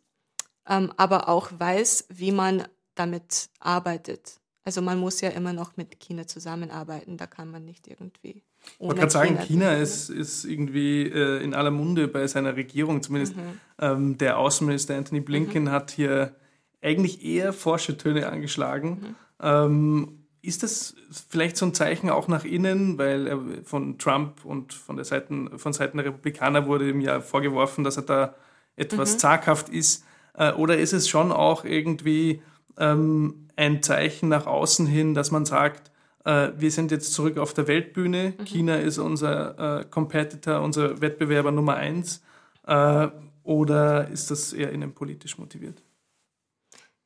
ähm, 0.69 0.93
aber 0.97 1.29
auch 1.29 1.51
weiß, 1.53 2.07
wie 2.09 2.33
man 2.33 2.67
damit 2.95 3.51
arbeitet. 3.61 4.41
Also 4.65 4.81
man 4.81 4.99
muss 4.99 5.21
ja 5.21 5.29
immer 5.29 5.53
noch 5.53 5.77
mit 5.77 6.01
China 6.01 6.27
zusammenarbeiten, 6.27 7.17
da 7.19 7.27
kann 7.27 7.51
man 7.51 7.65
nicht 7.65 7.87
irgendwie. 7.87 8.43
Ich 8.79 8.81
wollte 8.81 9.01
gerade 9.01 9.13
sagen, 9.13 9.39
China 9.39 9.75
ist, 9.75 10.09
ist 10.09 10.47
irgendwie 10.47 11.03
äh, 11.03 11.43
in 11.43 11.53
aller 11.53 11.71
Munde 11.71 12.09
bei 12.09 12.27
seiner 12.27 12.57
Regierung, 12.57 13.03
zumindest 13.03 13.37
mhm. 13.37 13.61
ähm, 13.79 14.19
der 14.19 14.39
Außenminister 14.39 14.97
Anthony 14.97 15.21
Blinken 15.21 15.65
mhm. 15.65 15.71
hat 15.71 15.91
hier 15.91 16.35
eigentlich 16.83 17.23
eher 17.25 17.53
Forschertöne 17.53 18.29
angeschlagen. 18.29 18.89
Mhm. 18.91 19.15
Ähm, 19.43 20.19
ist 20.41 20.63
das 20.63 20.95
vielleicht 21.29 21.57
so 21.57 21.67
ein 21.67 21.75
Zeichen 21.75 22.11
auch 22.11 22.29
nach 22.29 22.45
innen, 22.45 22.99
weil 22.99 23.63
von 23.65 23.99
Trump 23.99 24.45
und 24.45 24.75
von 24.75 24.97
der 24.97 25.05
Seiten, 25.05 25.59
von 25.59 25.73
Seiten 25.73 25.97
der 25.97 26.07
Republikaner 26.07 26.67
wurde 26.67 26.89
ihm 26.89 27.01
ja 27.01 27.21
vorgeworfen, 27.21 27.85
dass 27.85 27.97
er 27.97 28.03
da 28.03 28.35
etwas 28.77 29.15
mhm. 29.15 29.19
zaghaft 29.19 29.69
ist? 29.69 30.05
Äh, 30.35 30.53
oder 30.53 30.79
ist 30.79 30.93
es 30.93 31.09
schon 31.09 31.33
auch 31.33 31.65
irgendwie 31.65 32.43
ähm, 32.79 33.49
ein 33.57 33.83
Zeichen 33.83 34.29
nach 34.29 34.47
außen 34.47 34.87
hin, 34.87 35.15
dass 35.15 35.31
man 35.31 35.45
sagt, 35.45 35.91
äh, 36.25 36.51
wir 36.57 36.71
sind 36.71 36.91
jetzt 36.91 37.13
zurück 37.13 37.39
auf 37.39 37.55
der 37.55 37.69
Weltbühne, 37.69 38.35
mhm. 38.39 38.45
China 38.45 38.77
ist 38.77 38.99
unser 38.99 39.81
äh, 39.81 39.85
Competitor, 39.85 40.61
unser 40.61 41.01
Wettbewerber 41.01 41.53
Nummer 41.53 41.77
eins, 41.77 42.23
äh, 42.67 43.09
oder 43.43 44.09
ist 44.09 44.31
das 44.31 44.53
eher 44.53 44.73
innenpolitisch 44.73 45.39
motiviert? 45.39 45.83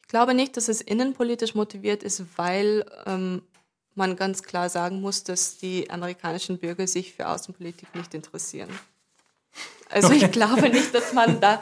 Ich 0.02 0.08
glaube 0.08 0.32
nicht, 0.34 0.56
dass 0.56 0.68
es 0.68 0.80
innenpolitisch 0.80 1.54
motiviert 1.54 2.02
ist, 2.02 2.24
weil 2.36 2.86
ähm, 3.04 3.42
man 3.94 4.16
ganz 4.16 4.42
klar 4.42 4.70
sagen 4.70 5.02
muss, 5.02 5.24
dass 5.24 5.58
die 5.58 5.90
amerikanischen 5.90 6.58
Bürger 6.58 6.86
sich 6.86 7.12
für 7.12 7.28
Außenpolitik 7.28 7.94
nicht 7.94 8.14
interessieren. 8.14 8.70
Also 9.90 10.08
okay. 10.08 10.24
ich 10.24 10.30
glaube 10.30 10.70
nicht, 10.70 10.94
dass 10.94 11.12
man 11.12 11.40
da 11.40 11.60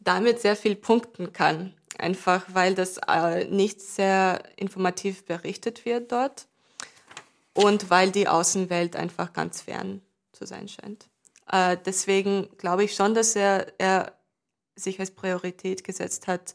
damit 0.00 0.40
sehr 0.40 0.56
viel 0.56 0.74
punkten 0.74 1.32
kann. 1.32 1.74
Einfach 1.98 2.44
weil 2.52 2.74
das 2.74 2.98
äh, 3.08 3.44
nicht 3.46 3.80
sehr 3.80 4.42
informativ 4.56 5.24
berichtet 5.24 5.84
wird 5.84 6.12
dort 6.12 6.46
und 7.54 7.90
weil 7.90 8.10
die 8.10 8.28
Außenwelt 8.28 8.96
einfach 8.96 9.32
ganz 9.32 9.62
fern 9.62 10.02
zu 10.32 10.46
sein 10.46 10.68
scheint. 10.68 11.08
Äh, 11.50 11.76
deswegen 11.84 12.48
glaube 12.58 12.84
ich 12.84 12.94
schon, 12.94 13.14
dass 13.14 13.36
er, 13.36 13.72
er 13.78 14.12
sich 14.76 14.98
als 14.98 15.12
Priorität 15.12 15.84
gesetzt 15.84 16.26
hat, 16.26 16.54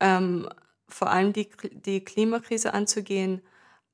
ähm, 0.00 0.48
vor 0.88 1.10
allem 1.10 1.32
die, 1.32 1.48
die 1.72 2.04
Klimakrise 2.04 2.74
anzugehen, 2.74 3.42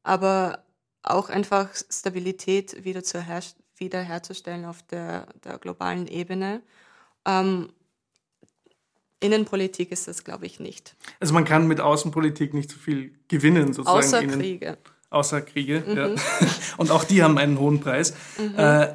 aber 0.02 0.64
auch 1.02 1.28
einfach 1.28 1.70
Stabilität 1.90 2.84
wieder 2.84 3.02
zu 3.02 3.24
wiederherzustellen 3.76 4.64
auf 4.64 4.82
der, 4.82 5.26
der 5.44 5.58
globalen 5.58 6.06
Ebene. 6.06 6.62
Ähm, 7.24 7.72
Innenpolitik 9.20 9.90
ist 9.90 10.06
das, 10.06 10.24
glaube 10.24 10.46
ich, 10.46 10.60
nicht. 10.60 10.94
Also 11.20 11.34
man 11.34 11.44
kann 11.44 11.66
mit 11.66 11.80
Außenpolitik 11.80 12.54
nicht 12.54 12.70
so 12.70 12.78
viel 12.78 13.12
gewinnen, 13.28 13.72
sozusagen. 13.72 13.98
Außer 13.98 14.22
Innen, 14.22 14.38
Kriege. 14.40 14.78
Außer 15.10 15.40
Kriege, 15.40 15.82
mhm. 15.86 15.96
ja. 15.96 16.10
Und 16.76 16.90
auch 16.90 17.04
die 17.04 17.22
haben 17.22 17.38
einen 17.38 17.58
hohen 17.58 17.80
Preis. 17.80 18.14
Mhm. 18.38 18.58
Äh, 18.58 18.88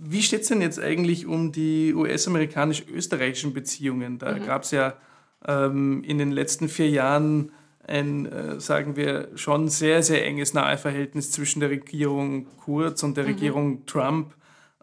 wie 0.00 0.22
steht 0.22 0.42
es 0.42 0.48
denn 0.48 0.60
jetzt 0.60 0.80
eigentlich 0.80 1.26
um 1.26 1.52
die 1.52 1.94
US-amerikanisch-österreichischen 1.94 3.52
Beziehungen? 3.52 4.18
Da 4.18 4.34
mhm. 4.34 4.44
gab 4.44 4.62
es 4.62 4.70
ja 4.70 4.94
ähm, 5.46 6.02
in 6.04 6.18
den 6.18 6.30
letzten 6.30 6.68
vier 6.68 6.88
Jahren 6.88 7.52
ein, 7.86 8.26
äh, 8.26 8.60
sagen 8.60 8.96
wir, 8.96 9.28
schon 9.34 9.68
sehr, 9.68 10.02
sehr 10.02 10.26
enges 10.26 10.54
Naheverhältnis 10.54 11.32
zwischen 11.32 11.60
der 11.60 11.70
Regierung 11.70 12.46
Kurz 12.58 13.02
und 13.02 13.16
der 13.16 13.24
mhm. 13.24 13.30
Regierung 13.30 13.86
Trump. 13.86 14.34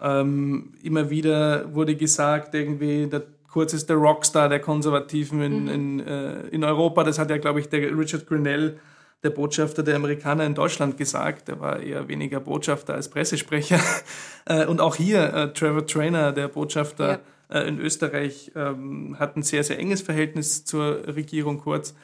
Ähm, 0.01 0.73
immer 0.81 1.09
wieder 1.09 1.73
wurde 1.73 1.95
gesagt, 1.95 2.53
irgendwie, 2.55 3.07
der 3.07 3.23
Kurz 3.55 3.71
ist 3.71 3.89
der 3.89 3.95
Rockstar 3.95 4.49
der 4.49 4.59
Konservativen 4.59 5.41
in, 5.41 5.61
mhm. 5.61 5.69
in, 5.69 5.99
äh, 6.01 6.47
in 6.47 6.65
Europa. 6.65 7.05
Das 7.05 7.17
hat 7.17 7.29
ja, 7.29 7.37
glaube 7.37 7.61
ich, 7.61 7.69
der 7.69 7.97
Richard 7.97 8.27
Grinnell, 8.27 8.81
der 9.23 9.29
Botschafter 9.29 9.81
der 9.81 9.95
Amerikaner 9.95 10.45
in 10.45 10.55
Deutschland, 10.55 10.97
gesagt. 10.97 11.47
Der 11.47 11.61
war 11.61 11.79
eher 11.79 12.09
weniger 12.09 12.41
Botschafter 12.41 12.95
als 12.95 13.07
Pressesprecher. 13.07 13.79
äh, 14.45 14.65
und 14.65 14.81
auch 14.81 14.97
hier 14.97 15.33
äh, 15.33 15.53
Trevor 15.53 15.87
Trainer, 15.87 16.33
der 16.33 16.49
Botschafter 16.49 17.21
ja. 17.49 17.61
Äh, 17.61 17.69
in 17.69 17.79
Österreich, 17.79 18.51
ähm, 18.57 19.15
hat 19.19 19.37
ein 19.37 19.43
sehr, 19.43 19.63
sehr 19.63 19.79
enges 19.79 20.01
Verhältnis 20.01 20.65
zur 20.65 21.07
Regierung 21.15 21.59
Kurz. 21.59 21.95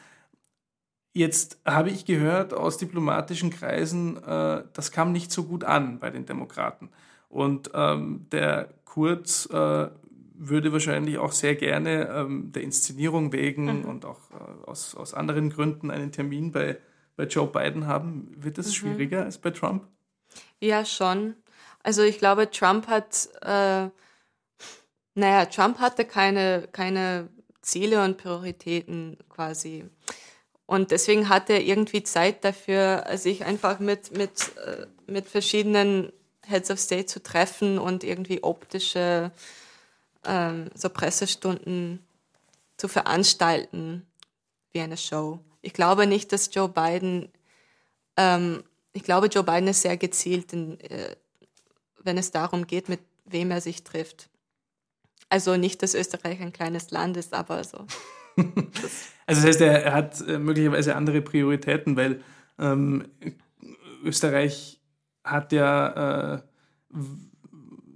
Jetzt 1.11 1.59
habe 1.65 1.89
ich 1.89 2.05
gehört 2.05 2.53
aus 2.53 2.77
diplomatischen 2.77 3.49
Kreisen, 3.49 4.23
äh, 4.23 4.63
das 4.71 4.93
kam 4.93 5.11
nicht 5.11 5.33
so 5.33 5.43
gut 5.43 5.65
an 5.65 5.99
bei 5.99 6.11
den 6.11 6.25
Demokraten. 6.25 6.87
Und 7.27 7.71
ähm, 7.73 8.27
der 8.31 8.69
Kurz 8.85 9.49
äh, 9.51 9.89
würde 10.43 10.73
wahrscheinlich 10.73 11.19
auch 11.19 11.31
sehr 11.31 11.55
gerne 11.55 12.09
ähm, 12.09 12.51
der 12.51 12.63
Inszenierung 12.63 13.31
wegen 13.31 13.81
mhm. 13.81 13.85
und 13.85 14.05
auch 14.05 14.19
äh, 14.31 14.69
aus, 14.69 14.95
aus 14.95 15.13
anderen 15.13 15.51
Gründen 15.51 15.91
einen 15.91 16.11
Termin 16.11 16.51
bei, 16.51 16.77
bei 17.15 17.25
Joe 17.25 17.47
Biden 17.47 17.85
haben. 17.85 18.33
Wird 18.35 18.57
das 18.57 18.67
mhm. 18.67 18.71
schwieriger 18.71 19.23
als 19.23 19.37
bei 19.37 19.51
Trump? 19.51 19.83
Ja, 20.59 20.83
schon. 20.83 21.35
Also 21.83 22.01
ich 22.01 22.17
glaube, 22.17 22.49
Trump 22.49 22.87
hat, 22.87 23.29
äh, 23.43 23.89
naja, 25.13 25.45
Trump 25.45 25.79
hatte 25.79 26.05
keine, 26.05 26.67
keine 26.71 27.29
Ziele 27.61 28.03
und 28.03 28.17
Prioritäten 28.17 29.17
quasi. 29.29 29.85
Und 30.65 30.89
deswegen 30.89 31.29
hat 31.29 31.49
er 31.49 31.61
irgendwie 31.61 32.01
Zeit 32.01 32.43
dafür, 32.43 33.05
sich 33.15 33.45
einfach 33.45 33.79
mit, 33.79 34.17
mit, 34.17 34.55
äh, 34.65 34.87
mit 35.05 35.27
verschiedenen 35.27 36.11
Heads 36.47 36.71
of 36.71 36.79
State 36.79 37.05
zu 37.05 37.21
treffen 37.21 37.77
und 37.77 38.03
irgendwie 38.03 38.41
optische 38.41 39.31
ähm, 40.25 40.69
so 40.73 40.89
Pressestunden 40.89 42.05
zu 42.77 42.87
veranstalten 42.87 44.05
wie 44.71 44.81
eine 44.81 44.97
Show. 44.97 45.39
Ich 45.61 45.73
glaube 45.73 46.07
nicht, 46.07 46.31
dass 46.31 46.53
Joe 46.53 46.69
Biden, 46.69 47.29
ähm, 48.17 48.63
ich 48.93 49.03
glaube, 49.03 49.27
Joe 49.27 49.43
Biden 49.43 49.67
ist 49.67 49.81
sehr 49.81 49.97
gezielt, 49.97 50.53
in, 50.53 50.79
äh, 50.79 51.15
wenn 52.03 52.17
es 52.17 52.31
darum 52.31 52.65
geht, 52.67 52.89
mit 52.89 52.99
wem 53.25 53.51
er 53.51 53.61
sich 53.61 53.83
trifft. 53.83 54.29
Also 55.29 55.55
nicht, 55.55 55.81
dass 55.83 55.93
Österreich 55.93 56.41
ein 56.41 56.51
kleines 56.51 56.91
Land 56.91 57.17
ist, 57.17 57.33
aber 57.33 57.63
so. 57.63 57.85
also 58.35 58.47
das 59.25 59.45
heißt, 59.45 59.61
er, 59.61 59.93
hat 59.93 60.19
äh, 60.27 60.37
möglicherweise 60.39 60.95
andere 60.95 61.21
Prioritäten, 61.21 61.95
weil 61.95 62.21
ähm, 62.59 63.07
Österreich 64.03 64.81
hat 65.23 65.51
ja 65.51 66.35
äh, 66.35 66.41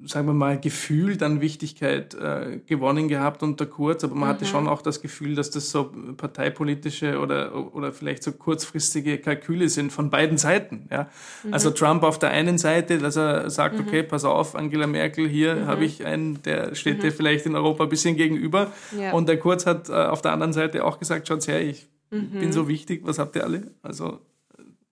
sagen 0.08 0.28
wir 0.28 0.34
mal, 0.34 0.60
Gefühl 0.60 1.18
dann 1.18 1.41
Wichtigkeit 1.41 2.14
äh, 2.14 2.60
gewonnen 2.66 3.08
gehabt 3.08 3.43
unter 3.43 3.66
Kurz, 3.66 4.03
aber 4.03 4.16
man 4.16 4.30
mhm. 4.30 4.34
hatte 4.34 4.45
schon 4.45 4.68
auch 4.68 4.82
das 4.82 5.01
Gefühl, 5.01 5.36
dass 5.36 5.51
das 5.51 5.72
so 5.72 5.91
parteipolitische 6.18 7.20
oder, 7.20 7.74
oder 7.74 7.91
vielleicht 7.91 8.24
so 8.24 8.32
kurzfristige 8.32 9.18
Kalküle 9.18 9.70
sind 9.70 9.91
von 9.91 10.10
beiden 10.10 10.38
Seiten. 10.38 10.88
Ja? 10.91 11.10
Mhm. 11.43 11.53
Also 11.53 11.72
Trump 11.72 12.03
auf 12.03 12.20
der 12.20 12.30
einen 12.30 12.58
Seite, 12.58 12.97
dass 12.97 13.16
er 13.16 13.49
sagt, 13.49 13.76
mhm. 13.80 13.88
okay, 13.88 14.03
pass 14.03 14.26
auf, 14.26 14.56
Angela 14.56 14.88
Merkel, 14.88 15.28
hier 15.28 15.56
mhm. 15.56 15.68
habe 15.68 15.86
ich 15.86 16.06
einen, 16.06 16.41
der 16.43 16.76
steht 16.76 17.03
dir 17.03 17.12
mhm. 17.12 17.16
vielleicht 17.16 17.45
in 17.45 17.56
Europa 17.56 17.84
ein 17.84 17.89
bisschen 17.89 18.16
gegenüber. 18.16 18.72
Ja. 18.97 19.14
Und 19.14 19.28
der 19.30 19.38
Kurz 19.38 19.66
hat 19.66 19.89
äh, 19.89 19.93
auf 19.93 20.22
der 20.22 20.32
anderen 20.32 20.53
Seite 20.53 20.84
auch 20.84 20.99
gesagt, 20.99 21.28
schaut 21.28 21.47
her, 21.47 21.62
ich 21.62 21.88
bin 22.10 22.53
so 22.53 22.68
wichtig, 22.68 23.01
was 23.03 23.20
habt 23.20 23.36
ihr 23.36 23.43
alle? 23.43 23.72
Also 23.82 24.20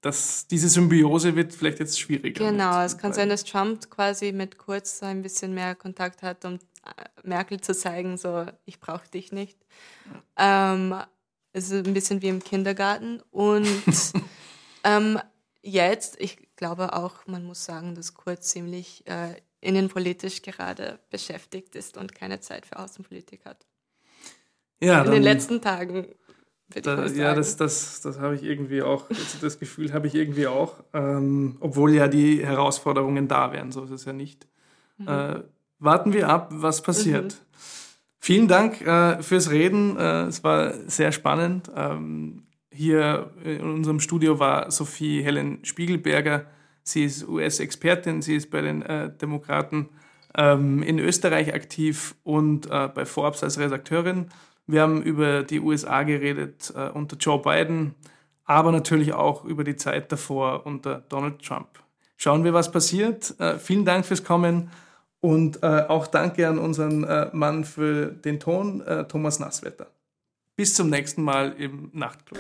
das, 0.04 0.48
diese 0.48 0.68
Symbiose 0.68 1.36
wird 1.36 1.54
vielleicht 1.54 1.80
jetzt 1.80 1.98
schwieriger. 1.98 2.52
Genau, 2.52 2.82
es 2.84 2.98
kann 2.98 3.14
sein, 3.14 3.30
dass 3.30 3.46
Trump 3.46 3.90
quasi 3.90 4.34
mit 4.34 4.58
Kurz 4.58 5.02
ein 5.02 5.22
bisschen 5.22 5.54
mehr 5.54 5.76
Kontakt 5.76 6.22
hat, 6.22 6.44
um 6.44 6.56
äh, 6.56 6.58
Merkel 7.24 7.62
zu 7.62 7.74
zeigen, 7.74 8.18
so, 8.18 8.46
ich 8.66 8.82
brauche 8.82 9.08
dich 9.10 9.32
nicht. 9.32 9.58
Ja. 10.38 10.74
Ähm, 10.74 10.96
es 11.54 11.72
ist 11.72 11.88
ein 11.88 11.94
bisschen 11.94 12.22
wie 12.22 12.28
im 12.28 12.44
Kindergarten. 12.44 13.22
Und 13.32 13.66
ähm, 14.84 15.20
jetzt, 15.62 16.20
ich 16.20 16.38
glaube 16.58 16.94
auch, 16.94 17.26
man 17.26 17.46
muss 17.46 17.64
sagen, 17.64 17.96
dass 17.96 18.14
Kurz 18.14 18.50
ziemlich 18.50 19.08
äh, 19.08 19.36
innenpolitisch 19.62 20.42
gerade 20.42 21.00
beschäftigt 21.12 21.76
ist 21.76 21.96
und 21.96 22.14
keine 22.14 22.42
Zeit 22.42 22.66
für 22.66 22.78
Außenpolitik 22.78 23.46
hat. 23.46 23.66
Ja, 24.82 25.06
In 25.06 25.12
den 25.12 25.24
letzten 25.24 25.62
Tagen. 25.62 26.08
Da, 26.82 27.06
ja, 27.06 27.36
das, 27.36 27.58
das, 27.58 28.02
das 28.02 28.20
habe 28.20 28.36
ich 28.36 28.44
irgendwie 28.44 28.82
auch, 28.82 29.10
also 29.10 29.38
das 29.42 29.60
Gefühl 29.60 29.94
habe 29.94 30.08
ich 30.08 30.16
irgendwie 30.16 30.48
auch, 30.48 30.84
ähm, 30.94 31.58
obwohl 31.60 31.94
ja 31.94 32.08
die 32.08 32.46
Herausforderungen 32.46 33.28
da 33.28 33.52
wären, 33.52 33.72
so 33.72 33.84
ist 33.84 33.92
es 33.92 34.06
ja 34.06 34.14
nicht. 34.14 34.48
Mhm. 34.98 35.08
Äh, 35.08 35.44
warten 35.80 36.14
wir 36.14 36.30
ab, 36.30 36.50
was 36.52 36.82
passiert. 36.82 37.34
Mhm. 37.34 37.58
Vielen 38.20 38.48
Dank 38.48 38.82
äh, 38.82 39.22
fürs 39.22 39.52
Reden, 39.52 39.98
äh, 39.98 40.24
es 40.24 40.44
war 40.44 40.74
sehr 40.88 41.12
spannend. 41.12 41.70
Ähm, 41.76 42.44
hier 42.72 43.32
in 43.44 43.62
unserem 43.62 44.00
Studio 44.00 44.40
war 44.40 44.72
Sophie 44.72 45.22
Helen 45.22 45.64
Spiegelberger, 45.64 46.46
Sie 46.84 47.06
ist 47.06 47.28
US-Expertin, 47.28 48.22
sie 48.22 48.36
ist 48.36 48.52
bei 48.52 48.62
den 48.62 48.82
äh, 48.82 49.10
Demokraten 49.10 49.90
ähm, 50.36 50.84
in 50.84 51.00
Österreich 51.00 51.54
aktiv 51.54 52.16
und 52.24 52.70
äh, 52.70 52.90
bei 52.94 53.06
Forbes 53.06 53.44
als 53.44 53.58
Redakteurin. 53.58 54.28
Wir 54.66 54.82
haben 54.82 55.02
über 55.02 55.44
die 55.44 55.60
USA 55.60 56.04
geredet 56.04 56.74
äh, 56.76 56.90
unter 56.90 57.18
Joe 57.18 57.42
Biden, 57.42 57.96
aber 58.46 58.72
natürlich 58.72 59.14
auch 59.14 59.44
über 59.46 59.64
die 59.64 59.76
Zeit 59.76 60.12
davor 60.12 60.66
unter 60.66 61.04
Donald 61.10 61.42
Trump. 61.42 61.68
Schauen 62.18 62.44
wir, 62.44 62.54
was 62.54 62.72
passiert. 62.72 63.38
Äh, 63.40 63.58
vielen 63.58 63.86
Dank 63.86 64.06
fürs 64.06 64.24
Kommen 64.24 64.72
und 65.20 65.62
äh, 65.64 65.86
auch 65.88 66.08
danke 66.08 66.48
an 66.48 66.58
unseren 66.58 67.04
äh, 67.04 67.30
Mann 67.34 67.66
für 67.66 68.08
den 68.08 68.40
Ton, 68.40 68.84
Thomas 69.10 69.40
Nasswetter. 69.40 69.88
Bis 70.56 70.76
zum 70.76 70.90
nächsten 70.90 71.24
Mal 71.24 71.54
im 71.58 71.90
Nachtclub. 71.94 72.40